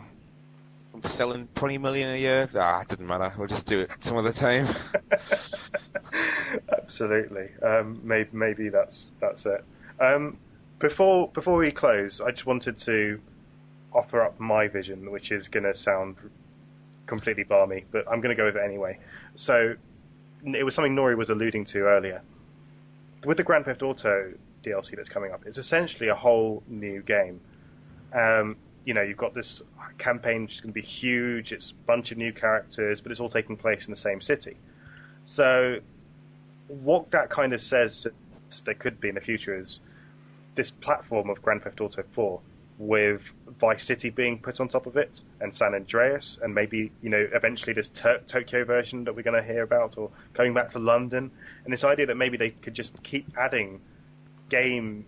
I'm 0.93 1.03
selling 1.05 1.49
20 1.55 1.79
million 1.79 2.11
a 2.11 2.17
year. 2.19 2.51
Ah, 2.55 2.83
it 2.83 2.89
doesn't 2.89 3.07
matter. 3.07 3.33
We'll 3.39 3.49
just 3.49 3.67
do 3.67 3.81
it 3.81 3.91
some 4.01 4.19
other 4.19 4.33
time." 4.33 4.75
Absolutely. 6.71 7.49
Um, 7.63 8.01
maybe 8.05 8.29
maybe 8.33 8.69
that's 8.69 9.07
that's 9.21 9.47
it. 9.47 9.65
Um, 10.01 10.37
before 10.81 11.29
before 11.29 11.57
we 11.57 11.71
close, 11.71 12.21
I 12.21 12.31
just 12.31 12.45
wanted 12.45 12.79
to 12.81 13.21
offer 13.95 14.21
up 14.21 14.39
my 14.39 14.69
vision, 14.69 15.11
which 15.11 15.33
is 15.33 15.49
going 15.49 15.65
to 15.65 15.75
sound 15.75 16.17
completely 17.07 17.45
balmy, 17.45 17.85
but 17.91 18.05
I'm 18.11 18.21
going 18.21 18.37
to 18.37 18.41
go 18.41 18.47
with 18.47 18.57
it 18.57 18.63
anyway. 18.65 18.99
So 19.37 19.77
it 20.45 20.65
was 20.65 20.75
something 20.75 20.95
Nory 20.95 21.17
was 21.17 21.31
alluding 21.31 21.65
to 21.67 21.81
earlier. 21.85 22.21
With 23.25 23.39
the 23.39 23.43
Grand 23.43 23.65
Theft 23.65 23.83
Auto 23.83 24.33
DLC 24.63 24.97
that's 24.97 25.09
coming 25.09 25.33
up, 25.33 25.43
it's 25.47 25.59
essentially 25.59 26.09
a 26.09 26.15
whole 26.15 26.63
new 26.69 27.03
game. 27.03 27.41
Um, 28.13 28.57
you 28.85 28.93
know, 28.93 29.01
you've 29.01 29.17
got 29.17 29.35
this 29.35 29.63
campaign 29.97 30.43
which 30.43 30.57
is 30.57 30.61
going 30.61 30.75
to 30.75 30.81
be 30.81 30.87
huge. 30.87 31.53
It's 31.53 31.71
a 31.71 31.87
bunch 31.87 32.13
of 32.13 32.19
new 32.19 32.33
characters, 32.33 33.01
but 33.01 33.11
it's 33.11 33.21
all 33.21 33.31
taking 33.31 33.57
place 33.57 33.87
in 33.87 33.91
the 33.91 34.01
same 34.01 34.21
city. 34.21 34.57
So, 35.25 35.79
what 36.69 37.11
that 37.13 37.31
kind 37.31 37.55
of 37.55 37.63
says 37.63 38.03
that 38.03 38.13
there 38.65 38.75
could 38.75 39.01
be 39.01 39.09
in 39.09 39.15
the 39.15 39.21
future 39.21 39.59
is 39.59 39.81
this 40.55 40.71
platform 40.71 41.31
of 41.31 41.41
Grand 41.41 41.63
Theft 41.63 41.81
Auto 41.81 42.05
4 42.13 42.41
with 42.79 43.23
Vice 43.61 43.85
City 43.85 44.11
being 44.11 44.39
put 44.39 44.61
on 44.61 44.69
top 44.69 44.87
of 44.87 44.97
it, 44.97 45.23
and 45.41 45.55
San 45.55 45.75
Andreas, 45.75 46.39
and 46.43 46.55
maybe 46.55 46.91
you 47.03 47.11
know 47.11 47.27
eventually 47.33 47.73
this 47.73 47.89
to- 47.91 48.21
Tokyo 48.27 48.65
version 48.65 49.05
that 49.05 49.15
we're 49.15 49.23
going 49.23 49.41
to 49.41 49.47
hear 49.47 49.63
about, 49.63 49.97
or 49.97 50.11
going 50.33 50.55
back 50.55 50.71
to 50.71 50.79
London, 50.79 51.31
and 51.65 51.73
this 51.73 51.85
idea 51.85 52.07
that 52.07 52.17
maybe 52.17 52.37
they 52.37 52.51
could 52.51 52.75
just 52.75 53.01
keep 53.03 53.27
adding 53.37 53.81
game, 54.49 55.07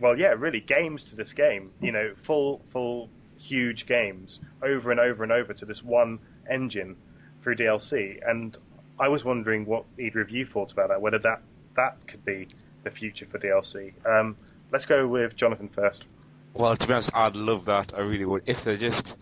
well, 0.00 0.18
yeah, 0.18 0.34
really 0.36 0.60
games 0.60 1.04
to 1.04 1.16
this 1.16 1.32
game, 1.32 1.70
you 1.80 1.92
know, 1.92 2.12
full, 2.22 2.60
full, 2.72 3.08
huge 3.38 3.86
games 3.86 4.40
over 4.62 4.90
and 4.90 5.00
over 5.00 5.22
and 5.22 5.32
over 5.32 5.54
to 5.54 5.64
this 5.64 5.82
one 5.82 6.18
engine 6.48 6.96
through 7.42 7.56
DLC, 7.56 8.18
and 8.28 8.56
I 8.98 9.08
was 9.08 9.24
wondering 9.24 9.64
what 9.64 9.84
either 9.98 10.20
of 10.20 10.30
you 10.30 10.44
thought 10.44 10.72
about 10.72 10.88
that, 10.88 11.00
whether 11.00 11.18
that 11.20 11.40
that 11.76 11.96
could 12.06 12.24
be 12.24 12.48
the 12.82 12.90
future 12.90 13.26
for 13.26 13.38
DLC. 13.38 13.92
Um, 14.04 14.36
let's 14.72 14.86
go 14.86 15.06
with 15.06 15.36
Jonathan 15.36 15.68
first. 15.68 16.04
Well, 16.54 16.76
to 16.76 16.86
be 16.86 16.92
honest, 16.92 17.10
I'd 17.14 17.36
love 17.36 17.64
that. 17.66 17.92
I 17.94 18.00
really 18.00 18.24
would. 18.24 18.42
If 18.46 18.64
they 18.64 18.76
just 18.76 19.16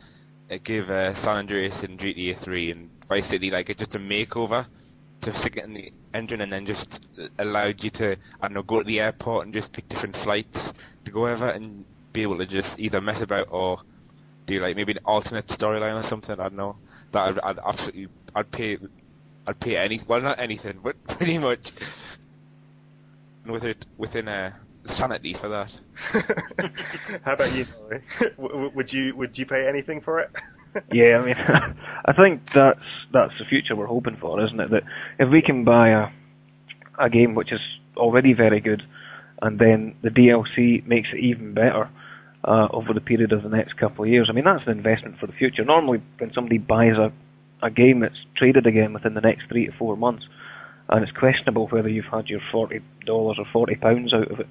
uh, 0.51 0.59
give 0.65 0.91
uh, 0.91 1.15
San 1.15 1.37
Andreas 1.39 1.83
and 1.83 1.99
GTA 1.99 2.35
3 2.37 2.71
and 2.73 2.91
City 3.25 3.51
like 3.51 3.75
just 3.77 3.95
a 3.95 3.99
makeover 3.99 4.67
to 5.23 5.35
stick 5.37 5.57
it 5.57 5.65
in 5.65 5.75
the 5.75 5.93
engine 6.15 6.41
and 6.43 6.53
then 6.53 6.67
just 6.67 7.01
allowed 7.39 7.83
you 7.85 7.91
to, 7.93 8.13
I 8.41 8.49
don't 8.49 8.55
know, 8.55 8.63
go 8.63 8.81
to 8.81 8.85
the 8.87 9.01
airport 9.01 9.47
and 9.47 9.55
just 9.55 9.73
pick 9.73 9.89
different 9.89 10.17
flights 10.17 10.73
to 11.05 11.11
go 11.13 11.29
over 11.29 11.49
and 11.51 11.87
be 12.13 12.23
able 12.23 12.39
to 12.39 12.47
just 12.47 12.79
either 12.81 13.01
mess 13.01 13.21
about 13.23 13.47
or 13.51 13.79
do 14.47 14.61
like 14.61 14.77
maybe 14.77 14.93
an 14.93 14.99
alternate 15.05 15.49
storyline 15.49 15.99
or 16.03 16.05
something. 16.09 16.33
I 16.41 16.45
don't 16.45 16.57
know. 16.57 16.81
That 17.13 17.29
I'd, 17.29 17.41
I'd 17.41 17.59
absolutely, 17.67 18.09
I'd 18.35 18.51
pay, 18.53 18.79
I'd 19.47 19.61
pay 19.61 19.77
any, 19.77 20.01
well 20.09 20.21
not 20.23 20.41
anything, 20.41 20.81
but 20.83 20.97
pretty 21.09 21.39
much 21.39 21.73
And 23.43 23.53
with 23.53 23.65
it 23.65 23.85
within 23.97 24.29
a 24.29 24.61
sanity 24.87 25.35
for 25.35 25.49
that. 25.49 25.79
How 27.25 27.35
about 27.35 27.53
you, 27.53 27.67
would 28.39 28.93
you 28.93 29.15
would 29.17 29.39
you 29.39 29.47
pay 29.47 29.67
anything 29.69 30.01
for 30.01 30.21
it? 30.21 30.31
yeah, 30.93 31.19
I 31.19 31.25
mean, 31.25 31.37
I 32.05 32.13
think 32.13 32.53
that's 32.53 32.81
that's 33.13 33.33
the 33.39 33.45
future 33.49 33.77
we're 33.77 33.87
hoping 33.87 34.17
for, 34.21 34.45
isn't 34.45 34.61
it? 34.61 34.71
That 34.71 34.83
if 35.19 35.31
we 35.31 35.43
can 35.43 35.65
buy 35.65 35.91
a 35.91 36.07
a 36.99 37.11
game 37.11 37.35
which 37.35 37.53
is 37.53 37.61
already 37.97 38.33
very 38.33 38.61
good, 38.61 38.83
and 39.43 39.59
then 39.59 39.95
the 40.03 40.11
DLC 40.11 40.85
makes 40.87 41.09
it 41.13 41.21
even 41.21 41.55
better 41.55 41.89
uh, 42.45 42.69
over 42.73 42.93
the 42.93 43.01
period 43.01 43.33
of 43.33 43.43
the 43.43 43.49
next 43.49 43.77
couple 43.77 44.05
of 44.05 44.11
years. 44.11 44.29
I 44.31 44.33
mean, 44.33 44.45
that's 44.45 44.67
an 44.67 44.77
investment 44.77 45.19
for 45.19 45.27
the 45.27 45.33
future. 45.33 45.65
Normally, 45.65 46.03
when 46.19 46.33
somebody 46.35 46.59
buys 46.59 46.97
a 46.97 47.13
a 47.61 47.71
game 47.71 47.99
that's 48.01 48.15
traded 48.37 48.69
again 48.69 48.93
within 48.93 49.15
the 49.15 49.21
next 49.21 49.49
three 49.49 49.67
to 49.67 49.73
four 49.77 49.97
months, 49.97 50.25
and 50.89 51.03
it's 51.03 51.17
questionable 51.19 51.67
whether 51.69 51.89
you've 51.89 52.05
had 52.05 52.29
your 52.29 52.41
forty 52.53 52.81
dollars 53.05 53.37
or 53.39 53.47
forty 53.53 53.75
pounds 53.75 54.15
out 54.15 54.31
of 54.31 54.41
it 54.41 54.47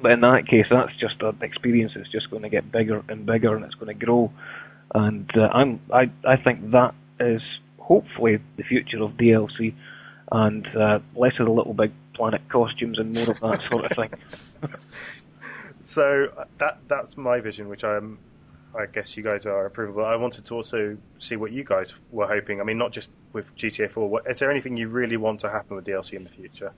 but 0.00 0.12
in 0.12 0.20
that 0.20 0.46
case, 0.48 0.66
that's 0.70 0.94
just 0.98 1.20
an 1.22 1.38
experience 1.42 1.92
that's 1.94 2.10
just 2.10 2.30
going 2.30 2.42
to 2.42 2.48
get 2.48 2.70
bigger 2.70 3.02
and 3.08 3.26
bigger, 3.26 3.56
and 3.56 3.64
it's 3.64 3.74
going 3.74 3.96
to 3.96 4.04
grow. 4.06 4.32
And 4.94 5.30
uh, 5.36 5.48
I'm, 5.52 5.80
I, 5.92 6.10
I 6.26 6.36
think 6.36 6.70
that 6.70 6.94
is 7.20 7.42
hopefully 7.78 8.38
the 8.56 8.62
future 8.62 9.02
of 9.02 9.12
DLC, 9.12 9.74
and 10.30 10.66
uh, 10.76 10.98
less 11.16 11.32
of 11.38 11.46
the 11.46 11.52
little 11.52 11.74
big 11.74 11.92
planet 12.14 12.42
costumes 12.48 12.98
and 12.98 13.14
more 13.14 13.30
of 13.30 13.40
that 13.40 13.60
sort 13.70 13.84
of 13.84 13.96
thing. 13.96 14.10
so 15.84 16.46
that 16.58 16.78
that's 16.88 17.16
my 17.16 17.40
vision, 17.40 17.68
which 17.68 17.84
I'm. 17.84 18.18
I 18.78 18.84
guess 18.84 19.16
you 19.16 19.22
guys 19.22 19.46
are 19.46 19.68
approvable. 19.68 20.04
I 20.04 20.14
wanted 20.16 20.44
to 20.44 20.54
also 20.54 20.98
see 21.18 21.36
what 21.36 21.52
you 21.52 21.64
guys 21.64 21.94
were 22.12 22.26
hoping. 22.26 22.60
I 22.60 22.64
mean, 22.64 22.76
not 22.76 22.92
just 22.92 23.08
with 23.32 23.46
GTA 23.56 23.90
4. 23.90 24.08
What, 24.08 24.30
is 24.30 24.38
there 24.38 24.50
anything 24.50 24.76
you 24.76 24.88
really 24.88 25.16
want 25.16 25.40
to 25.40 25.48
happen 25.48 25.76
with 25.76 25.86
DLC 25.86 26.12
in 26.12 26.24
the 26.24 26.30
future? 26.30 26.72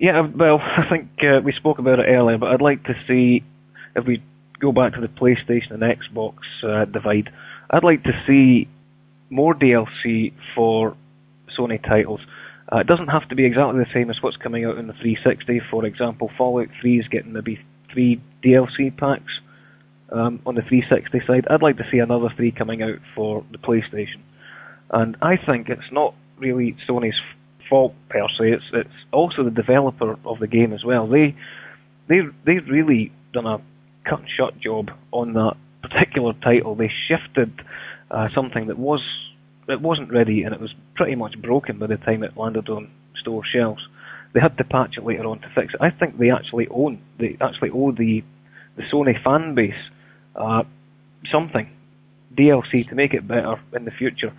Yeah, 0.00 0.26
well, 0.34 0.58
I 0.62 0.88
think 0.88 1.10
uh, 1.22 1.40
we 1.44 1.52
spoke 1.52 1.78
about 1.78 2.00
it 2.00 2.06
earlier, 2.08 2.38
but 2.38 2.48
I'd 2.48 2.62
like 2.62 2.82
to 2.84 2.94
see 3.06 3.44
if 3.94 4.06
we 4.06 4.22
go 4.58 4.72
back 4.72 4.94
to 4.94 5.00
the 5.00 5.08
PlayStation 5.08 5.72
and 5.72 5.82
Xbox 5.82 6.36
uh, 6.66 6.86
divide. 6.86 7.30
I'd 7.70 7.84
like 7.84 8.02
to 8.04 8.12
see 8.26 8.66
more 9.28 9.54
DLC 9.54 10.32
for 10.56 10.96
Sony 11.56 11.80
titles. 11.82 12.20
Uh, 12.72 12.78
it 12.78 12.86
doesn't 12.86 13.08
have 13.08 13.28
to 13.28 13.34
be 13.34 13.44
exactly 13.44 13.78
the 13.78 13.90
same 13.92 14.10
as 14.10 14.16
what's 14.22 14.36
coming 14.36 14.64
out 14.64 14.78
in 14.78 14.86
the 14.86 14.94
360. 14.94 15.60
For 15.70 15.84
example, 15.84 16.30
Fallout 16.38 16.68
3 16.80 16.98
is 16.98 17.08
getting 17.08 17.32
maybe 17.32 17.58
three 17.92 18.22
DLC 18.42 18.96
packs 18.96 19.32
um, 20.12 20.40
on 20.46 20.54
the 20.54 20.62
360 20.62 21.20
side. 21.26 21.44
I'd 21.50 21.62
like 21.62 21.76
to 21.76 21.84
see 21.92 21.98
another 21.98 22.28
three 22.36 22.52
coming 22.52 22.82
out 22.82 22.98
for 23.14 23.44
the 23.52 23.58
PlayStation. 23.58 24.22
And 24.90 25.16
I 25.20 25.36
think 25.36 25.68
it's 25.68 25.92
not 25.92 26.14
really 26.38 26.76
Sony's 26.88 27.18
fault 27.70 27.94
per 28.10 28.26
se. 28.38 28.52
It's 28.52 28.64
it's 28.74 29.00
also 29.12 29.44
the 29.44 29.50
developer 29.50 30.18
of 30.26 30.40
the 30.40 30.46
game 30.46 30.74
as 30.74 30.84
well. 30.84 31.06
They 31.06 31.34
they 32.08 32.20
they've 32.44 32.68
really 32.68 33.12
done 33.32 33.46
a 33.46 33.58
cut 34.04 34.20
and 34.20 34.28
shut 34.36 34.58
job 34.60 34.90
on 35.12 35.32
that 35.32 35.54
particular 35.80 36.34
title. 36.42 36.74
They 36.74 36.90
shifted 37.08 37.52
uh, 38.10 38.28
something 38.34 38.66
that 38.66 38.78
was 38.78 39.00
it 39.68 39.80
wasn't 39.80 40.12
ready 40.12 40.42
and 40.42 40.52
it 40.52 40.60
was 40.60 40.74
pretty 40.96 41.14
much 41.14 41.40
broken 41.40 41.78
by 41.78 41.86
the 41.86 41.96
time 41.96 42.24
it 42.24 42.36
landed 42.36 42.68
on 42.68 42.90
store 43.20 43.42
shelves. 43.44 43.86
They 44.34 44.40
had 44.40 44.56
to 44.58 44.64
patch 44.64 44.94
it 44.96 45.04
later 45.04 45.26
on 45.26 45.40
to 45.40 45.48
fix 45.54 45.74
it. 45.74 45.80
I 45.80 45.90
think 45.90 46.18
they 46.18 46.30
actually 46.30 46.68
own 46.70 47.00
they 47.18 47.36
actually 47.40 47.70
owe 47.70 47.92
the 47.92 48.22
the 48.76 48.82
Sony 48.92 49.22
fan 49.22 49.54
base 49.54 49.74
uh, 50.34 50.62
something 51.30 51.70
DLC 52.36 52.88
to 52.88 52.94
make 52.94 53.14
it 53.14 53.26
better 53.26 53.60
in 53.74 53.84
the 53.84 53.90
future. 53.90 54.32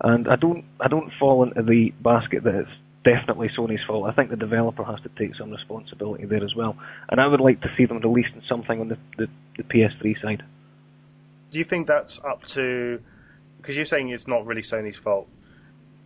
And 0.00 0.28
I 0.28 0.36
don't 0.36 0.64
I 0.80 0.88
don't 0.88 1.10
fall 1.18 1.42
into 1.44 1.62
the 1.62 1.92
basket 2.02 2.44
that 2.44 2.54
it's 2.54 2.70
definitely 3.04 3.50
Sony's 3.56 3.84
fault. 3.86 4.08
I 4.08 4.12
think 4.12 4.30
the 4.30 4.36
developer 4.36 4.82
has 4.82 5.00
to 5.02 5.10
take 5.18 5.34
some 5.36 5.50
responsibility 5.50 6.24
there 6.24 6.42
as 6.42 6.54
well. 6.54 6.76
And 7.10 7.20
I 7.20 7.26
would 7.26 7.40
like 7.40 7.60
to 7.62 7.68
see 7.76 7.84
them 7.84 7.98
releasing 7.98 8.42
something 8.48 8.80
on 8.80 8.88
the, 8.88 8.98
the, 9.18 9.28
the 9.56 9.62
PS3 9.62 10.20
side. 10.22 10.42
Do 11.52 11.58
you 11.58 11.64
think 11.64 11.86
that's 11.86 12.18
up 12.24 12.44
to 12.48 13.00
because 13.58 13.76
you're 13.76 13.84
saying 13.84 14.08
it's 14.08 14.26
not 14.26 14.46
really 14.46 14.62
Sony's 14.62 14.96
fault? 14.96 15.28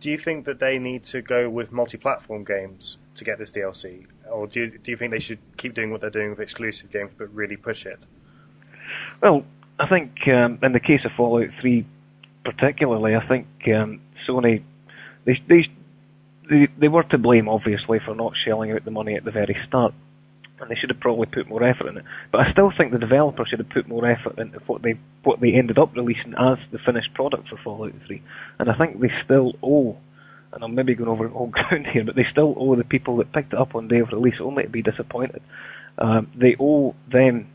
Do 0.01 0.09
you 0.09 0.17
think 0.17 0.45
that 0.45 0.59
they 0.59 0.77
need 0.77 1.03
to 1.05 1.21
go 1.21 1.49
with 1.49 1.73
multi-platform 1.73 2.45
games 2.45 2.97
to 3.15 3.25
get 3.25 3.37
this 3.37 3.51
DLC, 3.51 4.05
or 4.31 4.47
do 4.47 4.61
you, 4.61 4.77
do 4.77 4.91
you 4.91 4.97
think 4.97 5.11
they 5.11 5.19
should 5.19 5.39
keep 5.57 5.73
doing 5.73 5.91
what 5.91 5.99
they're 5.99 6.09
doing 6.09 6.29
with 6.29 6.39
exclusive 6.39 6.89
games 6.89 7.11
but 7.17 7.33
really 7.33 7.57
push 7.57 7.85
it? 7.85 7.99
Well, 9.21 9.43
I 9.77 9.87
think 9.87 10.11
um, 10.27 10.59
in 10.63 10.71
the 10.71 10.79
case 10.79 11.01
of 11.03 11.11
Fallout 11.17 11.49
3 11.59 11.85
particularly, 12.51 13.15
I 13.15 13.27
think 13.27 13.47
um, 13.67 14.01
Sony 14.27 14.63
they, 15.25 15.37
they 16.49 16.67
they 16.79 16.87
were 16.87 17.03
to 17.03 17.17
blame 17.17 17.47
obviously 17.47 17.99
for 18.03 18.15
not 18.15 18.33
shelling 18.45 18.71
out 18.71 18.85
the 18.85 18.91
money 18.91 19.15
at 19.15 19.23
the 19.23 19.31
very 19.31 19.55
start, 19.67 19.93
and 20.59 20.69
they 20.69 20.75
should 20.75 20.89
have 20.89 20.99
probably 20.99 21.27
put 21.27 21.47
more 21.47 21.63
effort 21.63 21.87
in 21.87 21.97
it. 21.97 22.05
But 22.31 22.41
I 22.41 22.51
still 22.51 22.71
think 22.75 22.91
the 22.91 22.99
developer 22.99 23.45
should 23.47 23.59
have 23.59 23.69
put 23.69 23.87
more 23.87 24.09
effort 24.09 24.39
into 24.39 24.59
what 24.67 24.81
they 24.81 24.99
what 25.23 25.39
they 25.41 25.53
ended 25.53 25.77
up 25.77 25.95
releasing 25.95 26.33
as 26.33 26.57
the 26.71 26.79
finished 26.85 27.13
product 27.13 27.49
for 27.49 27.59
Fallout 27.63 27.93
3, 28.07 28.21
and 28.59 28.69
I 28.69 28.77
think 28.77 28.99
they 28.99 29.11
still 29.23 29.53
owe. 29.63 29.97
And 30.51 30.63
I'm 30.63 30.73
maybe 30.73 30.95
going 30.95 31.09
over 31.09 31.29
old 31.29 31.51
ground 31.51 31.85
here, 31.93 32.03
but 32.03 32.15
they 32.15 32.25
still 32.31 32.55
owe 32.57 32.75
the 32.75 32.83
people 32.83 33.17
that 33.17 33.31
picked 33.31 33.53
it 33.53 33.59
up 33.59 33.75
on 33.75 33.87
day 33.87 33.99
of 33.99 34.09
release 34.11 34.41
only 34.41 34.63
to 34.63 34.69
be 34.69 34.81
disappointed. 34.81 35.43
Um, 35.99 36.31
they 36.35 36.55
owe 36.59 36.95
them 37.11 37.47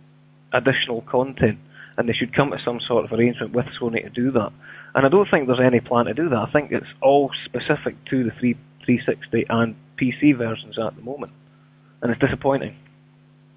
additional 0.52 1.02
content, 1.10 1.58
and 1.96 2.08
they 2.08 2.12
should 2.12 2.36
come 2.36 2.50
to 2.50 2.58
some 2.64 2.78
sort 2.86 3.04
of 3.04 3.12
arrangement 3.12 3.52
with 3.52 3.66
Sony 3.80 4.04
to 4.04 4.10
do 4.10 4.30
that. 4.32 4.52
And 4.94 5.04
I 5.04 5.08
don't 5.08 5.28
think 5.30 5.46
there's 5.46 5.60
any 5.60 5.80
plan 5.80 6.06
to 6.06 6.14
do 6.14 6.28
that. 6.28 6.38
I 6.38 6.50
think 6.52 6.70
it's 6.72 6.86
all 7.02 7.30
specific 7.44 7.96
to 8.10 8.24
the 8.24 8.30
3, 8.38 8.54
360 8.84 9.46
and 9.48 9.74
PC 10.00 10.36
versions 10.36 10.78
at 10.78 10.94
the 10.96 11.02
moment, 11.02 11.32
and 12.02 12.12
it's 12.12 12.20
disappointing. 12.20 12.76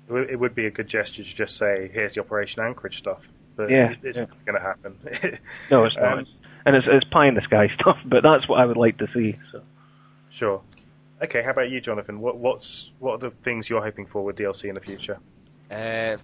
It 0.09 0.39
would 0.39 0.55
be 0.55 0.65
a 0.67 0.71
good 0.71 0.87
gesture 0.87 1.23
to 1.23 1.35
just 1.35 1.57
say, 1.57 1.89
"Here's 1.93 2.13
the 2.13 2.21
Operation 2.21 2.63
Anchorage 2.63 2.97
stuff," 2.97 3.19
but 3.55 3.69
Yeah, 3.69 3.93
it's 4.03 4.17
yeah. 4.19 4.25
not 4.25 4.45
going 4.45 4.55
to 4.55 4.61
happen. 4.61 5.39
No, 5.69 5.83
it's 5.83 5.95
not. 5.97 6.19
Um, 6.19 6.25
and 6.65 6.75
it's, 6.75 6.87
it's 6.89 7.05
pie 7.11 7.27
in 7.27 7.35
the 7.35 7.41
sky 7.41 7.67
stuff, 7.79 7.97
but 8.05 8.23
that's 8.23 8.47
what 8.47 8.59
I 8.61 8.65
would 8.65 8.77
like 8.77 8.97
to 8.99 9.07
see. 9.13 9.37
So. 9.51 9.61
Sure. 10.29 10.61
Okay, 11.21 11.41
how 11.43 11.51
about 11.51 11.69
you, 11.69 11.81
Jonathan? 11.81 12.19
What 12.21 12.37
what's 12.37 12.91
what 12.99 13.13
are 13.13 13.29
the 13.29 13.35
things 13.43 13.69
you're 13.69 13.81
hoping 13.83 14.05
for 14.05 14.23
with 14.23 14.37
DLC 14.37 14.65
in 14.69 14.75
the 14.75 14.81
future? 14.81 15.17
Uh, 15.69 16.17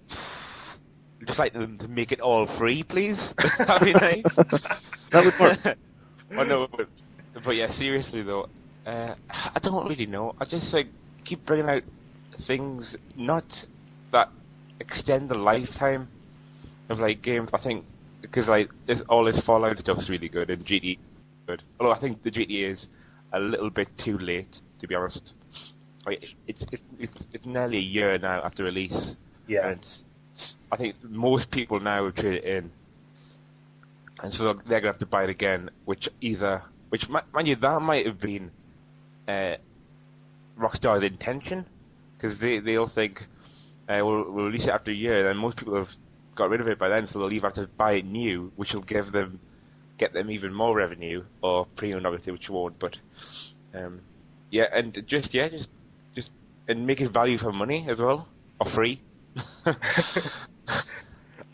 just 1.24 1.38
like 1.38 1.52
them 1.52 1.78
to 1.78 1.88
make 1.88 2.12
it 2.12 2.20
all 2.20 2.46
free, 2.46 2.82
please. 2.82 3.34
That'd 3.58 3.86
be 3.86 3.92
nice. 3.94 4.24
That 5.10 5.24
would 5.26 5.38
work. 5.38 5.78
oh 6.36 6.42
no, 6.44 6.66
but, 6.66 6.88
but 7.44 7.54
yeah, 7.54 7.68
seriously 7.70 8.22
though, 8.22 8.48
uh, 8.86 9.14
I 9.30 9.58
don't 9.60 9.88
really 9.88 10.06
know. 10.06 10.34
I 10.40 10.44
just 10.44 10.72
like 10.72 10.88
keep 11.24 11.44
bringing 11.46 11.68
out 11.68 11.82
things 12.46 12.96
not 13.16 13.64
that 14.12 14.28
extend 14.80 15.28
the 15.28 15.38
lifetime 15.38 16.08
of 16.88 16.98
like 16.98 17.22
games. 17.22 17.50
I 17.54 17.58
think 17.58 17.84
because 18.22 18.48
like 18.48 18.70
this, 18.86 19.02
all 19.08 19.24
this 19.24 19.40
Fallout 19.40 19.78
stuff's 19.78 20.08
really 20.08 20.28
good 20.28 20.50
and 20.50 20.64
GT 20.64 20.98
good. 21.46 21.62
Although 21.78 21.92
I 21.92 21.98
think 22.00 22.22
the 22.22 22.30
GTA 22.30 22.72
is 22.72 22.88
a 23.32 23.38
little 23.38 23.70
bit 23.70 23.88
too 23.96 24.18
late 24.18 24.60
to 24.80 24.88
be 24.88 24.94
honest. 24.96 25.32
Like, 26.06 26.34
it's 26.46 26.66
it's 26.72 26.82
it's 26.98 27.28
it's 27.32 27.46
nearly 27.46 27.78
a 27.78 27.80
year 27.80 28.18
now 28.18 28.42
after 28.42 28.64
release. 28.64 29.16
Yeah. 29.46 29.68
And 29.68 29.78
it's- 29.80 30.00
it's- 30.00 30.04
I 30.70 30.76
think 30.76 30.96
most 31.02 31.50
people 31.50 31.80
now 31.80 32.04
have 32.04 32.14
traded 32.14 32.44
it 32.44 32.56
in, 32.56 32.70
and 34.22 34.34
so 34.34 34.52
they're 34.52 34.80
gonna 34.80 34.92
have 34.92 34.98
to 34.98 35.06
buy 35.06 35.22
it 35.22 35.30
again. 35.30 35.70
Which 35.84 36.08
either, 36.20 36.62
which 36.88 37.08
mi- 37.08 37.20
mind 37.32 37.48
you, 37.48 37.56
that 37.56 37.80
might 37.80 38.06
have 38.06 38.18
been 38.18 38.50
uh, 39.28 39.56
Rockstar's 40.58 41.02
intention, 41.02 41.66
because 42.16 42.38
they 42.38 42.58
they'll 42.58 42.88
think 42.88 43.26
uh, 43.88 44.00
we'll, 44.02 44.30
we'll 44.30 44.46
release 44.46 44.66
it 44.66 44.70
after 44.70 44.90
a 44.90 44.94
year, 44.94 45.30
and 45.30 45.38
most 45.38 45.58
people 45.58 45.76
have 45.76 45.90
got 46.34 46.50
rid 46.50 46.60
of 46.60 46.68
it 46.68 46.78
by 46.78 46.88
then, 46.88 47.06
so 47.06 47.18
they'll 47.18 47.32
either 47.32 47.46
have 47.46 47.54
to 47.54 47.68
buy 47.76 47.92
it 47.94 48.04
new, 48.04 48.52
which 48.56 48.74
will 48.74 48.82
give 48.82 49.12
them 49.12 49.38
get 49.98 50.12
them 50.12 50.30
even 50.30 50.52
more 50.52 50.74
revenue, 50.76 51.22
or 51.42 51.66
pre-owned 51.76 52.06
obviously, 52.06 52.32
which 52.32 52.50
won't. 52.50 52.78
But 52.78 52.96
um, 53.72 54.00
yeah, 54.50 54.64
and 54.72 55.04
just 55.06 55.32
yeah, 55.34 55.48
just 55.48 55.68
just 56.14 56.30
and 56.66 56.86
make 56.86 57.00
it 57.00 57.10
value 57.10 57.38
for 57.38 57.52
money 57.52 57.86
as 57.88 58.00
well, 58.00 58.28
or 58.60 58.68
free. 58.68 59.00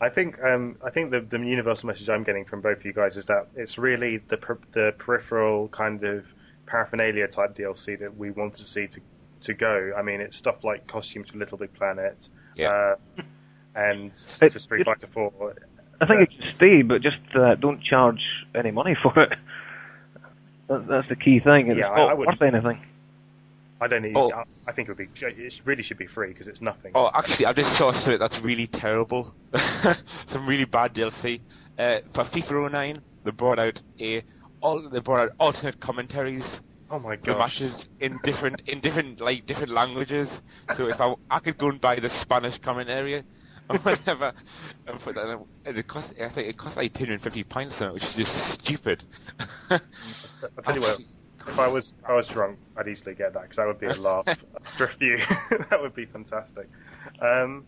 I 0.01 0.09
think 0.09 0.41
um, 0.43 0.77
I 0.85 0.89
think 0.89 1.11
the, 1.11 1.21
the 1.21 1.37
universal 1.37 1.87
message 1.87 2.09
I'm 2.09 2.23
getting 2.23 2.45
from 2.45 2.61
both 2.61 2.77
of 2.79 2.85
you 2.85 2.93
guys 2.93 3.17
is 3.17 3.25
that 3.27 3.47
it's 3.55 3.77
really 3.77 4.17
the 4.29 4.37
per, 4.37 4.57
the 4.73 4.93
peripheral 4.97 5.67
kind 5.69 6.03
of 6.03 6.25
paraphernalia 6.65 7.27
type 7.27 7.55
DLC 7.55 7.99
that 7.99 8.15
we 8.17 8.31
want 8.31 8.55
to 8.55 8.63
see 8.63 8.87
to 8.87 8.99
to 9.41 9.53
go. 9.53 9.93
I 9.97 10.01
mean, 10.01 10.19
it's 10.21 10.37
stuff 10.37 10.63
like 10.63 10.87
costumes 10.87 11.29
for 11.29 11.37
Little 11.37 11.57
Big 11.57 11.73
Planet, 11.73 12.29
Yeah. 12.55 12.69
uh, 13.17 13.21
and 13.75 14.11
It- 14.41 14.53
for 14.53 14.59
Street 14.59 14.85
Fighter 14.85 15.07
4. 15.13 15.55
I 15.99 16.05
think 16.07 16.21
it 16.21 16.29
should 16.33 16.55
stay, 16.55 16.81
but 16.81 17.01
just 17.03 17.17
uh, 17.35 17.53
don't 17.55 17.81
charge 17.83 18.21
any 18.55 18.71
money 18.71 18.95
for 19.03 19.19
it. 19.21 19.33
That, 20.67 20.87
that's 20.87 21.09
the 21.09 21.15
key 21.15 21.39
thing. 21.39 21.67
It's 21.67 21.77
Yeah, 21.79 21.89
I- 21.91 21.97
not 21.97 22.09
I 22.09 22.13
would- 22.15 22.27
worth 22.27 22.41
anything. 22.41 22.83
I 23.81 23.87
don't 23.87 24.03
need. 24.03 24.15
Oh. 24.15 24.31
I, 24.31 24.43
I 24.67 24.71
think 24.73 24.87
it 24.87 24.91
would 24.95 24.97
be. 25.11 25.25
It 25.25 25.59
really 25.65 25.81
should 25.81 25.97
be 25.97 26.05
free 26.05 26.27
because 26.29 26.47
it's 26.47 26.61
nothing. 26.61 26.91
Oh, 26.93 27.09
actually, 27.13 27.47
I 27.47 27.53
just 27.53 27.73
saw 27.75 27.91
something 27.91 28.19
that's 28.19 28.39
really 28.39 28.67
terrible. 28.67 29.33
Some 30.27 30.45
really 30.47 30.65
bad 30.65 30.93
DLC. 30.93 31.41
Uh, 31.79 31.99
for 32.13 32.23
FIFA 32.25 32.71
09, 32.71 33.01
they 33.23 33.31
brought 33.31 33.57
out 33.57 33.81
a 33.99 34.23
all 34.61 34.87
they 34.87 34.99
brought 34.99 35.21
out 35.21 35.31
alternate 35.39 35.79
commentaries 35.79 36.61
Oh 36.91 36.99
my 36.99 37.15
god! 37.15 37.39
matches 37.39 37.87
in 37.99 38.19
different 38.23 38.61
in 38.67 38.81
different 38.81 39.19
like 39.19 39.47
different 39.47 39.71
languages. 39.71 40.41
So 40.77 40.87
if 40.87 41.01
I 41.01 41.15
I 41.31 41.39
could 41.39 41.57
go 41.57 41.69
and 41.69 41.81
buy 41.81 41.95
the 41.95 42.09
Spanish 42.11 42.59
commentary 42.59 43.23
or 43.69 43.77
whatever, 43.81 44.33
and 44.85 44.99
put 44.99 45.15
that. 45.15 45.27
in- 45.27 45.45
And 45.65 45.77
it 45.77 45.87
cost 45.87 46.13
I 46.21 46.29
think 46.29 46.49
it 46.49 46.57
cost 46.57 46.77
like 46.77 46.93
250 46.93 47.43
pounds, 47.45 47.75
something, 47.75 47.95
which 47.95 48.03
is 48.03 48.13
just 48.13 48.35
stupid. 48.35 49.03
I'll 49.71 49.79
tell 50.63 50.75
you 50.75 50.81
what. 50.81 50.99
If 51.47 51.59
I 51.59 51.67
was 51.67 51.93
if 52.03 52.09
I 52.09 52.13
was 52.15 52.27
drunk, 52.27 52.59
I'd 52.77 52.87
easily 52.87 53.15
get 53.15 53.33
that 53.33 53.43
because 53.43 53.57
that 53.57 53.67
would 53.67 53.79
be 53.79 53.87
a 53.87 53.93
laugh 54.01 54.27
after 54.65 54.85
a 54.85 54.89
few. 54.91 55.17
that 55.69 55.81
would 55.81 55.95
be 55.95 56.05
fantastic. 56.05 56.69
Um, 57.21 57.65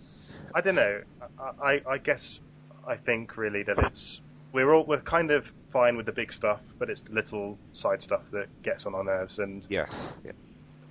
I 0.53 0.61
don't 0.61 0.75
know. 0.75 1.01
I, 1.39 1.65
I, 1.67 1.81
I 1.93 1.97
guess 1.97 2.39
I 2.87 2.95
think 2.95 3.37
really 3.37 3.63
that 3.63 3.77
it's 3.79 4.21
we're 4.51 4.73
all 4.73 4.85
we're 4.85 5.01
kind 5.01 5.31
of 5.31 5.45
fine 5.71 5.97
with 5.97 6.05
the 6.05 6.11
big 6.11 6.31
stuff, 6.31 6.61
but 6.77 6.89
it's 6.89 7.01
the 7.01 7.13
little 7.13 7.57
side 7.73 8.03
stuff 8.03 8.21
that 8.31 8.47
gets 8.63 8.85
on 8.85 8.93
our 8.95 9.03
nerves, 9.03 9.39
and 9.39 9.65
yes. 9.69 10.13
Yeah. 10.23 10.31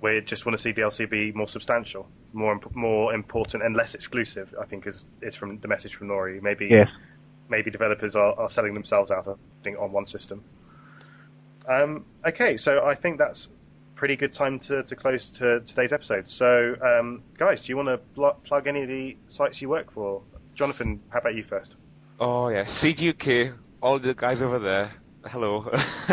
we 0.01 0.19
just 0.21 0.45
want 0.45 0.57
to 0.57 0.61
see 0.61 0.73
DLC 0.73 1.09
be 1.09 1.31
more 1.31 1.47
substantial, 1.47 2.07
more 2.33 2.51
imp- 2.53 2.75
more 2.75 3.13
important, 3.13 3.63
and 3.63 3.75
less 3.75 3.95
exclusive. 3.95 4.53
I 4.61 4.65
think 4.65 4.85
is 4.87 5.05
is 5.21 5.35
from 5.35 5.59
the 5.59 5.67
message 5.67 5.95
from 5.95 6.07
Nory. 6.09 6.41
Maybe 6.41 6.67
Yes. 6.69 6.89
maybe 7.49 7.71
developers 7.71 8.15
are, 8.15 8.37
are 8.37 8.49
selling 8.49 8.73
themselves 8.73 9.09
out 9.11 9.27
I 9.27 9.33
think, 9.63 9.79
on 9.79 9.91
one 9.93 10.05
system. 10.05 10.43
Um, 11.69 12.05
okay, 12.25 12.57
so 12.57 12.83
I 12.83 12.95
think 12.95 13.17
that's 13.17 13.47
pretty 13.95 14.15
good 14.15 14.33
time 14.33 14.59
to, 14.59 14.83
to 14.83 14.95
close 14.95 15.25
to 15.31 15.61
today's 15.61 15.93
episode. 15.93 16.27
So, 16.27 16.75
um, 16.81 17.23
guys, 17.37 17.61
do 17.61 17.69
you 17.71 17.77
want 17.77 17.89
to 17.89 17.97
pl- 18.15 18.37
plug 18.43 18.67
any 18.67 18.81
of 18.83 18.87
the 18.89 19.17
sites 19.27 19.61
you 19.61 19.69
work 19.69 19.91
for? 19.91 20.21
Jonathan, 20.55 21.01
how 21.09 21.19
about 21.19 21.35
you 21.35 21.43
first? 21.43 21.75
Oh 22.19 22.49
yeah, 22.49 22.65
CGUK, 22.65 23.57
all 23.81 23.99
the 23.99 24.13
guys 24.13 24.41
over 24.41 24.59
there. 24.59 24.91
Hello. 25.25 25.69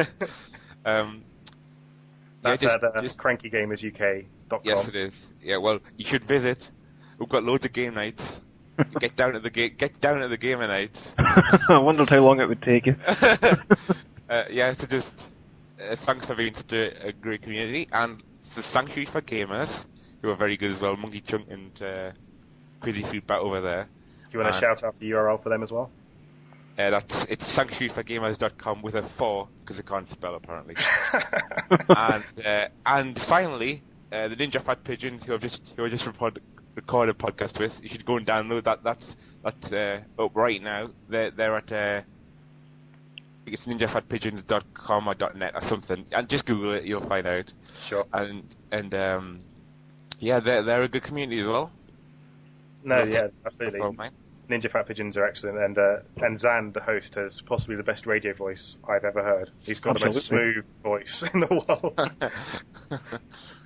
um, 0.85 1.25
yeah, 1.25 1.51
That's 2.43 2.63
just- 2.63 2.77
at 2.77 2.85
uh, 2.97 3.03
just- 3.03 3.19
crankygamersuk.com. 3.19 4.61
Yes, 4.65 4.89
it 4.89 4.97
is. 4.97 5.15
Yeah, 5.43 5.59
well, 5.59 5.81
you 5.97 6.05
should 6.05 6.25
visit. 6.25 6.71
We've 7.19 7.29
got 7.29 7.45
loads 7.45 7.65
of 7.67 7.73
game 7.73 7.95
nights. 7.95 8.23
get 9.01 9.15
down 9.17 9.37
at 9.37 9.43
the 9.43 9.51
ga- 9.51 9.69
get 9.71 10.01
down 10.01 10.23
at 10.23 10.31
the 10.31 10.39
gamer 10.39 10.67
nights. 10.67 10.99
I 11.19 11.79
wondered 11.79 12.09
how 12.09 12.21
long 12.21 12.41
it 12.41 12.47
would 12.49 12.63
take 12.63 12.87
you. 12.87 12.97
uh, 13.07 14.45
yeah, 14.51 14.73
so 14.73 14.87
just 14.87 15.13
uh, 15.81 15.97
thanks 16.05 16.27
for 16.27 16.35
being 16.35 16.55
such 16.55 16.73
a, 16.73 17.09
a, 17.09 17.13
great 17.13 17.43
community, 17.43 17.89
and 17.93 18.23
the 18.55 18.63
Sanctuary 18.63 19.07
for 19.07 19.21
Gamers, 19.21 19.85
who 20.23 20.31
are 20.31 20.37
very 20.37 20.57
good 20.57 20.73
as 20.73 20.81
well, 20.81 20.97
Monkey 20.97 21.21
Chunk 21.21 21.49
and 21.51 21.83
uh, 21.83 22.13
Crazy 22.81 23.03
Food 23.03 23.27
Bat 23.27 23.41
over 23.41 23.61
there. 23.61 23.89
Do 24.31 24.39
you 24.39 24.45
want 24.45 24.55
to 24.55 24.61
shout 24.61 24.85
out 24.85 24.97
the 24.97 25.11
URL 25.11 25.43
for 25.43 25.49
them 25.49 25.63
as 25.63 25.71
well? 25.71 25.91
Uh, 26.79 26.91
that's 26.91 27.27
it's 27.29 27.57
sanctuaryforgamers.com 27.57 28.81
with 28.81 28.95
a 28.95 29.03
four 29.19 29.49
because 29.61 29.79
I 29.79 29.83
can't 29.83 30.09
spell 30.09 30.35
apparently. 30.35 30.77
and 31.89 32.25
uh, 32.45 32.69
and 32.87 33.21
finally, 33.23 33.83
uh, 34.13 34.29
the 34.29 34.37
Ninja 34.37 34.65
Fat 34.65 34.85
Pigeons 34.85 35.25
who 35.25 35.33
have 35.33 35.43
just 35.43 35.75
who 35.77 35.83
have 35.83 35.91
just 35.91 36.07
recorded 36.07 36.43
a 36.77 37.13
podcast 37.13 37.59
with. 37.59 37.79
You 37.83 37.89
should 37.89 38.07
go 38.07 38.17
and 38.17 38.27
download 38.27 38.65
that. 38.65 38.83
That's 38.83 39.17
that's 39.43 39.73
uh, 39.73 40.01
up 40.19 40.35
right 40.35 40.63
now. 40.63 40.91
They're 41.09 41.31
they're 41.33 41.57
at 41.57 42.05
uh, 43.51 43.53
it's 43.53 43.67
ninjafatpigeons.com 43.67 45.09
or 45.09 45.15
.net 45.35 45.55
or 45.55 45.63
something, 45.63 46.07
and 46.13 46.29
just 46.29 46.47
Google 46.47 46.75
it. 46.75 46.85
You'll 46.85 47.01
find 47.01 47.27
out. 47.27 47.53
Sure. 47.81 48.07
And 48.13 48.45
and 48.71 48.95
um, 48.95 49.41
yeah, 50.19 50.41
they're 50.41 50.63
they're 50.63 50.83
a 50.83 50.89
good 50.89 51.03
community 51.03 51.41
as 51.41 51.47
well. 51.47 51.71
No, 52.85 53.03
yeah, 53.05 53.29
absolutely. 53.45 53.81
Ninja 54.51 54.71
Fat 54.71 54.89
Pigeons 54.89 55.17
are 55.17 55.25
excellent, 55.25 55.59
and 55.59 55.79
uh, 55.79 55.97
and 56.17 56.39
Zan, 56.39 56.73
the 56.73 56.81
host, 56.81 57.15
has 57.15 57.41
possibly 57.41 57.77
the 57.77 57.85
best 57.85 58.07
radio 58.07 58.33
voice 58.35 58.77
I've 58.89 59.05
ever 59.05 59.23
heard. 59.23 59.51
He's 59.63 59.79
got 59.79 60.03
Absolutely. 60.03 60.11
the 60.11 60.17
most 60.17 60.27
smooth 60.27 60.65
voice 60.83 61.23
in 61.35 61.41
the 61.41 61.65
world. 61.69 62.01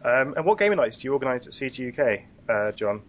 um, 0.04 0.34
and 0.36 0.44
what 0.44 0.58
gaming 0.58 0.76
nights 0.76 0.98
do 0.98 1.08
you 1.08 1.14
organise 1.14 1.46
at 1.46 1.54
CGUK, 1.54 2.24
uh, 2.48 2.72
John? 2.72 3.02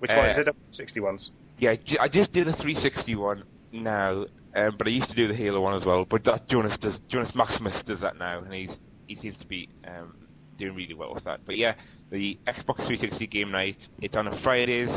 Which 0.00 0.10
uh, 0.10 0.16
one 0.16 0.26
is 0.30 0.38
it? 0.38 0.48
60 0.72 1.00
ones. 1.00 1.30
Yeah, 1.58 1.76
I 2.00 2.08
just 2.08 2.32
did 2.32 2.48
a 2.48 2.52
360 2.52 3.14
one 3.14 3.44
now, 3.70 4.26
um, 4.54 4.76
but 4.76 4.86
I 4.86 4.90
used 4.90 5.10
to 5.10 5.16
do 5.16 5.28
the 5.28 5.34
Halo 5.34 5.60
one 5.60 5.74
as 5.74 5.84
well. 5.84 6.04
But 6.04 6.24
that 6.24 6.48
Jonas 6.48 6.78
does, 6.78 7.00
Jonas 7.08 7.34
Maximus 7.34 7.82
does 7.82 8.00
that 8.00 8.18
now, 8.18 8.38
and 8.38 8.52
he's 8.52 8.78
he 9.06 9.14
seems 9.14 9.36
to 9.38 9.46
be 9.46 9.68
um, 9.86 10.14
doing 10.58 10.74
really 10.74 10.94
well 10.94 11.14
with 11.14 11.24
that. 11.24 11.40
But 11.44 11.56
yeah, 11.56 11.74
the 12.10 12.38
Xbox 12.46 12.76
360 12.76 13.26
game 13.26 13.50
night. 13.50 13.88
It's 14.00 14.16
on 14.16 14.28
a 14.28 14.36
Fridays 14.38 14.90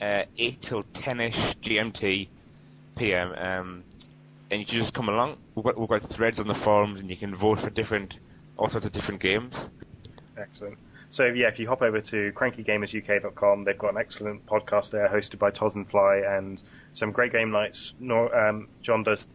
uh, 0.00 0.22
8 0.36 0.60
till 0.60 0.82
10ish 0.82 1.56
GMT 1.56 2.28
PM. 2.96 3.32
Um, 3.32 3.84
and 4.50 4.60
you 4.60 4.66
just 4.66 4.94
come 4.94 5.08
along. 5.08 5.38
We've 5.54 5.64
got, 5.64 5.78
we've 5.78 5.88
got 5.88 6.08
threads 6.10 6.38
on 6.38 6.46
the 6.46 6.54
forums, 6.54 7.00
and 7.00 7.10
you 7.10 7.16
can 7.16 7.34
vote 7.34 7.60
for 7.60 7.70
different, 7.70 8.18
all 8.56 8.68
sorts 8.68 8.86
of 8.86 8.92
different 8.92 9.20
games. 9.20 9.68
Excellent. 10.36 10.78
So 11.10 11.26
yeah, 11.26 11.48
if 11.48 11.58
you 11.58 11.68
hop 11.68 11.82
over 11.82 12.00
to 12.00 12.32
crankygamersuk.com, 12.32 13.64
they've 13.64 13.78
got 13.78 13.90
an 13.90 13.98
excellent 13.98 14.44
podcast 14.46 14.90
there 14.90 15.08
hosted 15.08 15.38
by 15.38 15.50
Toz 15.50 15.74
and 15.74 15.88
Fly 15.88 16.22
and 16.26 16.60
some 16.94 17.12
great 17.12 17.32
game 17.32 17.50
nights. 17.50 17.92
Nor, 18.00 18.36
um, 18.36 18.68
John 18.82 19.02
does 19.02 19.26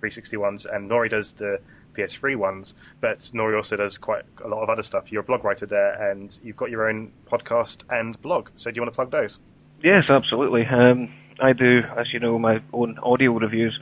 360 0.00 0.36
ones 0.36 0.66
and 0.66 0.88
Nory 0.88 1.10
does 1.10 1.32
the 1.32 1.58
PS3 1.94 2.36
ones, 2.36 2.74
but 3.00 3.18
Nory 3.32 3.56
also 3.56 3.76
does 3.76 3.98
quite 3.98 4.24
a 4.44 4.48
lot 4.48 4.62
of 4.62 4.68
other 4.68 4.82
stuff. 4.82 5.10
You're 5.10 5.22
a 5.22 5.24
blog 5.24 5.44
writer 5.44 5.66
there, 5.66 6.10
and 6.10 6.36
you've 6.42 6.56
got 6.56 6.70
your 6.70 6.88
own 6.88 7.12
podcast 7.30 7.78
and 7.88 8.20
blog. 8.20 8.50
So 8.56 8.70
do 8.70 8.76
you 8.76 8.82
want 8.82 8.92
to 8.92 8.96
plug 8.96 9.10
those? 9.10 9.38
Yes, 9.82 10.04
absolutely. 10.08 10.66
Um, 10.66 11.12
I 11.40 11.52
do, 11.52 11.80
as 11.98 12.12
you 12.12 12.20
know, 12.20 12.38
my 12.38 12.58
own 12.72 12.98
audio 13.02 13.32
reviews, 13.32 13.78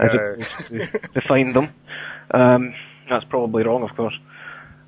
as 0.00 0.10
opposed 0.14 0.50
to, 0.68 0.86
to 1.14 1.20
find 1.28 1.54
them. 1.54 1.68
Um, 2.32 2.74
that's 3.08 3.24
probably 3.24 3.64
wrong, 3.64 3.82
of 3.82 3.96
course. 3.96 4.18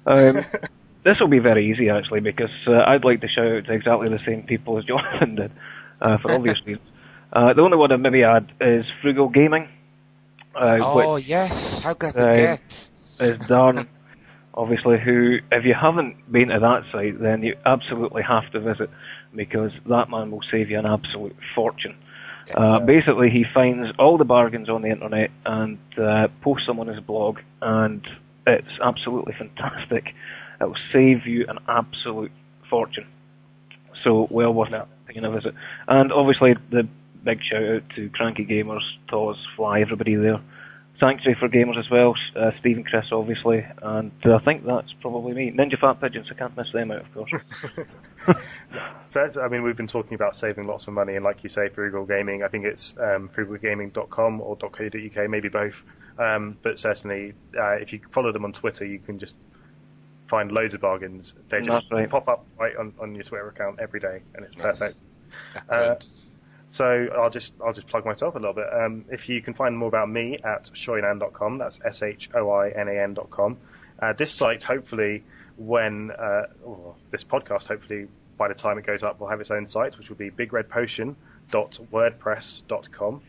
Um, 0.07 0.45
this 1.05 1.21
will 1.21 1.29
be 1.29 1.39
very 1.39 1.71
easy 1.71 1.89
actually 1.89 2.21
because 2.21 2.51
uh, 2.67 2.83
I'd 2.87 3.05
like 3.05 3.21
to 3.21 3.29
shout 3.29 3.47
out 3.47 3.65
to 3.67 3.73
exactly 3.73 4.09
the 4.09 4.19
same 4.27 4.43
people 4.43 4.79
as 4.79 4.85
Jonathan 4.85 5.35
did 5.37 5.53
uh, 6.01 6.19
for 6.19 6.33
obvious 6.33 6.59
reasons. 6.67 6.89
Uh, 7.33 7.53
the 7.53 7.63
only 7.63 7.77
one 7.77 7.93
I'd 7.93 8.01
maybe 8.01 8.25
add 8.25 8.51
is 8.61 8.85
Frugal 9.03 9.29
Gaming. 9.29 9.69
Uh, 10.55 10.79
oh 10.83 11.15
which, 11.15 11.27
yes, 11.27 11.81
how 11.81 11.95
could 11.95 12.17
I 12.17 12.23
forget? 12.35 12.89
is 13.21 13.39
done, 13.47 13.89
obviously. 14.55 14.99
Who, 14.99 15.39
if 15.53 15.65
you 15.65 15.75
haven't 15.75 16.33
been 16.33 16.49
to 16.49 16.59
that 16.59 16.85
site, 16.91 17.21
then 17.21 17.43
you 17.43 17.55
absolutely 17.67 18.23
have 18.23 18.51
to 18.53 18.61
visit 18.61 18.89
because 19.35 19.73
that 19.89 20.11
man 20.11 20.31
will 20.31 20.43
save 20.51 20.71
you 20.71 20.79
an 20.79 20.87
absolute 20.87 21.37
fortune. 21.55 21.97
Uh, 22.55 22.81
basically, 22.81 23.29
he 23.29 23.45
finds 23.53 23.91
all 23.99 24.17
the 24.17 24.25
bargains 24.25 24.71
on 24.71 24.81
the 24.81 24.89
internet 24.89 25.31
and 25.45 25.79
uh, 25.99 26.29
posts 26.41 26.67
them 26.67 26.81
on 26.81 26.87
his 26.87 27.01
blog, 27.01 27.39
and 27.61 28.07
it's 28.47 28.79
absolutely 28.83 29.35
fantastic. 29.39 30.15
It 30.61 30.65
will 30.65 30.75
save 30.93 31.27
you 31.27 31.45
an 31.47 31.59
absolute 31.69 32.33
fortune. 32.71 33.07
So, 34.03 34.27
well 34.31 34.55
worth 34.55 34.73
it 34.73 34.89
taking 35.09 35.25
a 35.25 35.31
visit. 35.31 35.55
And 35.89 36.13
obviously, 36.13 36.55
the 36.71 36.89
big 37.25 37.41
shout 37.43 37.63
out 37.63 37.83
to 37.97 38.09
Cranky 38.11 38.45
Gamers, 38.45 38.85
Toz, 39.11 39.37
Fly, 39.57 39.81
everybody 39.81 40.15
there. 40.15 40.41
Sanctuary 41.01 41.37
for 41.39 41.49
Gamers 41.49 41.79
as 41.79 41.89
well, 41.91 42.15
uh, 42.35 42.51
Stephen 42.59 42.83
Chris 42.83 43.05
obviously, 43.13 43.65
and 43.83 44.11
uh, 44.27 44.35
I 44.35 44.41
think 44.41 44.65
that's 44.67 44.93
probably 45.01 45.33
me. 45.33 45.53
Ninja 45.53 45.79
Fat 45.79 46.01
Pigeons, 46.01 46.27
I 46.29 46.35
can't 46.35 46.57
miss 46.57 46.67
them 46.73 46.91
out, 46.91 47.03
of 47.03 47.15
course. 47.15 47.31
so, 49.05 49.31
I 49.41 49.49
mean, 49.49 49.63
we've 49.63 49.77
been 49.77 49.89
talking 49.89 50.15
about 50.15 50.37
saving 50.37 50.67
lots 50.67 50.87
of 50.89 50.95
money, 50.95 51.15
and 51.17 51.25
like 51.25 51.43
you 51.43 51.49
say, 51.49 51.69
Frugal 51.69 52.07
Gaming, 52.07 52.43
I 52.43 52.49
think 52.49 52.65
it's 52.65 52.95
um, 52.99 53.29
frugalgaming.com 53.35 54.41
or 54.41 54.57
.co.uk, 54.57 55.31
maybe 55.31 55.49
both. 55.49 55.75
Um, 56.19 56.59
but 56.63 56.79
certainly, 56.79 57.35
uh, 57.59 57.73
if 57.73 57.93
you 57.93 58.01
follow 58.13 58.33
them 58.33 58.45
on 58.45 58.53
Twitter, 58.53 58.85
you 58.85 58.99
can 58.99 59.19
just 59.19 59.35
find 60.29 60.53
loads 60.53 60.75
of 60.75 60.81
bargains. 60.81 61.35
They 61.49 61.63
just 61.63 61.89
pop 62.11 62.29
up 62.29 62.47
right 62.59 62.77
on, 62.77 62.93
on 63.01 63.15
your 63.15 63.25
Twitter 63.25 63.49
account 63.49 63.81
every 63.81 64.01
day, 64.01 64.21
and 64.35 64.45
it's 64.45 64.55
perfect. 64.55 65.01
Uh, 65.69 65.95
so 66.71 67.07
I'll 67.17 67.31
just 67.31 67.53
I'll 67.65 67.73
just 67.73 67.89
plug 67.89 68.05
myself 68.05 68.35
a 68.35 68.39
little 68.39 68.55
bit. 68.55 68.67
Um, 68.73 69.05
if 69.11 69.29
you 69.29 69.41
can 69.41 69.55
find 69.55 69.77
more 69.77 69.89
about 69.89 70.11
me 70.11 70.39
at 70.45 70.71
shoinan.com, 70.75 71.59
that's 71.59 71.81
s 71.85 72.03
h 72.03 72.31
o 72.35 72.51
i 72.51 72.69
n 72.71 72.89
a 72.89 73.03
n.com. 73.03 73.57
Uh, 74.01 74.13
this 74.13 74.33
site, 74.33 74.63
hopefully, 74.63 75.25
when 75.59 76.11
uh, 76.13 76.47
this 77.11 77.25
podcast, 77.25 77.65
hopefully 77.65 78.07
by 78.37 78.49
the 78.49 78.55
time 78.55 78.79
it 78.79 78.87
goes 78.87 79.03
up, 79.03 79.21
will 79.21 79.29
have 79.29 79.41
its 79.41 79.51
own 79.51 79.67
site, 79.67 79.99
which 79.99 80.09
will 80.09 80.17
be 80.17 80.31
bigredpotion.wordpress.com. 80.31 83.23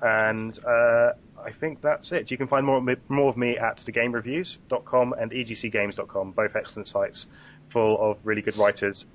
And 0.00 0.58
uh, 0.64 1.12
I 1.44 1.50
think 1.52 1.80
that's 1.80 2.12
it. 2.12 2.30
You 2.30 2.36
can 2.36 2.46
find 2.46 2.64
more 2.64 2.80
more 3.08 3.28
of 3.28 3.36
me 3.36 3.58
at 3.58 3.78
thegamereviews.com 3.78 5.12
and 5.14 5.30
egcgames.com, 5.30 6.32
both 6.32 6.56
excellent 6.56 6.88
sites 6.88 7.26
full 7.70 8.10
of 8.10 8.18
really 8.24 8.42
good 8.42 8.56
writers. 8.56 9.06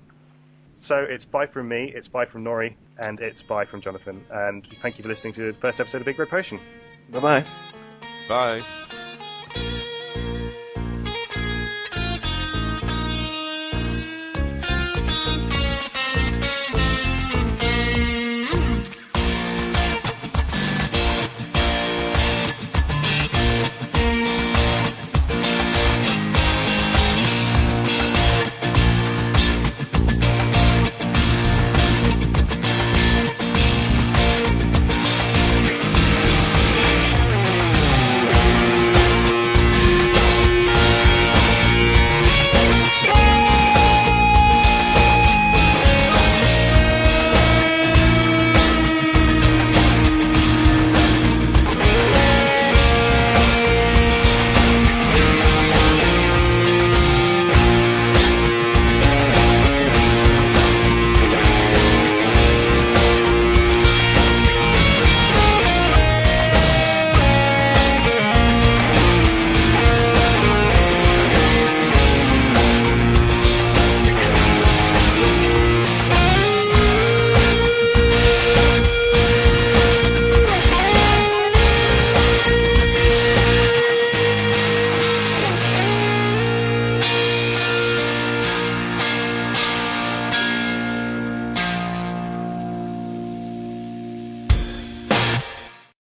So 0.79 0.97
it's 0.97 1.25
bye 1.25 1.47
from 1.47 1.69
me, 1.69 1.91
it's 1.95 2.07
bye 2.07 2.25
from 2.25 2.43
Nory, 2.43 2.75
and 2.99 3.19
it's 3.19 3.41
bye 3.41 3.65
from 3.65 3.81
Jonathan. 3.81 4.23
And 4.29 4.65
thank 4.67 4.97
you 4.97 5.03
for 5.03 5.09
listening 5.09 5.33
to 5.33 5.51
the 5.51 5.57
first 5.57 5.79
episode 5.79 6.01
of 6.01 6.05
Big 6.05 6.19
Red 6.19 6.29
Potion. 6.29 6.59
Bye-bye. 7.09 7.43
Bye. 8.27 8.61